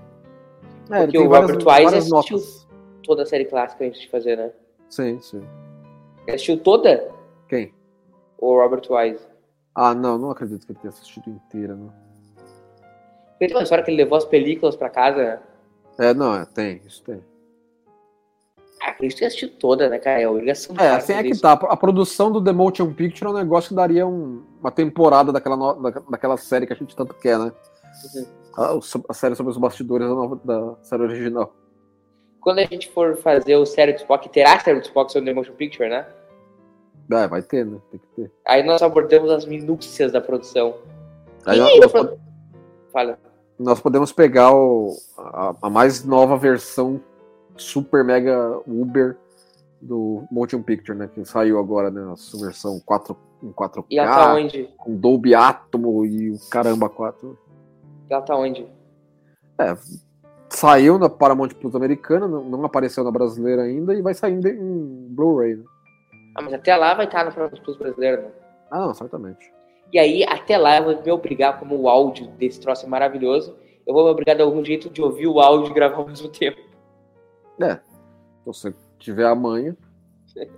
É, 0.90 1.04
Porque 1.04 1.18
o 1.18 1.30
várias, 1.30 1.52
Robert 1.52 1.68
Wise 1.86 1.96
assistiu- 1.98 2.38
notas. 2.38 2.68
Toda 3.04 3.24
a 3.24 3.26
série 3.26 3.46
clássica 3.46 3.84
antes 3.86 4.00
de 4.02 4.10
fazer, 4.10 4.38
né? 4.38 4.52
Sim, 4.90 5.20
sim. 5.22 5.42
Ele 6.28 6.36
assistiu 6.36 6.58
toda? 6.60 7.10
Quem? 7.50 7.74
O 8.38 8.56
Robert 8.56 8.84
Wise. 8.90 9.26
Ah, 9.74 9.94
não, 9.94 10.18
não 10.18 10.32
acredito 10.32 10.66
que 10.66 10.72
ele 10.72 10.80
tenha 10.80 10.90
assistido 10.90 11.30
inteira, 11.30 11.76
né? 11.76 11.90
Tem 13.40 13.50
uma 13.52 13.64
história 13.64 13.84
que 13.84 13.90
ele 13.90 13.98
levou 14.04 14.18
as 14.18 14.26
películas 14.26 14.76
pra 14.76 14.90
casa, 14.90 15.18
né? 15.18 15.40
É, 16.00 16.14
não, 16.14 16.36
é, 16.36 16.46
tem, 16.46 16.82
isso 16.86 17.04
tem. 17.04 17.22
Ah, 18.84 18.90
acredito 18.90 19.20
que 19.20 19.26
assistiu 19.26 19.50
toda, 19.60 19.88
né, 19.90 20.00
cara? 20.00 20.22
É 20.22 20.24
a 20.24 20.32
obrigação 20.32 20.76
É, 20.80 20.90
assim 20.90 21.14
é 21.14 21.22
que 21.22 21.30
isso. 21.30 21.42
tá. 21.42 21.52
A 21.54 21.78
produção 21.78 22.32
do 22.32 22.44
The 22.44 22.52
Motion 22.52 22.92
Picture 22.94 23.28
é 23.30 23.30
um 23.34 23.38
negócio 23.38 23.70
que 23.70 23.76
daria 23.76 24.08
um- 24.08 24.42
uma 24.60 24.72
temporada 24.72 25.32
daquela, 25.32 25.56
no- 25.56 25.74
da- 25.76 26.02
daquela 26.10 26.36
série 26.38 26.66
que 26.66 26.74
a 26.74 26.76
gente 26.76 26.96
tanto 26.96 27.14
quer, 27.14 27.38
né? 27.38 27.52
Uhum. 28.16 28.26
A, 28.58 28.80
a 29.10 29.14
série 29.14 29.36
sobre 29.36 29.52
os 29.52 29.58
bastidores 29.58 30.08
da, 30.08 30.16
nova- 30.16 30.40
da 30.44 30.76
série 30.82 31.04
original. 31.04 31.54
Quando 32.40 32.58
a 32.60 32.66
gente 32.66 32.90
for 32.90 33.16
fazer 33.18 33.56
o 33.56 33.66
série 33.68 33.94
do 33.94 34.00
Spock, 34.00 34.28
terá 34.30 34.60
série 34.60 34.80
do 34.80 34.86
Spock 34.86 35.12
sobre 35.12 35.30
The 35.30 35.36
Motion 35.36 35.54
Picture, 35.54 35.88
né? 35.88 36.08
É, 37.12 37.28
vai 37.28 37.42
ter, 37.44 37.66
né? 37.66 37.78
Tem 37.92 38.00
que 38.00 38.08
ter. 38.16 38.32
Aí 38.48 38.64
nós 38.64 38.82
abordamos 38.82 39.30
as 39.30 39.46
minúcias 39.46 40.12
da 40.12 40.20
produção. 40.22 40.76
Aí 41.46 41.60
Ih, 41.60 41.80
nós, 41.80 41.94
eu- 41.94 42.20
Fala. 42.92 43.20
nós 43.60 43.80
podemos 43.80 44.12
pegar 44.12 44.52
o- 44.56 44.96
a, 45.18 45.56
a 45.64 45.70
mais 45.70 46.04
nova 46.04 46.36
versão 46.38 47.00
super 47.58 48.04
mega 48.04 48.60
Uber 48.68 49.18
do 49.82 50.24
Motion 50.32 50.62
Picture, 50.62 50.98
né? 50.98 51.10
Que 51.14 51.26
saiu 51.26 51.60
agora, 51.60 51.90
né? 51.90 52.02
A 52.02 52.40
versão 52.44 52.80
4, 52.86 53.18
em 53.44 53.52
4K, 53.52 53.86
E 53.90 54.00
ela 54.00 54.16
tá 54.16 54.34
onde? 54.36 54.70
com 54.78 54.96
Dolby 54.96 55.34
Atmo 55.34 56.06
e 56.06 56.32
o 56.32 56.40
caramba 56.50 56.90
4. 56.90 57.38
Ela 58.10 58.22
tá 58.22 58.36
onde? 58.36 58.68
Saiu 60.50 61.00
na 61.00 61.10
Paramount 61.10 61.50
Plus 61.50 61.76
americana, 61.76 62.28
não, 62.28 62.66
apareceu 62.66 63.04
na 63.04 63.12
brasileira 63.12 63.64
ainda 63.64 63.94
e 63.94 64.02
vai 64.02 64.14
sair 64.14 64.34
em, 64.34 64.48
em 64.48 65.08
Blu-ray. 65.10 65.56
Né? 65.56 65.64
Ah, 66.36 66.42
mas 66.42 66.54
até 66.54 66.76
lá 66.76 66.94
vai 66.94 67.06
estar 67.06 67.24
na 67.24 67.32
Paramount 67.32 67.62
Plus 67.64 67.78
brasileira, 67.78 68.22
né? 68.22 68.30
Ah, 68.70 68.80
não, 68.82 68.94
certamente. 68.94 69.52
E 69.94 70.00
aí, 70.00 70.24
até 70.24 70.58
lá, 70.58 70.78
eu 70.78 70.84
vou 70.86 71.04
me 71.04 71.12
obrigar, 71.12 71.60
como 71.60 71.80
o 71.80 71.90
áudio 71.90 72.28
desse 72.38 72.60
troço 72.60 72.86
é 72.86 72.90
maravilhoso, 72.90 73.56
eu 73.86 73.94
vou 73.94 74.06
me 74.06 74.12
obrigar 74.12 74.36
de 74.36 74.42
algum 74.42 74.64
jeito 74.64 74.90
de 74.90 75.02
ouvir 75.02 75.28
o 75.28 75.40
áudio 75.40 75.72
e 75.72 75.74
gravar 75.74 75.98
ao 75.98 76.08
mesmo 76.08 76.30
tempo. 76.30 76.62
É. 77.66 77.76
Se 77.76 78.46
você 78.46 78.74
tiver 78.98 79.26
a 79.26 79.36
manha. 79.36 79.76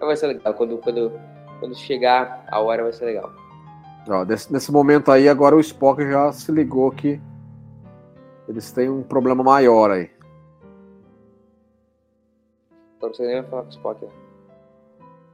Vai 0.00 0.16
ser 0.16 0.28
legal. 0.28 0.54
Quando, 0.54 0.78
quando, 0.78 1.12
quando 1.58 1.74
chegar 1.74 2.44
a 2.48 2.60
hora, 2.60 2.84
vai 2.84 2.92
ser 2.92 3.04
legal. 3.06 3.32
Ó, 4.08 4.24
nesse, 4.24 4.52
nesse 4.52 4.70
momento 4.70 5.10
aí, 5.10 5.28
agora 5.28 5.56
o 5.56 5.60
Spock 5.60 6.00
já 6.02 6.32
se 6.32 6.52
ligou 6.52 6.90
que 6.92 7.20
eles 8.48 8.70
têm 8.70 8.88
um 8.88 9.02
problema 9.02 9.42
maior 9.42 9.90
aí. 9.90 10.08
Pra 13.00 13.08
você 13.08 13.26
nem 13.26 13.42
falar 13.44 13.62
com 13.62 13.68
o 13.68 13.72
Spock. 13.72 14.04
né? 14.04 14.10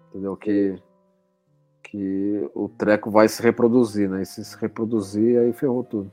Entendeu? 0.09 0.36
Que, 0.36 0.82
que 1.82 2.51
o 2.55 2.68
treco 2.68 3.11
vai 3.11 3.28
se 3.28 3.42
reproduzir, 3.42 4.09
né? 4.09 4.22
E 4.22 4.26
se 4.26 4.45
se 4.45 4.57
reproduzir, 4.57 5.38
aí 5.38 5.53
ferrou 5.53 5.84
tudo. 5.84 6.11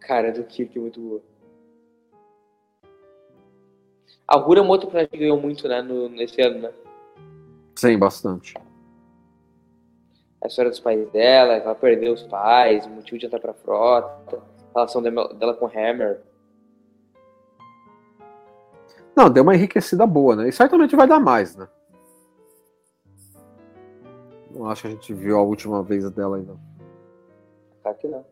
Cara, 0.00 0.32
do 0.32 0.42
Kirk 0.44 0.76
é 0.76 0.80
muito 0.80 1.00
boa. 1.00 1.22
A 4.26 4.36
Rura 4.36 4.60
é 4.60 4.62
uma 4.62 4.70
outra 4.70 4.86
personagem 4.86 5.10
que 5.10 5.18
ganhou 5.18 5.40
muito, 5.40 5.68
né, 5.68 5.82
no, 5.82 6.08
nesse 6.08 6.40
ano, 6.40 6.60
né? 6.60 6.72
Sim, 7.76 7.98
bastante. 7.98 8.54
A 10.42 10.46
história 10.46 10.70
dos 10.70 10.80
pais 10.80 11.08
dela, 11.10 11.54
ela 11.54 11.74
perdeu 11.74 12.12
os 12.12 12.22
pais, 12.24 12.84
o 12.86 12.90
motivo 12.90 13.18
de 13.18 13.26
entrar 13.26 13.38
pra 13.38 13.54
frota, 13.54 14.42
a 14.74 14.78
relação 14.78 15.02
dela 15.02 15.32
dela 15.34 15.54
com 15.54 15.66
o 15.66 15.68
Hammer. 15.68 16.20
Não, 19.14 19.30
deu 19.30 19.42
uma 19.42 19.54
enriquecida 19.54 20.06
boa, 20.06 20.34
né? 20.34 20.48
E 20.48 20.52
certamente 20.52 20.96
vai 20.96 21.06
dar 21.06 21.20
mais, 21.20 21.54
né? 21.54 21.68
Não 24.50 24.68
acho 24.68 24.82
que 24.82 24.88
a 24.88 24.90
gente 24.90 25.14
viu 25.14 25.38
a 25.38 25.42
última 25.42 25.82
vez 25.82 26.10
dela 26.10 26.36
ainda. 26.36 26.56
Claro 27.82 27.98
que 27.98 28.08
não. 28.08 28.24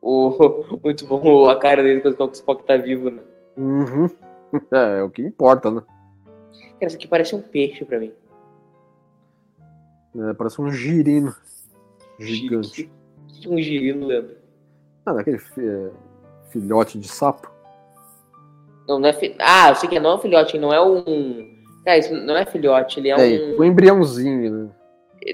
O, 0.00 0.78
muito 0.82 1.06
bom 1.06 1.48
a 1.48 1.58
cara 1.58 1.82
dele 1.82 2.00
quando 2.00 2.30
o 2.30 2.32
Spock 2.32 2.64
tá 2.64 2.76
vivo, 2.76 3.10
né? 3.10 3.22
Uhum. 3.56 4.08
É, 4.72 4.98
é 4.98 5.02
o 5.02 5.10
que 5.10 5.22
importa, 5.22 5.70
né? 5.70 5.82
Cara, 6.74 6.86
isso 6.86 6.96
aqui 6.96 7.06
parece 7.08 7.34
um 7.36 7.40
peixe 7.42 7.84
pra 7.84 7.98
mim. 8.00 8.12
É, 10.18 10.32
parece 10.34 10.60
um 10.60 10.70
girino 10.70 11.34
gigante. 12.18 12.90
Que 13.28 13.48
um 13.48 13.58
girino, 13.58 14.06
Leandro. 14.06 14.36
Ah, 15.06 15.12
daquele 15.12 15.38
fi- 15.38 15.66
é, 15.66 15.90
filhote 16.50 16.98
de 16.98 17.06
sapo. 17.08 17.50
Não, 18.88 18.98
não 18.98 19.08
é 19.08 19.12
fi... 19.12 19.36
Ah, 19.38 19.68
eu 19.70 19.76
sei 19.76 19.88
que 19.88 20.00
não 20.00 20.10
é 20.10 20.14
um 20.16 20.18
filhote, 20.18 20.58
não 20.58 20.72
é 20.72 20.80
um. 20.84 21.56
Cara, 21.84 21.98
isso 21.98 22.12
não 22.12 22.36
é 22.36 22.44
filhote, 22.44 22.98
ele 22.98 23.08
é 23.10 23.12
É, 23.12 23.54
um. 23.54 23.60
um 23.60 23.64
embriãozinho, 23.64 24.50
né? 24.52 24.70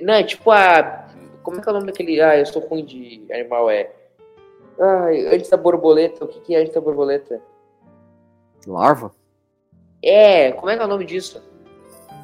Não, 0.02 0.14
é 0.14 0.22
tipo 0.22 0.50
a. 0.50 1.08
Como 1.42 1.58
é 1.58 1.62
que 1.62 1.68
é 1.68 1.72
o 1.72 1.74
nome 1.74 1.86
daquele. 1.86 2.20
Ah, 2.20 2.36
eu 2.38 2.44
sou 2.46 2.60
ruim 2.62 2.84
de 2.84 3.24
animal, 3.32 3.70
é. 3.70 3.90
Ai, 4.78 5.26
antes 5.34 5.48
da 5.48 5.56
borboleta, 5.56 6.24
o 6.24 6.28
que, 6.28 6.40
que 6.40 6.54
é 6.54 6.60
antes 6.60 6.74
da 6.74 6.80
borboleta? 6.80 7.40
Larva? 8.66 9.12
É, 10.02 10.52
como 10.52 10.70
é 10.70 10.76
que 10.76 10.82
é 10.82 10.84
o 10.84 10.88
nome 10.88 11.04
disso? 11.04 11.42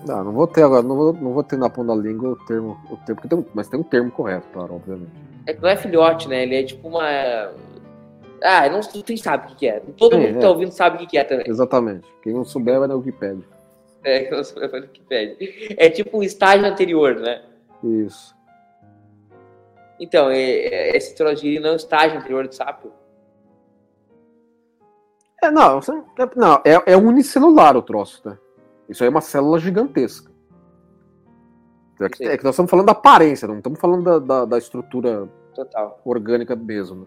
Não, 0.07 0.25
não 0.25 0.33
vou 0.33 0.47
ter 0.47 0.63
agora, 0.65 0.83
não 0.83 0.97
vou, 0.97 1.13
não 1.13 1.33
vou 1.33 1.43
ter 1.45 1.57
na 1.57 1.71
ponta 1.71 1.95
da 1.95 2.03
língua 2.03 2.31
o 2.31 2.37
termo, 2.47 2.77
o 2.91 2.97
termo 2.99 3.21
tem 3.29 3.39
um- 3.39 3.45
mas 3.55 3.69
tem 3.69 3.79
um 3.79 3.85
termo 3.85 4.11
correto, 4.11 4.49
claro, 4.53 4.75
obviamente. 4.75 5.13
É 5.47 5.55
que 5.55 5.63
não 5.63 5.69
é 5.69 5.77
filhote, 5.77 6.29
né? 6.29 6.43
Ele 6.43 6.57
é 6.57 6.63
tipo 6.65 6.89
uma. 6.89 7.05
Ah, 8.43 8.69
não, 8.69 8.81
tu 8.81 9.17
sabe 9.19 9.53
o 9.53 9.57
que, 9.57 9.69
é. 9.69 9.81
Todo 9.97 10.15
Sim, 10.17 10.21
mundo 10.23 10.33
que 10.33 10.39
é. 10.39 10.41
tá 10.41 10.49
ouvindo 10.51 10.73
sabe 10.73 10.97
o 10.97 10.99
que, 11.01 11.07
que 11.07 11.19
é 11.19 11.25
também. 11.25 11.49
Exatamente. 11.49 12.07
Quem 12.23 12.33
não 12.33 12.45
souber 12.45 12.79
vai 12.81 12.89
na 12.89 12.95
Wikipedia. 12.97 13.45
É, 14.05 14.25
que 14.25 14.33
eu 14.33 14.39
não 14.39 14.45
sei 14.45 14.65
o 14.65 14.89
que 14.89 15.01
pede. 15.03 15.75
É 15.79 15.89
tipo 15.89 16.19
o 16.19 16.23
estágio 16.25 16.67
anterior, 16.67 17.15
né? 17.17 17.43
Isso. 17.85 18.35
Então, 20.01 20.29
é, 20.29 20.41
é, 20.41 20.97
esse 20.97 21.15
troço 21.15 21.37
de 21.37 21.43
girino 21.43 21.69
é 21.69 21.73
o 21.73 21.77
estágio 21.77 22.19
anterior 22.19 22.49
do 22.49 22.53
sapo. 22.55 22.91
É, 25.43 25.51
não, 25.51 25.79
é, 25.79 26.31
não 26.37 26.55
é, 26.65 26.93
é 26.93 26.97
unicelular 26.97 27.77
o 27.77 27.83
troço, 27.83 28.23
né? 28.25 28.39
Isso 28.89 29.03
aí 29.03 29.09
é 29.09 29.11
uma 29.11 29.21
célula 29.21 29.59
gigantesca. 29.59 30.31
É 32.01 32.09
que, 32.09 32.25
é 32.25 32.37
que 32.37 32.45
nós 32.45 32.55
estamos 32.55 32.71
falando 32.71 32.87
da 32.87 32.93
aparência, 32.93 33.47
não 33.47 33.59
estamos 33.59 33.79
falando 33.79 34.03
da, 34.03 34.19
da, 34.19 34.45
da 34.45 34.59
estrutura 34.59 35.29
Total. 35.55 36.01
orgânica 36.05 36.57
mesmo. 36.57 37.07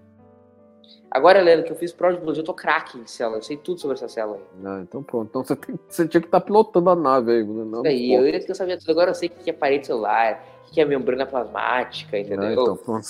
Agora, 1.09 1.41
Leandro, 1.41 1.65
que 1.65 1.71
eu 1.71 1.75
fiz 1.77 1.93
prova 1.93 2.13
de 2.13 2.19
biologia, 2.19 2.41
eu 2.41 2.45
tô 2.45 2.53
craque 2.53 2.97
em 2.97 3.07
célula. 3.07 3.37
Eu 3.37 3.41
sei 3.41 3.55
tudo 3.55 3.79
sobre 3.79 3.95
essa 3.95 4.07
célula. 4.09 4.39
Né? 4.59 4.81
Então 4.81 5.01
pronto. 5.01 5.29
Então 5.29 5.43
você, 5.43 5.55
tem- 5.55 5.79
você 5.87 6.07
tinha 6.07 6.19
que 6.19 6.27
estar 6.27 6.41
pilotando 6.41 6.89
a 6.89 6.95
nave 6.95 7.31
aí. 7.31 7.43
Né? 7.43 7.63
Não, 7.65 7.79
Isso 7.79 7.87
aí, 7.87 8.13
eu 8.13 8.25
ia 8.25 8.33
ter 8.33 8.45
que 8.45 8.53
saber 8.53 8.77
tudo. 8.77 8.91
Agora 8.91 9.11
eu 9.11 9.15
sei 9.15 9.29
o 9.29 9.31
que 9.31 9.49
é 9.49 9.53
parede 9.53 9.87
celular, 9.87 10.43
o 10.67 10.71
que 10.71 10.81
é 10.81 10.85
membrana 10.85 11.25
plasmática, 11.25 12.19
entendeu? 12.19 12.39
né? 12.39 12.51
Então, 12.51 12.75
pronto. 12.75 13.07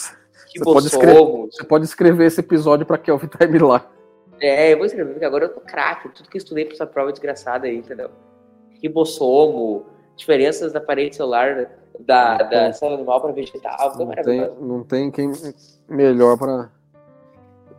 que 0.51 0.59
você 0.59 0.63
pode 0.63 0.87
escrever-. 0.87 1.47
Você 1.51 1.63
pode 1.63 1.85
escrever 1.85 2.25
esse 2.25 2.39
episódio 2.39 2.85
para 2.85 2.99
Kelvin 2.99 3.27
Timeline. 3.27 3.81
É, 4.39 4.73
eu 4.73 4.77
vou 4.77 4.85
escrever, 4.85 5.11
porque 5.11 5.25
agora 5.25 5.45
eu 5.45 5.53
tô 5.53 5.61
craque. 5.61 6.09
Tudo 6.09 6.29
que 6.29 6.37
eu 6.37 6.39
estudei 6.39 6.65
pra 6.65 6.73
essa 6.73 6.85
prova 6.85 7.11
desgraçada 7.11 7.67
aí, 7.67 7.77
entendeu? 7.77 8.09
Ribossomo, 8.81 9.85
diferenças 10.15 10.73
da 10.73 10.81
parede 10.81 11.15
celular 11.15 11.69
da, 11.99 12.37
da 12.37 12.73
célula 12.73 12.97
animal 12.97 13.21
para 13.21 13.31
vegetal. 13.31 13.89
Não 13.89 13.97
tem, 13.97 14.07
maravilhoso. 14.07 14.61
não 14.61 14.83
tem 14.83 15.11
quem 15.11 15.31
melhor 15.87 16.37
para 16.37 16.69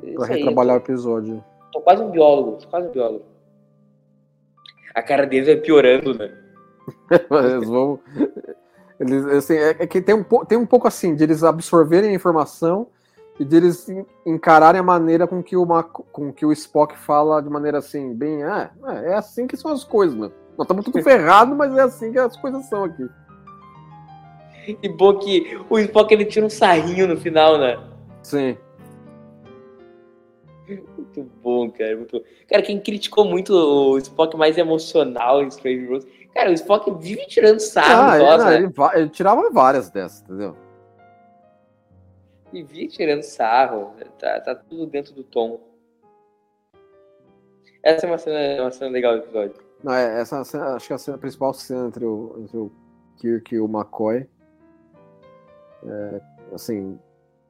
Isso 0.02 0.22
aí, 0.22 0.38
retrabalhar 0.38 0.76
o 0.76 0.78
episódio. 0.78 1.44
Tô 1.72 1.80
quase 1.80 2.02
um 2.02 2.10
biólogo, 2.10 2.52
tô 2.52 2.68
quase 2.68 2.88
um 2.88 2.92
biólogo. 2.92 3.24
A 4.94 5.02
cara 5.02 5.26
deles 5.26 5.46
vai 5.46 5.56
piorando, 5.56 6.14
né? 6.14 6.32
Eles 7.52 7.68
vão. 7.68 8.00
Eles, 8.98 9.26
assim, 9.26 9.54
é, 9.54 9.70
é 9.70 9.86
que 9.86 10.00
tem 10.00 10.14
um, 10.14 10.24
tem 10.24 10.56
um 10.56 10.64
pouco 10.64 10.88
assim, 10.88 11.14
de 11.14 11.22
eles 11.22 11.44
absorverem 11.44 12.10
a 12.10 12.14
informação 12.14 12.86
e 13.38 13.44
de 13.44 13.56
eles 13.56 13.88
en- 13.88 14.06
encararem 14.24 14.80
a 14.80 14.84
maneira 14.84 15.26
com 15.26 15.42
que, 15.42 15.56
o, 15.56 15.64
Mac- 15.66 16.00
com 16.12 16.32
que 16.32 16.44
o 16.46 16.52
Spock 16.52 16.96
fala 16.96 17.40
de 17.42 17.50
maneira 17.50 17.78
assim, 17.78 18.14
bem, 18.14 18.42
ah, 18.42 18.70
é, 18.88 19.10
é 19.12 19.14
assim 19.14 19.46
que 19.46 19.56
são 19.56 19.70
as 19.70 19.84
coisas, 19.84 20.16
mano. 20.16 20.32
Nós 20.56 20.64
estamos 20.64 20.84
tudo 20.84 21.00
ferrado, 21.04 21.54
mas 21.54 21.76
é 21.76 21.82
assim 21.82 22.12
que 22.12 22.18
as 22.18 22.36
coisas 22.36 22.64
são 22.66 22.84
aqui. 22.84 23.06
E 24.82 24.88
bom 24.88 25.18
que 25.18 25.58
o 25.70 25.78
Spock 25.78 26.12
ele 26.12 26.24
tira 26.24 26.44
um 26.46 26.50
sarrinho 26.50 27.06
no 27.06 27.16
final, 27.16 27.56
né? 27.58 27.78
Sim. 28.22 28.56
Muito 30.68 31.22
bom, 31.42 31.70
cara. 31.70 31.96
Muito 31.96 32.18
bom. 32.18 32.24
Cara, 32.48 32.62
quem 32.62 32.80
criticou 32.80 33.24
muito 33.24 33.52
o 33.54 33.98
Spock 33.98 34.36
mais 34.36 34.58
emocional 34.58 35.40
em 35.42 35.48
Strange 35.48 35.86
Worlds. 35.86 36.08
Cara, 36.34 36.50
o 36.50 36.54
Spock 36.54 36.90
vive 36.98 37.24
tirando 37.28 37.60
sarro 37.60 38.02
Ah, 38.02 38.12
ah, 38.12 38.18
ele, 38.18 38.44
né? 38.44 38.54
ele, 38.56 38.72
ele 39.00 39.08
tirava 39.10 39.48
várias 39.50 39.88
dessas, 39.90 40.22
entendeu? 40.22 40.56
Vivia 42.52 42.88
tirando 42.88 43.22
sarro. 43.22 43.94
Tá, 44.18 44.40
tá 44.40 44.54
tudo 44.54 44.86
dentro 44.86 45.12
do 45.12 45.22
tom. 45.24 45.60
Essa 47.82 48.06
é 48.06 48.08
uma 48.08 48.18
cena, 48.18 48.62
uma 48.62 48.70
cena 48.70 48.90
legal 48.90 49.14
do 49.16 49.24
episódio. 49.24 49.54
Não, 49.82 49.92
é, 49.92 50.20
essa 50.20 50.42
cena- 50.44 50.74
acho 50.74 50.86
que 50.88 50.92
a, 50.94 50.98
cena, 50.98 51.16
a 51.16 51.20
principal 51.20 51.52
cena 51.54 51.86
entre 51.86 52.04
o, 52.04 52.34
entre 52.38 52.56
o 52.56 52.72
Kirk 53.18 53.54
e 53.54 53.60
o 53.60 53.66
McCoy. 53.66 54.26
É, 55.86 56.20
assim. 56.52 56.98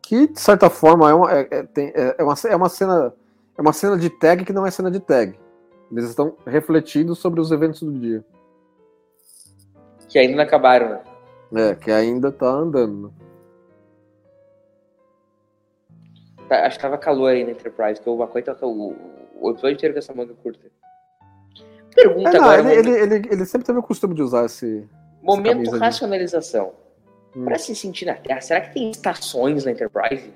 Que 0.03 0.29
de 0.29 0.39
certa 0.41 0.69
forma 0.71 1.11
é 1.11 1.15
uma, 1.15 1.33
é, 1.33 1.49
é- 1.51 1.63
tem- 1.63 1.93
é- 1.95 2.17
é 2.19 2.23
uma, 2.25 2.35
é 2.49 2.57
uma 2.57 2.69
cena. 2.69 3.15
É 3.57 3.61
uma 3.63 3.73
cena 3.73 3.97
de 3.97 4.11
tag 4.11 4.45
que 4.45 4.53
não 4.53 4.67
é 4.67 4.71
cena 4.71 4.91
de 4.91 5.01
tag. 5.01 5.39
Eles 5.91 6.11
estão 6.11 6.37
refletindo 6.47 7.15
sobre 7.15 7.41
os 7.41 7.51
eventos 7.51 7.81
do 7.83 7.93
dia. 7.93 8.23
Que 10.09 10.19
ainda 10.19 10.37
não 10.37 10.43
acabaram, 10.43 11.01
né? 11.51 11.71
É, 11.71 11.75
que 11.75 11.91
ainda 11.91 12.31
tá 12.31 12.47
andando. 12.47 13.13
Tá, 16.49 16.67
acho 16.67 16.77
que 16.77 16.83
tava 16.83 16.97
calor 16.99 17.29
aí 17.29 17.45
na 17.45 17.51
Enterprise, 17.51 18.01
que 18.01 18.09
o 18.09 18.17
McCoy 18.17 18.43
tá 18.43 18.57
o, 18.63 18.95
o 19.41 19.51
episódio 19.51 19.75
inteiro 19.75 19.95
com 19.95 19.99
essa 19.99 20.15
manga 20.15 20.35
curta. 20.35 20.61
Pergunta 21.95 22.29
É, 22.29 22.33
não, 22.35 22.45
agora, 22.45 22.61
ele, 22.61 22.69
momento, 22.69 22.89
ele, 22.89 23.15
ele, 23.17 23.29
ele 23.33 23.47
sempre 23.47 23.67
teve 23.67 23.79
o 23.79 23.83
costume 23.83 24.15
de 24.15 24.23
usar 24.23 24.45
esse. 24.45 24.89
momento 25.23 25.71
de- 25.71 25.79
racionalização. 25.79 26.73
Hum. 27.35 27.45
Pra 27.45 27.59
se 27.59 27.75
sentir 27.75 28.07
na 28.07 28.15
Terra, 28.15 28.41
será 28.41 28.61
que 28.61 28.75
tem 28.75 28.91
estações 28.91 29.65
na 29.65 29.73
Enterprise? 29.73 30.33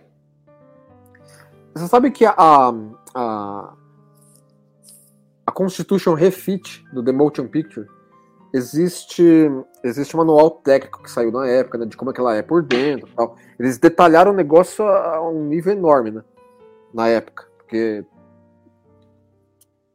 Você 1.74 1.86
sabe 1.86 2.11
que 2.11 2.24
a, 2.24 2.34
a, 2.36 2.72
a, 3.14 3.74
a 5.46 5.52
Constitution 5.52 6.14
Refit 6.14 6.84
do 6.92 7.02
The 7.04 7.12
Motion 7.12 7.46
Picture 7.46 7.86
existe 8.53 9.51
existe 9.82 10.14
um 10.16 10.18
manual 10.18 10.51
técnico 10.51 11.03
que 11.03 11.11
saiu 11.11 11.30
na 11.30 11.46
época, 11.46 11.78
né, 11.78 11.86
de 11.86 11.96
como 11.96 12.11
é 12.11 12.14
que 12.14 12.20
ela 12.20 12.34
é 12.34 12.42
por 12.42 12.62
dentro 12.62 13.09
tal. 13.14 13.36
Eles 13.59 13.78
detalharam 13.78 14.32
o 14.32 14.34
negócio 14.34 14.84
a, 14.84 15.16
a 15.16 15.28
um 15.28 15.44
nível 15.44 15.72
enorme, 15.72 16.11
né, 16.11 16.24
na 16.92 17.09
época, 17.09 17.46
porque 17.59 18.05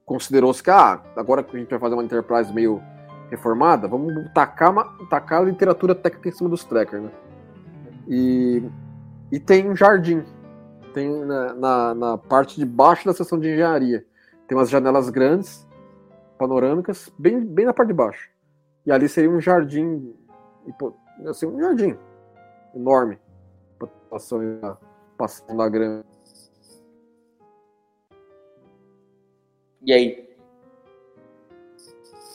considerou-se 0.05 0.63
que 0.63 0.69
ah, 0.69 1.01
agora 1.15 1.43
que 1.43 1.55
a 1.55 1.59
gente 1.59 1.69
vai 1.69 1.79
fazer 1.79 1.95
uma 1.95 2.03
Enterprise 2.03 2.53
meio 2.53 2.81
reformada, 3.29 3.87
vamos 3.87 4.13
tacar, 4.33 4.71
uma, 4.71 4.85
tacar 5.09 5.41
a 5.41 5.45
literatura 5.45 5.95
técnica 5.95 6.29
em 6.29 6.31
cima 6.31 6.49
dos 6.49 6.63
trackers, 6.63 7.03
né? 7.03 7.11
E, 8.07 8.63
e 9.31 9.39
tem 9.39 9.67
um 9.67 9.75
jardim 9.75 10.23
tem 10.95 11.09
na, 11.25 11.53
na, 11.53 11.93
na 11.93 12.17
parte 12.17 12.55
de 12.55 12.65
baixo 12.65 13.05
da 13.05 13.13
seção 13.13 13.37
de 13.37 13.49
engenharia. 13.49 14.05
Tem 14.47 14.57
umas 14.57 14.69
janelas 14.69 15.09
grandes, 15.09 15.67
panorâmicas, 16.37 17.11
bem, 17.19 17.41
bem 17.41 17.65
na 17.65 17.73
parte 17.73 17.89
de 17.89 17.93
baixo. 17.93 18.29
E 18.85 18.91
ali 18.91 19.09
seria 19.09 19.29
um 19.29 19.41
jardim, 19.41 20.15
assim, 21.27 21.45
um 21.47 21.59
jardim 21.59 21.97
enorme. 22.75 23.19
Passando 24.09 24.59
da, 24.61 24.77
passando 25.17 25.57
da 25.57 25.67
grama. 25.67 26.03
E 29.81 29.93
aí? 29.93 30.29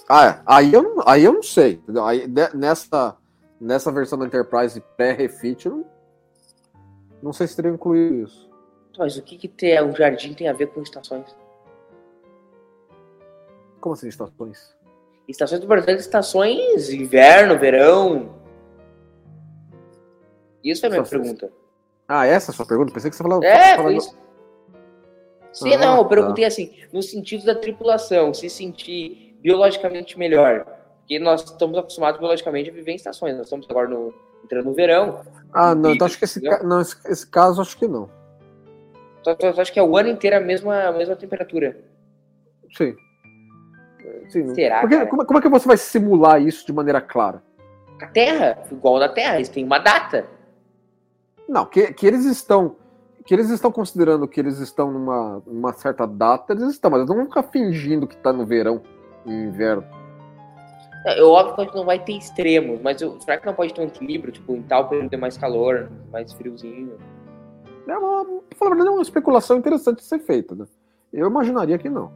Ah, 0.09 0.27
é. 0.27 0.43
Aí 0.45 0.73
eu, 0.73 0.83
não- 0.83 1.09
aí 1.09 1.25
eu 1.25 1.33
não 1.33 1.43
sei. 1.43 1.81
Aí, 2.05 2.27
nessa, 2.55 3.17
nessa 3.61 3.93
versão 3.93 4.19
da 4.19 4.27
Enterprise 4.27 4.81
pré-refit, 4.97 5.69
não, 5.69 5.85
não 7.23 7.33
sei 7.33 7.47
se 7.47 7.55
teria 7.57 7.71
incluído 7.71 8.25
isso. 8.25 8.51
Mas 8.99 9.17
o 9.17 9.23
que 9.23 9.39
que 9.39 9.49
tem, 9.49 9.81
o 9.81 9.95
jardim 9.95 10.35
tem 10.35 10.49
a 10.49 10.53
ver 10.53 10.67
com 10.67 10.83
estações? 10.83 11.35
Como 13.81 13.95
assim, 13.95 14.09
estações? 14.09 14.77
Estações 15.31 15.63
importantes, 15.63 16.05
estações 16.05 16.91
inverno, 16.91 17.59
verão. 17.59 18.35
Isso 20.63 20.85
é 20.85 20.89
a 20.89 20.91
minha 20.91 21.03
Estações. 21.03 21.29
pergunta. 21.29 21.53
Ah, 22.09 22.27
essa 22.27 22.51
é 22.51 22.53
a 22.53 22.57
sua 22.57 22.67
pergunta? 22.67 22.93
Pensei 22.93 23.11
que 23.11 23.17
você 23.17 23.23
falava. 23.23 23.45
É, 23.45 23.77
falava- 23.77 23.83
foi 23.85 23.97
isso. 23.97 24.19
Sim, 25.53 25.75
Ah, 25.75 25.79
não, 25.79 25.97
eu 25.99 26.03
tá. 26.05 26.09
perguntei 26.09 26.45
assim, 26.45 26.75
no 26.93 27.03
sentido 27.03 27.45
da 27.45 27.55
tripulação, 27.55 28.33
se 28.35 28.49
sentir 28.51 29.37
biologicamente 29.41 30.19
melhor. 30.19 30.65
Porque 31.01 31.19
nós 31.19 31.43
estamos 31.45 31.77
acostumados 31.79 32.19
biologicamente 32.21 32.71
a 32.71 32.73
viver 32.73 32.93
em 32.93 32.97
estações. 32.97 33.37
Nós 33.37 33.47
estamos 33.47 33.67
agora 33.71 33.89
no, 33.89 34.15
entrando 34.45 34.67
no 34.67 34.75
verão. 34.75 35.21
Ah, 35.53 35.75
não, 35.75 35.91
E- 35.91 35.95
então 35.95 36.07
acho 36.07 36.19
que 36.19 36.25
esse, 36.25 36.41
ca- 36.41 36.63
não, 36.63 36.81
esse, 36.81 36.97
esse 37.07 37.27
caso 37.27 37.61
acho 37.63 37.77
que 37.77 37.89
não. 37.89 38.09
Só 39.23 39.37
eu 39.39 39.61
acho 39.61 39.73
que 39.73 39.79
é 39.79 39.83
o 39.83 39.97
ano 39.97 40.09
inteiro 40.09 40.37
a 40.37 40.41
mesma, 40.41 40.85
a 40.85 40.93
mesma 40.93 41.17
temperatura. 41.17 41.77
Sim. 42.77 42.95
Será, 44.55 44.81
Porque, 44.81 45.07
como, 45.07 45.25
como 45.27 45.39
é 45.39 45.43
que 45.43 45.49
você 45.49 45.67
vai 45.69 45.77
simular 45.77 46.41
isso 46.41 46.67
de 46.67 46.73
maneira 46.73 47.01
clara? 47.01 47.43
A 48.01 48.07
Terra, 48.07 48.59
igual 48.71 48.99
da 48.99 49.09
Terra, 49.09 49.37
eles 49.37 49.49
têm 49.49 49.65
uma 49.65 49.79
data. 49.79 50.27
Não, 51.49 51.67
que, 51.67 51.93
que 51.93 52.07
eles 52.07 52.25
estão. 52.25 52.77
Que 53.27 53.35
eles 53.35 53.51
estão 53.51 53.71
considerando 53.71 54.27
que 54.27 54.41
eles 54.41 54.59
estão 54.59 54.91
numa, 54.91 55.43
numa 55.47 55.73
certa 55.75 56.07
data, 56.07 56.53
eles 56.53 56.71
estão, 56.71 56.91
mas 56.91 57.01
eles 57.01 57.09
não 57.09 57.17
vão 57.17 57.27
ficar 57.27 57.43
fingindo 57.45 58.07
que 58.07 58.17
tá 58.17 58.33
no 58.33 58.47
verão 58.47 58.81
e 59.27 59.31
inverno. 59.33 59.85
É 61.07 61.23
óbvio 61.23 61.55
que 61.55 61.61
a 61.61 61.65
gente 61.65 61.77
não 61.77 61.85
vai 61.85 61.99
ter 61.99 62.13
extremos, 62.13 62.81
mas 62.83 63.01
eu- 63.01 63.21
será 63.21 63.39
que 63.39 63.47
não 63.47 63.55
pode 63.55 63.73
ter 63.73 63.81
um 63.81 63.85
equilíbrio? 63.85 64.33
Tipo, 64.33 64.55
em 64.55 64.63
tal 64.63 64.89
período 64.89 65.13
é 65.13 65.17
mais 65.17 65.37
calor, 65.37 65.91
mais 66.11 66.33
friozinho. 66.33 66.99
É 67.87 67.97
uma, 67.97 68.27
é 68.61 68.91
uma 68.91 69.03
especulação 69.03 69.59
interessante 69.59 69.99
de 69.99 70.05
ser 70.05 70.19
feita, 70.21 70.55
né? 70.55 70.67
Eu 71.13 71.27
imaginaria 71.29 71.79
que 71.79 71.89
não. 71.89 72.13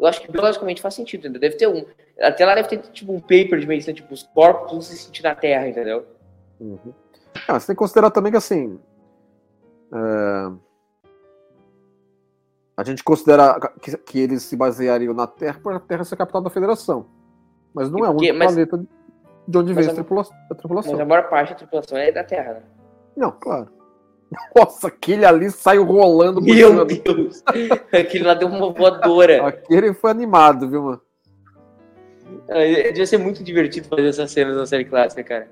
Eu 0.00 0.06
acho 0.06 0.20
que 0.22 0.32
biologicamente 0.32 0.80
faz 0.80 0.94
sentido, 0.94 1.20
entendeu? 1.20 1.40
Deve 1.40 1.56
ter 1.56 1.68
um. 1.68 1.84
Até 2.20 2.44
lá 2.46 2.54
deve 2.54 2.68
ter 2.68 2.78
tipo 2.90 3.12
um 3.12 3.20
paper 3.20 3.58
de 3.60 3.66
medicina, 3.66 3.94
tipo, 3.94 4.12
os 4.14 4.22
corpos 4.22 4.72
vão 4.72 4.80
se 4.80 4.96
sentir 4.96 5.22
na 5.22 5.34
Terra, 5.34 5.68
entendeu? 5.68 6.06
Uhum. 6.58 6.92
Ah, 7.46 7.60
você 7.60 7.66
tem 7.68 7.76
que 7.76 7.78
considerar 7.78 8.10
também 8.10 8.32
que 8.32 8.38
assim. 8.38 8.80
é, 9.92 10.52
A 12.76 12.82
gente 12.84 13.04
considera 13.04 13.58
que, 13.82 13.96
que 13.98 14.18
eles 14.20 14.42
se 14.42 14.56
baseariam 14.56 15.12
na 15.12 15.26
Terra 15.26 15.60
para 15.62 15.76
a 15.76 15.80
Terra 15.80 16.04
ser 16.04 16.14
a 16.14 16.18
capital 16.18 16.40
da 16.40 16.50
Federação. 16.50 17.06
Mas 17.74 17.90
não 17.90 17.98
E 18.00 18.02
é 18.02 18.08
o 18.08 18.12
único 18.12 18.38
mas- 18.38 18.52
planeta 18.52 18.82
de 19.46 19.58
onde 19.58 19.74
vem 19.74 19.86
a 19.86 19.90
a 19.90 19.94
tripulação. 19.94 20.92
Mas 20.92 21.00
a 21.00 21.04
maior 21.04 21.28
parte 21.28 21.50
da 21.50 21.56
tripulação 21.56 21.98
é 21.98 22.10
da 22.10 22.24
Terra, 22.24 22.54
né? 22.54 22.62
Não, 23.16 23.32
claro. 23.32 23.68
Nossa, 24.56 24.88
aquele 24.88 25.24
ali 25.24 25.50
saiu 25.50 25.84
rolando. 25.84 26.40
Meu 26.40 26.84
Deus! 26.84 27.42
Aquele 27.92 28.24
lá 28.24 28.34
deu 28.34 28.48
uma 28.48 28.72
voadora. 28.72 29.46
Aquele 29.46 29.92
foi 29.92 30.10
animado, 30.10 30.68
viu, 30.68 30.82
mano? 30.82 31.00
Ah, 32.48 32.58
Devia 32.88 33.06
ser 33.06 33.18
muito 33.18 33.42
divertido 33.42 33.88
fazer 33.88 34.06
essas 34.08 34.30
cenas 34.30 34.56
na 34.56 34.66
série 34.66 34.84
clássica, 34.84 35.24
cara. 35.24 35.48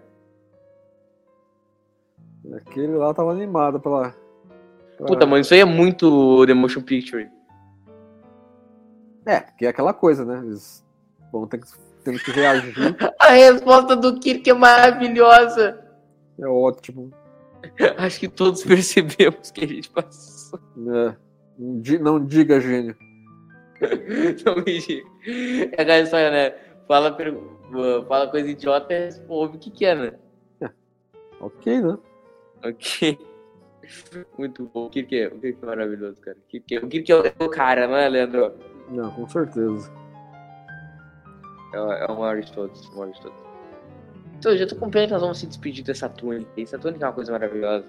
Aquele 2.57 2.95
lá 2.97 3.13
tava 3.13 3.33
animado 3.33 3.81
pela. 3.81 4.15
pela- 4.97 5.09
Puta, 5.09 5.27
mano, 5.27 5.41
isso 5.41 5.53
aí 5.55 5.61
é 5.61 5.65
muito 5.65 6.47
The 6.47 6.55
Motion 6.55 6.83
Picture. 6.83 7.29
É, 9.27 9.41
que 9.41 9.67
é 9.67 9.69
aquela 9.69 9.93
coisa, 9.93 10.25
né? 10.25 10.41
Eles 10.45 10.85
vão 11.31 11.47
ter 11.47 11.59
que, 11.59 11.67
tendo 12.05 12.19
que 12.19 12.31
reagir. 12.31 12.75
A 13.21 13.29
resposta 13.33 13.95
do 13.95 14.19
Kirk 14.19 14.49
é 14.49 14.55
maravilhosa. 14.55 15.85
É 16.41 16.47
ótimo. 16.47 17.13
Acho 17.99 18.21
que 18.21 18.29
todos 18.29 18.63
percebemos 18.65 19.51
que 19.51 19.65
a 19.65 19.69
gente 19.69 19.91
passou. 19.91 20.59
né? 20.77 21.17
Não 21.59 21.81
di- 21.81 21.99
Não 21.99 22.25
diga, 22.25 22.61
gênio. 22.61 22.97
Não 24.45 24.57
me 24.57 24.79
diga. 24.79 25.09
É 25.77 25.83
aquela 25.83 26.01
história, 26.01 26.31
né? 26.31 26.55
Fala, 26.87 27.13
per- 27.13 27.37
fala 28.09 28.29
coisa 28.29 28.49
idiota 28.49 28.93
e 28.95 29.05
responde 29.07 29.57
o 29.57 29.61
que 29.61 29.71
que 29.71 29.85
é, 29.85 29.95
né? 29.95 30.13
Ok, 31.41 31.81
né? 31.81 31.99
Ok. 32.65 33.19
Muito 34.39 34.65
bom. 34.75 34.87
O 34.87 34.91
Kirk 34.91 35.17
é, 35.17 35.29
o 35.29 35.39
Kirk 35.39 35.59
é 35.63 35.67
maravilhoso, 35.67 36.21
cara. 36.21 36.37
O 36.37 36.49
Kirk 36.49 36.75
é, 36.75 36.79
o 36.81 36.89
Kirk 36.89 37.13
é 37.13 37.17
o 37.45 37.49
cara, 37.49 37.87
não 37.87 37.97
é, 37.97 38.09
Leandro? 38.09 38.53
Não, 38.91 39.11
com 39.13 39.29
certeza. 39.29 39.93
É, 41.75 42.05
é 42.05 42.07
o 42.11 42.19
maior 42.19 42.41
de 42.41 42.51
todos. 42.53 42.87
O 42.89 42.99
maior 42.99 43.13
de 43.13 43.21
todos. 43.21 43.48
Então, 44.39 44.53
eu 44.53 44.59
já 44.59 44.67
tô 44.67 44.77
com 44.77 44.89
pena 44.91 45.07
que 45.07 45.13
nós 45.13 45.21
vamos 45.23 45.39
se 45.39 45.47
despedir 45.47 45.85
dessa 45.85 46.09
túnica. 46.09 46.49
Essa 46.57 46.79
túnica 46.79 47.05
é 47.05 47.09
uma 47.09 47.15
coisa 47.15 47.33
maravilhosa. 47.33 47.87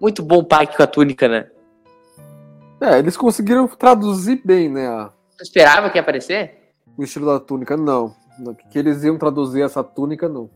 Muito 0.00 0.22
bom 0.22 0.38
o 0.38 0.44
Pike 0.44 0.76
com 0.76 0.82
a 0.82 0.86
túnica, 0.86 1.28
né? 1.28 1.50
É, 2.80 2.98
eles 2.98 3.16
conseguiram 3.16 3.66
traduzir 3.68 4.40
bem, 4.44 4.68
né? 4.68 4.86
a- 4.88 5.12
Você 5.36 5.42
esperava 5.44 5.90
que 5.90 5.98
ia 5.98 6.02
aparecer? 6.02 6.58
o 6.96 7.02
estilo 7.02 7.26
da 7.26 7.40
túnica. 7.40 7.76
Não. 7.76 8.14
Que 8.70 8.78
eles 8.78 9.02
iam 9.02 9.16
traduzir 9.18 9.62
essa 9.62 9.82
túnica, 9.82 10.28
não. 10.28 10.48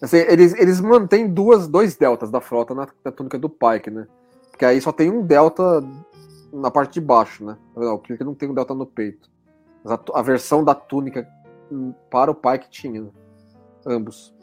Assim, 0.00 0.18
eles, 0.18 0.54
eles 0.54 0.80
mantêm 0.80 1.28
duas, 1.28 1.66
dois 1.66 1.96
deltas 1.96 2.30
da 2.30 2.40
frota 2.40 2.74
na, 2.74 2.86
na 3.04 3.10
túnica 3.12 3.38
do 3.38 3.48
Pike, 3.48 3.90
né? 3.90 4.06
Porque 4.50 4.64
aí 4.64 4.80
só 4.80 4.92
tem 4.92 5.10
um 5.10 5.22
delta 5.24 5.82
na 6.52 6.70
parte 6.70 6.94
de 6.94 7.00
baixo, 7.00 7.44
né? 7.44 7.56
Não, 7.76 7.94
o 7.94 7.98
Kirk 7.98 8.22
não 8.22 8.34
tem 8.34 8.48
um 8.48 8.54
delta 8.54 8.74
no 8.74 8.86
peito. 8.86 9.28
Mas 9.84 9.92
a, 9.92 9.96
tu- 9.98 10.16
a 10.16 10.22
versão 10.22 10.64
da 10.64 10.74
túnica 10.74 11.26
para 12.10 12.30
o 12.30 12.34
Pike 12.34 12.68
tinha. 12.70 13.02
né? 13.02 13.10
Ambos. 13.86 14.34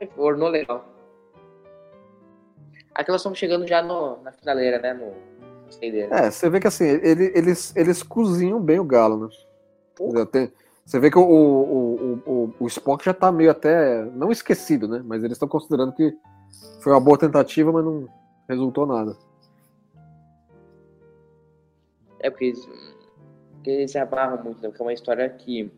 É, 0.00 0.08
Ornou 0.16 0.48
legal. 0.48 0.84
Aqui 2.94 3.10
nós 3.10 3.20
estamos 3.20 3.38
chegando 3.38 3.66
já 3.66 3.82
no, 3.82 4.20
na 4.22 4.32
finaleira, 4.32 4.78
né? 4.78 4.92
No, 4.94 5.06
no. 5.06 5.14
É, 6.10 6.30
você 6.30 6.48
vê 6.48 6.58
que 6.60 6.66
assim, 6.66 6.84
ele- 6.84 7.30
eles, 7.34 7.74
eles 7.76 8.02
cozinham 8.02 8.60
bem 8.60 8.80
o 8.80 8.84
galo, 8.84 9.28
né? 9.28 10.24
Tem- 10.26 10.52
você 10.84 10.98
vê 10.98 11.10
que 11.10 11.18
o, 11.18 11.22
o, 11.22 11.94
o, 11.94 12.22
o, 12.26 12.54
o 12.60 12.66
Spock 12.66 13.04
já 13.04 13.12
tá 13.12 13.30
meio 13.30 13.50
até. 13.50 14.04
Não 14.06 14.32
esquecido, 14.32 14.88
né? 14.88 15.02
Mas 15.04 15.22
eles 15.22 15.34
estão 15.36 15.46
considerando 15.46 15.92
que 15.92 16.16
foi 16.80 16.92
uma 16.92 17.00
boa 17.00 17.18
tentativa, 17.18 17.70
mas 17.70 17.84
não 17.84 18.08
resultou 18.48 18.86
nada. 18.86 19.14
É 22.20 22.30
porque 22.30 22.52
porque 23.58 23.70
eles 23.70 23.90
se 23.90 23.98
amarram 23.98 24.42
muito, 24.42 24.62
né? 24.62 24.68
Porque 24.68 24.80
é 24.80 24.84
uma 24.84 24.92
história 24.92 25.28
que. 25.28 25.70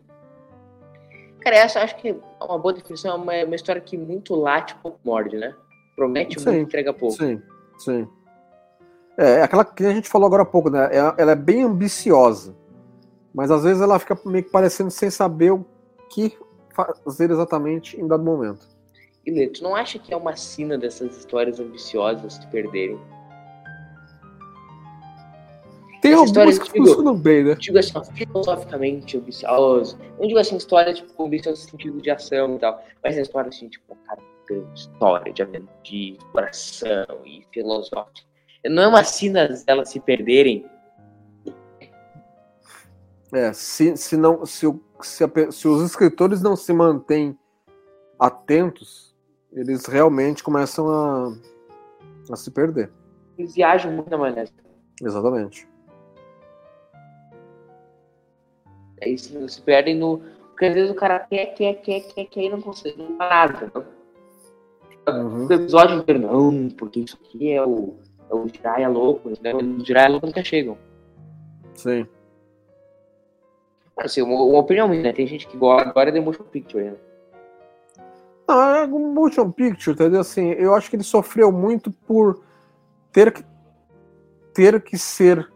Cara, 1.41 1.57
essa 1.57 1.79
eu 1.79 1.85
acho 1.85 1.97
que 1.97 2.09
é 2.11 2.45
uma 2.45 2.59
boa 2.59 2.75
definição, 2.75 3.13
é 3.13 3.15
uma, 3.15 3.45
uma 3.47 3.57
história 3.57 3.81
que 3.81 3.97
muito 3.97 4.35
late, 4.35 4.75
pouco 4.77 5.01
morde, 5.05 5.37
né? 5.37 5.55
Promete 5.97 6.39
Sim, 6.39 6.51
muito, 6.51 6.67
entrega 6.67 6.93
pouco. 6.93 7.17
Sim, 7.17 7.43
sim. 7.79 8.09
É, 9.17 9.41
é 9.41 9.43
aquela 9.43 9.65
que 9.65 9.85
a 9.85 9.93
gente 9.93 10.09
falou 10.09 10.27
agora 10.27 10.43
há 10.43 10.47
pouco, 10.47 10.71
né? 10.71 10.89
Ela, 10.93 11.15
ela 11.19 11.33
é 11.33 11.37
bem 11.37 11.63
ambiciosa. 11.63 12.55
Mas 13.35 13.51
às 13.51 13.63
vezes 13.63 13.81
ela 13.81 13.99
fica 13.99 14.19
meio 14.25 14.45
que 14.45 14.51
parecendo 14.51 14.91
sem 14.91 15.11
saber 15.11 15.53
o 15.53 15.65
que 16.11 16.37
fazer 17.05 17.31
exatamente 17.31 17.99
em 18.01 18.07
dado 18.07 18.23
momento. 18.23 18.69
E 19.25 19.31
Lê, 19.31 19.49
tu 19.49 19.63
não 19.63 19.75
acha 19.75 19.99
que 19.99 20.13
é 20.13 20.17
uma 20.17 20.37
sina 20.37 20.77
dessas 20.77 21.17
histórias 21.17 21.61
ambiciosas 21.61 22.35
se 22.35 22.47
perderem? 22.49 22.99
Tem 26.01 26.15
algumas 26.15 26.59
que 26.59 26.69
antiga- 26.71 26.87
funcionam 26.87 27.17
bem, 27.17 27.45
né? 27.45 27.55
Digo 27.57 27.79
assim, 27.79 27.93
filosoficamente 28.15 29.19
ambicioso. 29.19 29.99
Não 30.19 30.27
digo 30.27 30.39
assim, 30.39 30.57
história 30.57 30.95
tipo 30.95 31.23
ambiciosa 31.23 31.63
no 31.63 31.71
sentido 31.71 32.01
de 32.01 32.11
ação 32.11 32.57
e 32.57 32.59
tal. 32.59 32.83
Mas 33.05 33.17
é 33.19 33.23
história 33.23 33.49
assim, 33.49 33.69
tipo, 33.69 33.97
cara, 34.07 34.21
grande 34.49 34.79
história 34.81 35.33
de 35.33 35.43
aventura, 35.43 35.73
de 35.83 36.13
exploração 36.19 37.07
e 37.25 37.45
filosófica. 37.53 38.21
Não 38.67 38.83
é 38.83 38.89
uma 38.89 39.05
sina 39.05 39.49
delas 39.67 39.89
se 39.91 40.01
perderem. 40.01 40.65
É, 43.33 43.53
se, 43.53 43.97
se, 43.97 44.17
não, 44.17 44.45
se, 44.45 44.67
o- 44.67 44.81
se, 45.03 45.23
a 45.23 45.29
se 45.53 45.69
os 45.69 45.83
escritores 45.83 46.43
não 46.43 46.57
se 46.57 46.73
mantêm 46.73 47.39
atentos, 48.19 49.15
eles 49.53 49.87
realmente 49.87 50.43
começam 50.43 50.89
a, 50.89 51.33
a 52.33 52.37
se 52.37 52.51
perder. 52.51 52.91
Eles 53.39 53.55
viajam 53.55 53.93
muito 53.93 54.11
na 54.11 54.19
maionese. 54.19 54.53
Exatamente. 55.03 55.69
Aí 59.03 59.19
se, 59.19 59.49
se 59.49 59.61
perdem 59.63 59.97
no. 59.97 60.21
Porque 60.51 60.67
às 60.67 60.75
vezes 60.75 60.91
o 60.91 60.95
cara 60.95 61.21
quer, 61.21 61.47
quer, 61.55 61.75
quer, 61.75 62.01
quer, 62.01 62.25
quer 62.27 62.43
e 62.43 62.49
não 62.51 62.61
consegue, 62.61 63.01
não 63.01 63.17
nada. 63.17 63.67
entendeu? 63.67 64.01
Uhum. 65.09 65.47
O 65.47 65.53
episódio 65.53 65.99
inteiro, 65.99 66.21
não, 66.21 66.69
porque 66.71 67.01
isso 67.01 67.19
aqui 67.23 67.53
é 67.53 67.65
o, 67.65 67.95
é 68.31 68.35
o 68.35 68.47
Jiraiya 68.47 68.89
louco, 68.89 69.31
né? 69.41 69.55
O 69.55 69.85
Jiraiya 69.85 70.11
louco 70.11 70.27
nunca 70.27 70.45
chegam. 70.45 70.77
Sim. 71.75 72.07
Assim, 73.97 74.23
uma, 74.23 74.43
uma 74.43 74.59
opinião 74.59 74.89
minha, 74.89 75.03
né? 75.03 75.13
Tem 75.13 75.27
gente 75.27 75.47
que 75.47 75.57
gosta 75.57 75.89
agora 75.89 76.13
de 76.13 76.21
motion 76.21 76.45
picture, 76.45 76.85
né? 76.85 76.97
Não, 78.47 78.61
é 78.63 78.85
um 78.85 79.15
motion 79.15 79.51
picture, 79.51 79.95
entendeu? 79.95 80.21
Assim, 80.21 80.51
eu 80.51 80.75
acho 80.75 80.91
que 80.91 80.97
ele 80.97 81.03
sofreu 81.03 81.51
muito 81.53 81.91
por 81.91 82.43
ter 83.13 83.33
que, 83.33 83.45
ter 84.53 84.83
que 84.83 84.99
ser 84.99 85.51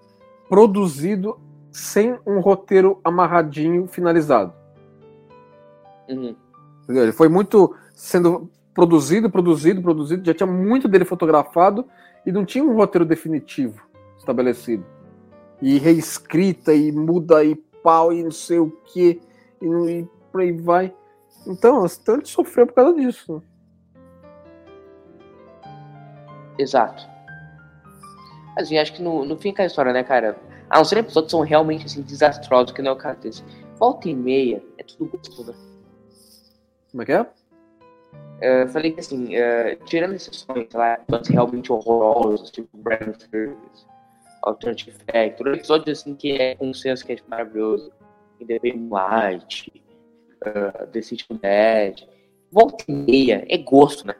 produzido 0.49 1.39
sem 1.75 2.17
um 2.25 2.39
roteiro 2.39 3.01
amarradinho, 3.03 3.89
finalizado. 3.89 4.55
Uhum. 6.09 6.37
Ele 6.89 7.11
foi 7.11 7.29
muito 7.29 7.75
sendo 7.97 8.49
produzido, 8.73 9.29
produzido, 9.29 9.83
produzido, 9.83 10.25
já 10.25 10.33
tinha 10.33 10.47
muito 10.47 10.87
dele 10.87 11.05
fotografado 11.05 11.85
e 12.25 12.31
não 12.31 12.45
tinha 12.45 12.63
um 12.63 12.77
roteiro 12.77 13.05
definitivo 13.05 13.83
estabelecido. 14.17 14.87
E 15.61 15.77
reescrita, 15.79 16.73
e 16.73 16.93
muda, 16.93 17.43
e 17.45 17.57
pau, 17.83 18.13
e 18.13 18.23
não 18.23 18.31
sei 18.31 18.61
o 18.61 18.71
que, 18.71 19.21
e, 19.61 19.67
e 19.67 20.09
por 20.31 20.43
aí 20.43 20.53
vai. 20.53 20.95
Então, 21.45 21.85
então 21.85 22.15
ele 22.15 22.25
sofreu 22.25 22.69
por 22.69 22.75
causa 22.75 22.95
disso. 22.95 23.43
Exato. 26.57 27.05
Assim, 28.57 28.79
acho 28.79 28.93
que 28.93 29.03
no, 29.03 29.25
no 29.25 29.37
fim 29.37 29.51
aquela 29.51 29.67
história, 29.67 29.93
né, 29.93 30.05
cara? 30.05 30.54
A 30.71 30.79
não 30.79 30.85
ser 30.85 30.99
episódios 30.99 31.31
são 31.31 31.41
realmente 31.41 31.87
assim, 31.87 32.03
desastrosos, 32.03 32.73
que 32.73 32.83
não 32.83 32.93
é 32.93 32.95
o 32.95 32.97
caso 32.97 33.21
desse. 33.21 33.45
Volta 33.79 34.09
e 34.09 34.15
meia, 34.15 34.63
é 34.79 34.83
tudo 34.83 35.11
gostoso, 35.11 35.53
né? 35.53 35.59
Como 36.91 37.03
é 37.03 37.07
que 37.07 37.13
é? 37.13 37.27
Eu 38.41 38.69
falei 38.69 38.93
que 38.93 39.01
assim, 39.01 39.35
eh, 39.35 39.77
tirando 39.87 40.15
exceções, 40.15 40.67
sei 40.71 40.81
lá, 40.81 40.95
episódios 40.95 41.29
realmente 41.29 41.73
horrorosos, 41.73 42.51
tipo 42.51 42.77
Brand 42.77 43.17
Service, 43.31 43.87
Alternative 44.43 44.97
Factor, 45.07 45.55
episódio 45.55 45.93
assim 45.93 46.15
que 46.15 46.33
é 46.33 46.55
consenso 46.55 47.05
que 47.05 47.13
é 47.13 47.17
maravilhoso, 47.29 47.93
Independent 48.41 48.91
Light, 48.91 49.73
uh, 50.47 50.87
The 50.89 51.03
City 51.03 51.25
of 51.31 51.41
Dead. 51.41 52.09
Volta 52.51 52.85
e 52.89 52.93
meia, 52.93 53.45
é 53.49 53.59
gosto, 53.59 54.07
né? 54.07 54.15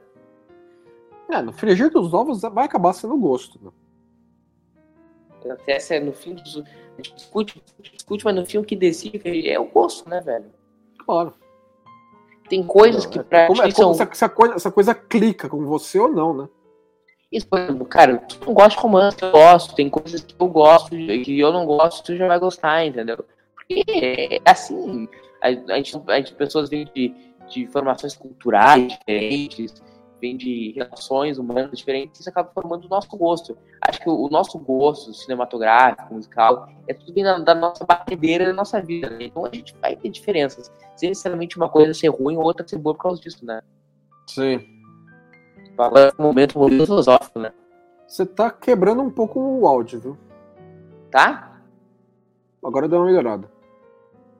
É, 1.31 1.41
no 1.41 1.53
frigir 1.53 1.91
dos 1.91 2.13
ovos 2.13 2.43
vai 2.43 2.65
acabar 2.65 2.93
sendo 2.93 3.17
gosto. 3.17 3.59
Né? 3.63 3.71
Até 5.51 5.79
se 5.79 5.97
é 5.97 6.01
no 6.01 6.13
fim 6.13 6.35
dos. 6.35 6.59
A 6.59 6.97
gente 6.97 7.15
discute, 7.15 7.63
discute, 7.81 8.25
mas 8.25 8.35
no 8.35 8.47
fim 8.47 8.59
o 8.59 8.65
que 8.65 8.77
decide 8.77 9.49
é 9.49 9.59
o 9.59 9.65
gosto, 9.67 10.09
né, 10.09 10.21
velho? 10.21 10.47
Claro. 11.05 11.35
Tem 12.49 12.63
coisas 12.63 13.07
que 13.07 13.23
pra 13.23 13.47
Como, 13.47 13.63
é 13.63 13.73
como 13.73 13.95
são. 13.95 14.07
se, 14.07 14.15
se 14.15 14.25
a 14.25 14.29
coisa, 14.29 14.59
se 14.59 14.69
a 14.69 14.71
coisa 14.71 14.95
clica 14.95 15.49
com 15.49 15.65
você 15.65 15.99
ou 15.99 16.09
não, 16.09 16.35
né? 16.35 16.49
Isso, 17.33 17.49
por 17.49 17.59
exemplo, 17.59 17.85
cara, 17.87 18.19
tu 18.19 18.39
não 18.47 18.55
gosta 18.55 18.71
de 18.71 18.77
romance, 18.77 19.17
eu 19.21 19.33
gosto. 19.33 19.75
Tem 19.75 19.91
coisas 19.91 20.23
que 20.23 20.35
eu 20.39 20.47
gosto, 20.47 20.91
que 20.91 21.41
eu 21.41 21.53
não 21.53 21.67
gosto, 21.67 22.05
tu 22.05 22.17
já 22.17 22.29
vai 22.29 22.39
gostar, 22.39 22.87
entendeu? 22.87 23.25
Porque 23.57 23.83
é 23.89 24.51
assim, 24.51 25.09
a, 25.43 25.49
a 25.49 25.77
gente, 25.77 26.01
a 26.07 26.17
gente, 26.17 26.35
pessoas 26.35 26.69
vêm 26.69 26.89
de, 26.95 27.13
de 27.49 27.67
formações 27.67 28.15
culturais 28.15 28.87
diferentes, 28.87 29.83
vêm 30.21 30.37
de 30.37 30.73
relações 30.73 31.39
humanas 31.39 31.79
diferentes, 31.79 32.21
isso 32.21 32.29
acaba 32.29 32.51
formando 32.53 32.87
o 32.87 32.89
nosso 32.89 33.17
gosto. 33.17 33.57
Acho 33.81 34.01
que 34.01 34.09
o, 34.09 34.29
nosso 34.29 34.59
gosto 34.59 35.13
cinematográfico, 35.13 36.15
musical, 36.15 36.69
é 36.89 36.95
tudo 36.95 37.13
bem 37.13 37.25
da, 37.25 37.55
nossa 37.55 37.85
batedeira 37.85 38.47
da 38.47 38.53
nossa 38.53 38.81
vida, 38.81 39.11
né? 39.11 39.25
Então 39.25 39.45
a 39.45 39.55
gente 39.55 39.75
vai 39.81 39.97
ter 39.97 40.09
diferenças. 40.09 40.71
Sem 40.97 41.11
necessariamente 41.11 41.57
uma 41.57 41.69
coisa 41.69 41.93
ser 41.93 42.09
ruim 42.09 42.37
ou 42.37 42.45
outra 42.45 42.67
ser 42.67 42.79
boa 42.79 42.95
por 42.95 43.03
causa 43.03 43.21
disso, 43.21 43.45
né? 43.45 43.61
Sim. 44.27 44.61
Agora, 45.77 46.13
no 46.19 46.25
momento, 46.25 46.59
momento 46.59 46.87
filosófico, 46.87 47.39
né? 47.39 47.53
Você 48.07 48.25
tá 48.25 48.51
quebrando 48.51 49.03
um 49.03 49.11
pouco 49.11 49.41
o 49.41 49.67
áudio, 49.67 50.01
viu? 50.01 50.19
Tá? 51.11 51.61
Agora 52.63 52.89
deu 52.89 52.99
uma 52.99 53.07
melhorada. 53.07 53.51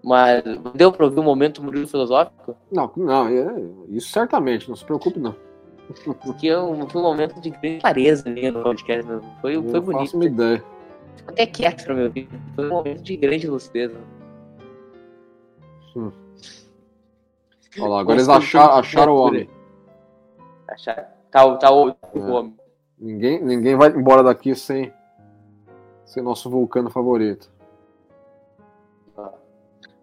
Mas 0.03 0.43
deu 0.75 0.93
pra 0.93 1.07
ouvir 1.07 1.19
um 1.19 1.25
momento 1.25 1.63
murilo 1.63 1.89
filosófico? 1.89 2.55
Não, 2.71 2.93
não, 2.95 3.27
é- 3.27 3.71
isso 3.89 4.11
certamente, 4.11 4.69
não 4.69 4.77
se 4.77 4.85
preocupe, 4.85 5.19
não. 5.19 5.35
Porque 6.25 6.51
foi 6.91 7.01
um 7.01 7.05
momento 7.05 7.41
de 7.41 7.51
grande 7.51 7.81
clareza 7.81 8.29
minha 8.31 8.51
no 8.51 8.63
podcast. 8.63 9.05
Foi, 9.41 9.57
Eu 9.57 9.63
foi 9.63 9.73
faço 9.73 9.83
bonito. 9.93 10.15
uma 10.15 10.25
ideia. 10.25 10.65
Ficou 11.17 11.33
até 11.33 11.47
quieto 11.47 11.85
pra 11.85 11.95
me 11.95 12.03
ouvir. 12.05 12.29
Foi 12.55 12.67
um 12.67 12.71
momento 12.71 13.03
de 13.03 13.17
grande 13.17 13.47
lucidez. 13.47 13.93
né? 13.93 14.01
Olha 17.79 17.89
lá, 17.89 18.01
agora 18.01 18.17
eles 18.17 18.29
acharam, 18.29 18.75
acharam 18.75 19.13
o 19.15 19.19
homem. 19.19 19.49
Achar. 20.69 21.13
Tá, 21.31 21.45
o- 21.45 21.59
tá 21.59 21.71
o, 21.73 21.89
o 21.91 21.95
É. 22.15 22.21
homem. 22.21 22.57
Ninguém, 22.99 23.43
ninguém 23.43 23.77
vai 23.77 23.91
embora 23.91 24.23
daqui 24.23 24.55
sem, 24.55 24.93
sem 26.05 26.23
nosso 26.23 26.49
vulcano 26.49 26.89
favorito. 26.91 27.53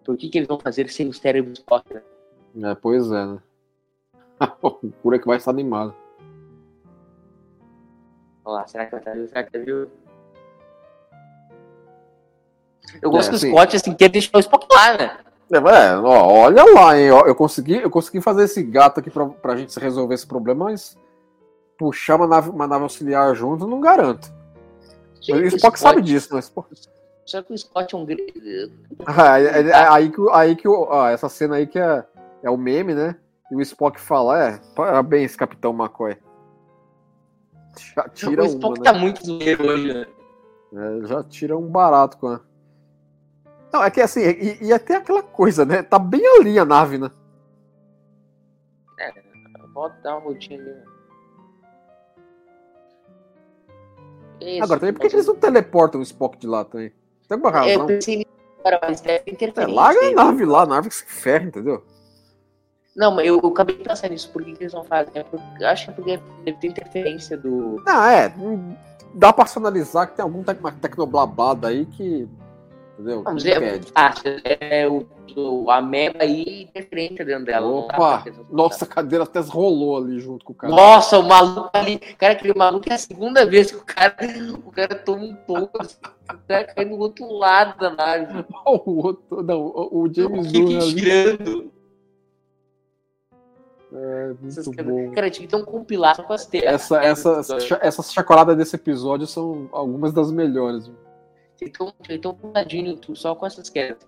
Por 0.04 0.16
que, 0.16 0.28
que 0.28 0.38
eles 0.38 0.48
vão 0.48 0.58
fazer 0.58 0.88
sem 0.90 1.08
os 1.08 1.18
cérebros 1.18 1.58
Spock, 1.60 1.92
né? 1.94 2.02
É, 2.70 2.74
pois 2.74 3.10
é, 3.10 3.24
né? 3.26 3.38
o 4.62 4.70
cura 5.02 5.18
que 5.18 5.26
vai 5.26 5.36
estar 5.36 5.50
animado. 5.50 5.94
Vamos 8.44 8.58
lá, 8.60 8.66
será 8.66 8.84
que 8.86 8.90
vai 8.92 9.00
estar? 9.00 9.14
Será 9.28 9.44
que 9.44 9.50
tá 9.52 9.58
vivo? 9.58 9.88
Eu 13.00 13.10
gosto 13.10 13.28
É, 13.28 13.30
que 13.30 13.34
o 13.34 13.36
assim- 13.36 13.50
Scott, 13.50 13.76
assim, 13.76 13.94
quer 13.94 14.08
deixar 14.08 14.36
o 14.36 14.40
Spock 14.40 14.66
lá, 14.70 14.96
né? 14.98 15.18
É, 15.52 15.56
é, 15.56 15.96
ó, 15.98 16.26
olha 16.44 16.64
lá, 16.64 16.98
hein? 16.98 17.10
ó, 17.10 17.26
Eu 17.26 17.34
consegui, 17.34 17.76
eu 17.76 17.90
consegui 17.90 18.20
fazer 18.20 18.44
esse 18.44 18.62
gato 18.62 19.00
aqui 19.00 19.10
pra, 19.10 19.26
pra 19.26 19.56
gente 19.56 19.78
resolver 19.78 20.14
esse 20.14 20.26
problema, 20.26 20.64
mas 20.66 20.96
puxar 21.78 22.16
uma 22.16 22.26
nave, 22.26 22.50
uma 22.50 22.66
nave 22.66 22.82
auxiliar 22.84 23.34
junto, 23.34 23.66
não 23.66 23.80
garanto. 23.80 24.32
Gente, 25.20 25.42
o 25.54 25.56
Spock 25.56 25.78
sabe 25.78 26.02
disso, 26.02 26.34
né? 26.34 26.40
Spock- 26.40 26.68
Só 27.24 27.42
que 27.42 27.52
o 27.52 27.58
Scott 27.58 27.94
é 27.94 27.98
um 27.98 28.04
grande. 28.04 28.72
Ah, 29.06 29.38
é- 29.40 29.60
é- 29.62 29.68
é 29.68 29.88
aí 29.88 30.10
que, 30.10 30.20
o- 30.20 30.30
aí 30.30 30.56
que 30.56 30.66
o- 30.68 30.86
ó, 30.88 31.08
essa 31.08 31.28
cena 31.28 31.56
aí 31.56 31.66
que 31.66 31.78
é, 31.78 32.04
é 32.42 32.50
o 32.50 32.56
meme, 32.56 32.94
né? 32.94 33.16
E 33.52 33.54
o 33.54 33.60
Spock 33.60 34.00
fala, 34.00 34.48
é, 34.48 34.58
parabéns, 34.74 35.36
Capitão 35.36 35.74
McCoy. 35.74 36.16
Já 37.94 38.08
tira 38.08 38.44
o 38.44 38.46
uma, 38.46 38.54
Spock 38.54 38.78
né? 38.80 38.84
tá 38.84 38.98
muito 38.98 39.26
zoeiro 39.26 39.66
hoje, 39.68 39.92
né? 39.92 40.06
É, 40.74 41.06
já 41.06 41.22
tira 41.22 41.58
um 41.58 41.68
barato 41.68 42.16
com 42.16 42.28
a... 42.28 42.40
Não, 43.70 43.84
é 43.84 43.90
que 43.90 44.00
assim, 44.00 44.22
e, 44.22 44.68
e 44.68 44.72
até 44.72 44.96
aquela 44.96 45.22
coisa, 45.22 45.66
né? 45.66 45.82
Tá 45.82 45.98
bem 45.98 46.22
ali 46.38 46.58
a 46.58 46.64
nave, 46.64 46.96
né? 46.96 47.10
Volta 49.74 49.96
dar 50.02 50.12
uma 50.12 50.20
voltinha 50.20 50.58
ali. 50.58 50.70
né? 50.70 50.84
É 54.40 54.50
isso, 54.54 54.64
Agora, 54.64 54.80
também, 54.80 54.94
por 54.94 55.00
que 55.02 55.08
que 55.10 55.16
eles 55.16 55.26
não 55.26 55.36
teleportam 55.36 56.00
o 56.00 56.02
Spock 56.02 56.38
de 56.38 56.46
lá 56.46 56.64
também? 56.64 56.90
Tem 57.28 57.36
alguma 57.36 57.50
É, 57.50 57.74
eu 57.74 57.80
razão? 57.80 57.86
pensei 57.86 58.16
nisso 58.16 58.32
mas 58.80 59.00
deve 59.02 59.36
ter 59.36 59.52
É, 59.58 59.66
larga 59.66 60.08
a 60.08 60.10
nave 60.12 60.44
lá, 60.46 60.62
a 60.62 60.66
nave 60.66 60.88
que 60.88 60.94
se 60.94 61.04
ferra, 61.04 61.44
entendeu? 61.44 61.84
Não, 62.94 63.10
mas 63.14 63.26
eu, 63.26 63.40
eu 63.42 63.48
acabei 63.48 63.76
de 63.76 63.84
pensar 63.84 64.08
nisso. 64.10 64.28
Por 64.30 64.44
que, 64.44 64.52
que 64.52 64.62
eles 64.64 64.72
não 64.74 64.84
fazem? 64.84 65.12
É 65.14 65.22
porque- 65.22 65.64
eu 65.64 65.68
acho 65.68 65.84
que 65.86 65.90
é 65.90 65.94
porque 65.94 66.20
deve 66.44 66.58
ter 66.58 66.66
interferência 66.68 67.36
do. 67.36 67.82
Ah, 67.86 68.12
é. 68.12 68.34
Dá 69.14 69.32
pra 69.32 69.44
personalizar 69.44 70.08
que 70.08 70.16
tem 70.16 70.22
algum 70.22 70.42
tec 70.42 70.58
tecnoblabado 70.80 71.66
aí 71.66 71.86
que. 71.86 72.28
Entendeu? 72.94 73.22
Vamos 73.22 73.42
Que 73.42 73.48
ver. 73.50 73.66
impede. 73.76 73.92
Ah, 73.94 74.14
é 74.60 74.86
o, 74.86 75.06
o 75.34 75.70
a 75.70 75.80
meba 75.80 76.22
aí 76.22 76.64
interferência 76.64 77.24
dentro 77.24 77.46
dela. 77.46 77.66
não 77.66 77.78
Opa! 77.78 78.22
Nossa, 78.50 78.84
a 78.84 78.88
cadeira 78.88 79.24
até 79.24 79.40
rolou 79.40 79.96
ali 79.96 80.20
junto 80.20 80.44
com 80.44 80.52
o 80.52 80.54
cara. 80.56 80.74
Nossa, 80.74 81.18
o 81.18 81.26
maluco 81.26 81.70
ali. 81.72 81.98
Cara, 81.98 82.34
aquele 82.34 82.52
maluco 82.54 82.86
é 82.90 82.94
a 82.94 82.98
segunda 82.98 83.46
vez 83.46 83.70
que 83.70 83.78
o 83.78 83.84
cara, 83.84 84.14
o 84.64 84.70
cara 84.70 84.94
toma 84.94 85.24
um 85.24 85.34
toco. 85.46 85.80
assim, 85.80 85.96
O 86.30 86.38
cara 86.46 86.64
cai 86.64 86.84
no 86.84 86.98
outro 86.98 87.26
lado 87.32 87.78
da 87.78 87.90
nave. 87.90 88.44
O 88.66 89.06
outro, 89.06 89.42
não, 89.42 89.60
o 89.62 89.88
o 89.92 90.02
O 90.02 90.14
James 90.14 90.52
que 90.52 90.60
Gunn 90.60 90.76
ali. 90.78 90.98
girando. 90.98 91.72
É, 93.94 94.34
Essas 94.46 94.66
muito 94.66 94.84
bom. 94.84 95.10
Cara, 95.12 95.30
tinha 95.30 95.46
que 95.46 95.54
ter 95.54 95.60
um 95.60 95.64
compilado 95.64 96.22
com 96.22 96.32
as 96.32 96.46
te- 96.46 96.64
Essa, 96.64 97.02
essa, 97.02 97.60
cha- 97.60 97.78
essas 97.82 98.12
chacoladas 98.12 98.56
desse 98.56 98.76
episódio 98.76 99.26
são 99.26 99.68
algumas 99.70 100.12
das 100.12 100.30
melhores. 100.32 100.90
Tinha 101.56 101.70
que 101.70 102.18
ter 102.18 102.28
um- 102.28 102.32
YouTube 102.78 103.16
só 103.16 103.34
com 103.34 103.44
essas 103.44 103.68
quedas. 103.68 103.98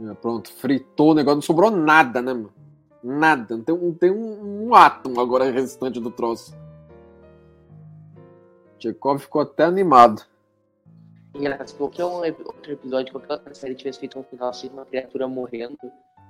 É, 0.00 0.14
pronto, 0.14 0.52
fritou 0.52 1.10
o 1.10 1.14
negócio, 1.14 1.36
não 1.36 1.42
sobrou 1.42 1.70
nada, 1.70 2.20
né, 2.22 2.32
mano? 2.32 2.52
Nada. 3.02 3.56
Não 3.56 3.64
tem, 3.64 3.76
não 3.76 3.94
tem 3.94 4.10
um, 4.10 4.66
um 4.68 4.74
átomo 4.74 5.20
agora 5.20 5.50
restante 5.50 5.98
do 6.00 6.10
troço. 6.10 6.54
Tchekov 8.78 9.18
ficou 9.18 9.40
até 9.40 9.64
animado. 9.64 10.22
Engraçado, 11.34 11.68
se 11.68 11.74
qualquer 11.74 12.04
um 12.04 12.14
outro 12.18 12.72
episódio, 12.72 13.12
qualquer 13.12 13.32
outra 13.32 13.54
série 13.54 13.74
tivesse 13.74 13.98
feito 13.98 14.18
um 14.18 14.22
final 14.22 14.50
assim, 14.50 14.68
uma 14.68 14.84
criatura 14.84 15.26
morrendo, 15.26 15.78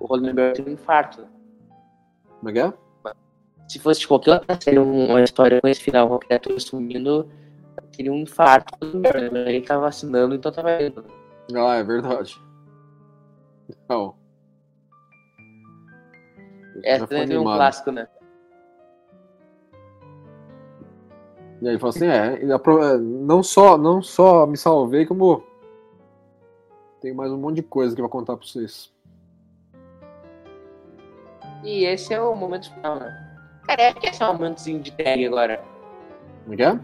o 0.00 0.06
Roddenberry 0.06 0.54
teria 0.54 0.70
um 0.70 0.74
infarto. 0.74 1.26
Como 2.38 2.50
é 2.50 2.52
que 2.52 2.58
é? 2.60 2.72
Se 3.68 3.78
fosse 3.78 4.00
de 4.00 4.08
qualquer 4.08 4.32
outra 4.34 4.58
série, 4.60 4.78
um- 4.78 5.08
uma 5.10 5.22
história 5.22 5.60
com 5.60 5.68
esse 5.68 5.82
final, 5.82 6.08
com 6.08 6.14
a 6.14 6.18
criatura 6.18 6.58
sumindo, 6.58 7.28
teria 7.94 8.12
um 8.12 8.16
infarto. 8.16 8.74
o 8.80 8.84
Roddenberry, 8.84 9.30
né? 9.30 9.40
Ele 9.54 9.60
tá 9.66 9.78
vacinando, 9.78 10.34
então 10.34 10.50
tá 10.50 10.62
valendo. 10.62 11.04
Ah, 11.54 11.76
é 11.76 11.82
verdade. 11.82 12.40
Não. 13.88 14.14
Essa 16.84 17.06
foi 17.06 17.20
também 17.20 17.36
é 17.36 17.40
um 17.40 17.44
clássico, 17.44 17.90
né? 17.90 18.08
E 21.60 21.68
aí 21.68 21.78
falou 21.78 21.90
assim, 21.90 22.06
é, 22.06 22.40
é, 22.40 22.98
não 22.98 23.42
só, 23.42 23.76
não 23.76 24.00
só 24.00 24.46
me 24.46 24.56
salvei, 24.56 25.04
como 25.04 25.42
tem 27.00 27.12
mais 27.12 27.32
um 27.32 27.36
monte 27.36 27.56
de 27.56 27.62
coisa 27.62 27.94
que 27.94 28.00
eu 28.00 28.04
vou 28.04 28.10
contar 28.10 28.36
pra 28.36 28.46
vocês. 28.46 28.92
E 31.62 31.84
esse 31.84 32.14
é 32.14 32.20
o 32.20 32.34
momento 32.34 32.72
final, 32.72 32.96
né? 32.96 33.28
Cara, 33.66 33.82
é 33.82 33.92
que 33.92 34.06
esse 34.06 34.22
é 34.22 34.26
o 34.26 34.32
momentozinho 34.32 34.80
de 34.80 34.92
tag 34.92 35.26
agora. 35.26 35.62
Como 36.42 36.54
é 36.54 36.56
que 36.56 36.62
é? 36.62 36.80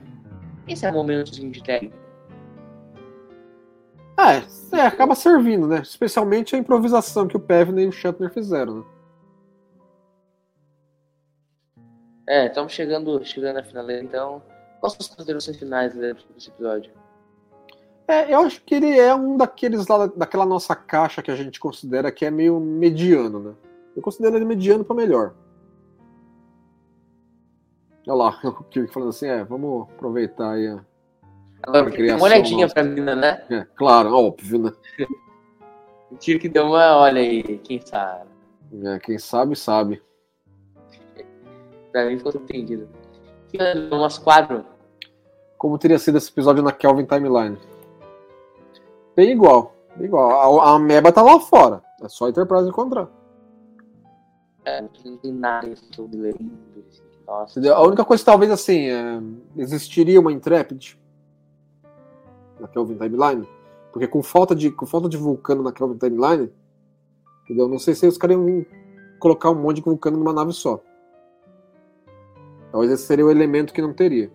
Esse 0.69 0.87
é 0.87 0.91
o 0.91 0.95
momentozinho 0.95 1.51
de 1.51 1.63
tag. 1.63 1.93
Ah, 4.17 4.35
é, 4.35 4.45
é, 4.73 4.81
acaba 4.83 5.15
servindo, 5.15 5.67
né? 5.67 5.81
Especialmente 5.81 6.55
a 6.55 6.59
improvisação 6.59 7.27
que 7.27 7.37
o 7.37 7.41
Pevney 7.41 7.85
e 7.85 7.89
o 7.89 7.93
Shatner 7.93 8.33
fizeram, 8.33 8.79
né? 8.79 8.85
É, 12.27 12.47
estamos 12.47 12.73
chegando, 12.73 13.23
chegando 13.25 13.57
na 13.57 13.63
finaleira, 13.63 14.03
então. 14.03 14.43
Quais 14.81 14.95
são 14.95 15.01
as 15.01 15.09
considerações 15.09 15.57
finais 15.59 15.95
né, 15.95 16.15
desse 16.35 16.49
episódio? 16.49 16.93
É, 18.07 18.33
eu 18.33 18.41
acho 18.41 18.63
que 18.63 18.75
ele 18.75 18.99
é 18.99 19.15
um 19.15 19.37
daqueles 19.37 19.87
lá, 19.87 20.07
daquela 20.07 20.45
nossa 20.45 20.77
caixa 20.77 21.23
que 21.23 21.31
a 21.31 21.37
gente 21.37 21.59
considera 21.59 22.13
que 22.13 22.25
é 22.25 22.31
meio 22.31 22.61
mediano, 22.61 23.41
né? 23.41 23.55
Eu 23.97 24.03
considero 24.03 24.37
ele 24.37 24.45
mediano 24.45 24.85
pra 24.85 24.95
melhor. 24.97 25.35
Olha 28.07 28.15
lá, 28.17 28.41
o 28.45 28.65
Kirk 28.65 28.93
falando 28.93 29.11
assim, 29.11 29.27
é, 29.27 29.45
vamos 29.45 29.83
aproveitar 29.91 30.53
aí. 30.53 30.67
a- 30.69 30.85
A 31.67 31.91
criação 31.91 32.19
uma 32.19 32.25
olhadinha 32.27 32.63
nossa. 32.65 32.75
pra 32.75 32.85
mina, 32.85 33.15
né? 33.15 33.45
É, 33.51 33.67
claro, 33.77 34.13
óbvio, 34.15 34.59
né? 34.59 34.73
O 36.13 36.17
tiro 36.17 36.39
que 36.39 36.49
deu 36.49 36.67
uma, 36.67 36.97
olha 36.99 37.21
aí, 37.21 37.43
quem 37.59 37.81
sabe. 37.85 38.29
É, 38.85 38.99
quem 39.01 39.19
sabe, 39.19 39.57
sabe. 39.57 40.01
Pra 41.91 42.07
mim 42.07 42.19
ficou. 42.19 42.31
Fica 43.51 43.75
no 43.75 43.89
nosso 43.99 44.23
quadro. 44.23 44.65
Como 45.59 45.77
teria 45.77 45.99
sido 45.99 46.19
esse 46.19 46.31
episódio 46.31 46.63
na 46.63 46.71
Kelvin 46.71 47.05
Timeline? 47.07 47.59
Bem 49.17 49.31
igual, 49.33 49.75
bem 49.97 50.07
igual. 50.07 50.61
A, 50.61 50.69
a 50.69 50.75
Ameba 50.75 51.11
tá 51.11 51.21
lá 51.23 51.41
fora. 51.41 51.83
É 52.01 52.09
só 52.09 52.27
a 52.27 52.29
Enterprise 52.29 52.69
encontrar. 52.69 53.09
É. 54.65 54.79
Assim. 54.79 55.19
Nossa. 57.27 57.75
A 57.75 57.83
única 57.83 58.05
coisa 58.05 58.25
talvez 58.25 58.51
assim, 58.51 58.89
é, 58.91 59.21
existiria 59.57 60.21
uma 60.21 60.33
Intrepid 60.33 60.99
na 62.61 62.69
Kelvin 62.69 62.97
Timeline, 62.97 63.49
porque 63.93 64.07
com 64.07 64.23
falta 64.23 64.55
de 64.55 64.71
com 64.71 64.87
falta 64.87 65.09
de 65.09 65.17
vulcano 65.17 65.63
na 65.63 65.73
Kelvin 65.73 65.99
Timeline, 65.99 66.53
entendeu? 67.45 67.69
Não 67.69 67.79
sei 67.79 67.95
se 67.95 68.05
eles 68.05 68.19
queriam 68.19 68.65
colocar 69.19 69.51
um 69.51 69.55
monte 69.55 69.77
de 69.77 69.83
vulcano 69.83 70.19
numa 70.19 70.33
nave 70.33 70.53
só. 70.53 70.81
Talvez 72.71 72.93
esse 72.93 73.05
seria 73.05 73.25
o 73.25 73.31
elemento 73.31 73.73
que 73.73 73.81
não 73.81 73.93
teria. 73.93 74.31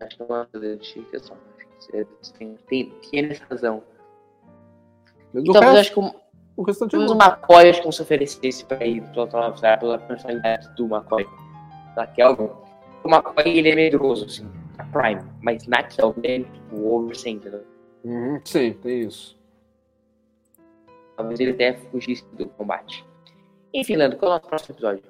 Acho 0.00 0.16
que 0.16 0.22
é 0.22 0.26
uma. 0.26 0.48
Acho 0.52 0.94
que 0.94 1.18
você 1.18 2.06
tem, 2.38 2.56
tem, 2.68 2.92
tem 3.10 3.26
essa 3.26 3.44
razão. 3.44 3.82
Mas 5.32 5.44
E 5.44 5.52
talvez 5.52 5.74
resto, 5.74 6.00
acho 6.00 6.12
que 6.12 6.18
o, 6.58 6.62
o 6.62 6.64
restante 6.64 6.96
é 6.96 6.98
talvez 6.98 7.10
o 7.10 7.14
bom. 7.14 7.24
McCoy 7.24 7.70
acho 7.70 7.82
que 7.82 7.92
se 7.92 8.02
oferecesse 8.02 8.64
pra 8.64 8.84
ir 8.84 9.02
pro 9.10 9.22
outro 9.22 9.38
lado 9.38 9.60
pela 9.78 9.98
personalidade 9.98 10.68
do 10.74 10.86
McCoy. 10.86 11.26
Na 11.96 12.06
Kelvin. 12.06 12.50
O 13.04 13.08
McCoy 13.08 13.58
ele 13.58 13.70
é 13.70 13.74
medroso, 13.74 14.26
assim, 14.26 14.48
na 14.76 14.84
Prime. 14.84 15.22
Mas 15.40 15.66
na 15.66 15.82
Kelvin 15.82 16.20
ele 16.24 16.44
é 16.44 16.52
tipo 16.52 16.88
over 16.88 17.16
100, 17.16 17.34
entendeu? 17.36 17.64
Uhum, 18.04 18.40
sim, 18.44 18.72
tem 18.74 19.02
isso. 19.02 19.38
Talvez 21.16 21.40
ele 21.40 21.52
até 21.52 21.74
fugisse 21.74 22.24
do 22.32 22.46
combate. 22.46 23.04
Enfim, 23.74 23.96
Leandro, 23.96 24.18
qual 24.18 24.32
é 24.32 24.34
o 24.34 24.38
nosso 24.38 24.48
próximo 24.48 24.74
episódio? 24.74 25.02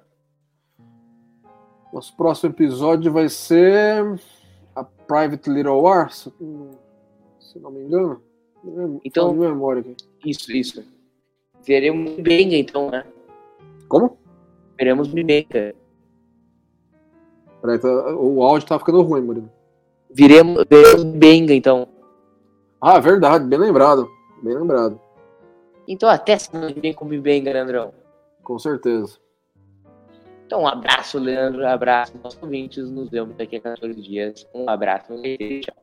Nosso 1.92 2.16
próximo 2.16 2.50
episódio 2.52 3.12
vai 3.12 3.28
ser 3.28 4.20
a 4.74 4.84
Private 4.84 5.50
Little 5.50 5.80
War, 5.82 6.10
se 6.10 6.32
não 7.56 7.70
me 7.70 7.80
engano. 7.80 8.22
Então- 9.04 9.32
memória 9.34 9.80
aqui. 9.80 9.96
Isso, 10.24 10.50
isso. 10.52 10.97
Veremos 11.66 12.12
Bibenga, 12.12 12.56
então, 12.56 12.90
né? 12.90 13.04
Como? 13.88 14.18
Veremos 14.76 15.08
Bibenga. 15.08 15.74
Peraí, 17.60 17.78
tá- 17.78 18.14
o 18.16 18.42
áudio 18.42 18.68
tá 18.68 18.78
ficando 18.78 19.02
ruim, 19.02 19.20
Murilo. 19.22 19.50
Viremos, 20.10 20.64
veremos 20.70 21.04
Bibenga, 21.04 21.52
então. 21.54 21.88
Ah, 22.80 22.98
verdade, 23.00 23.44
bem 23.46 23.58
lembrado. 23.58 24.08
Bem 24.42 24.54
lembrado, 24.54 25.00
Então, 25.88 26.08
até 26.08 26.38
semana 26.38 26.72
que 26.72 26.80
vem 26.80 26.92
com 26.94 27.06
Bibenga, 27.06 27.52
Leandrão. 27.52 27.92
com 28.44 28.58
certeza. 28.58 29.18
Então, 30.46 30.62
um 30.62 30.66
abraço, 30.68 31.18
Leandro. 31.18 31.62
Um 31.62 31.66
abraço, 31.68 32.14
nossos 32.22 32.42
ouvintes. 32.42 32.88
Nos 32.88 33.10
vemos 33.10 33.36
daqui 33.36 33.56
a 33.56 33.60
14 33.60 34.00
dias. 34.00 34.46
Um 34.54 34.70
abraço. 34.70 35.12
Um 35.12 35.20
beijo. 35.20 35.60
Tchau. 35.62 35.74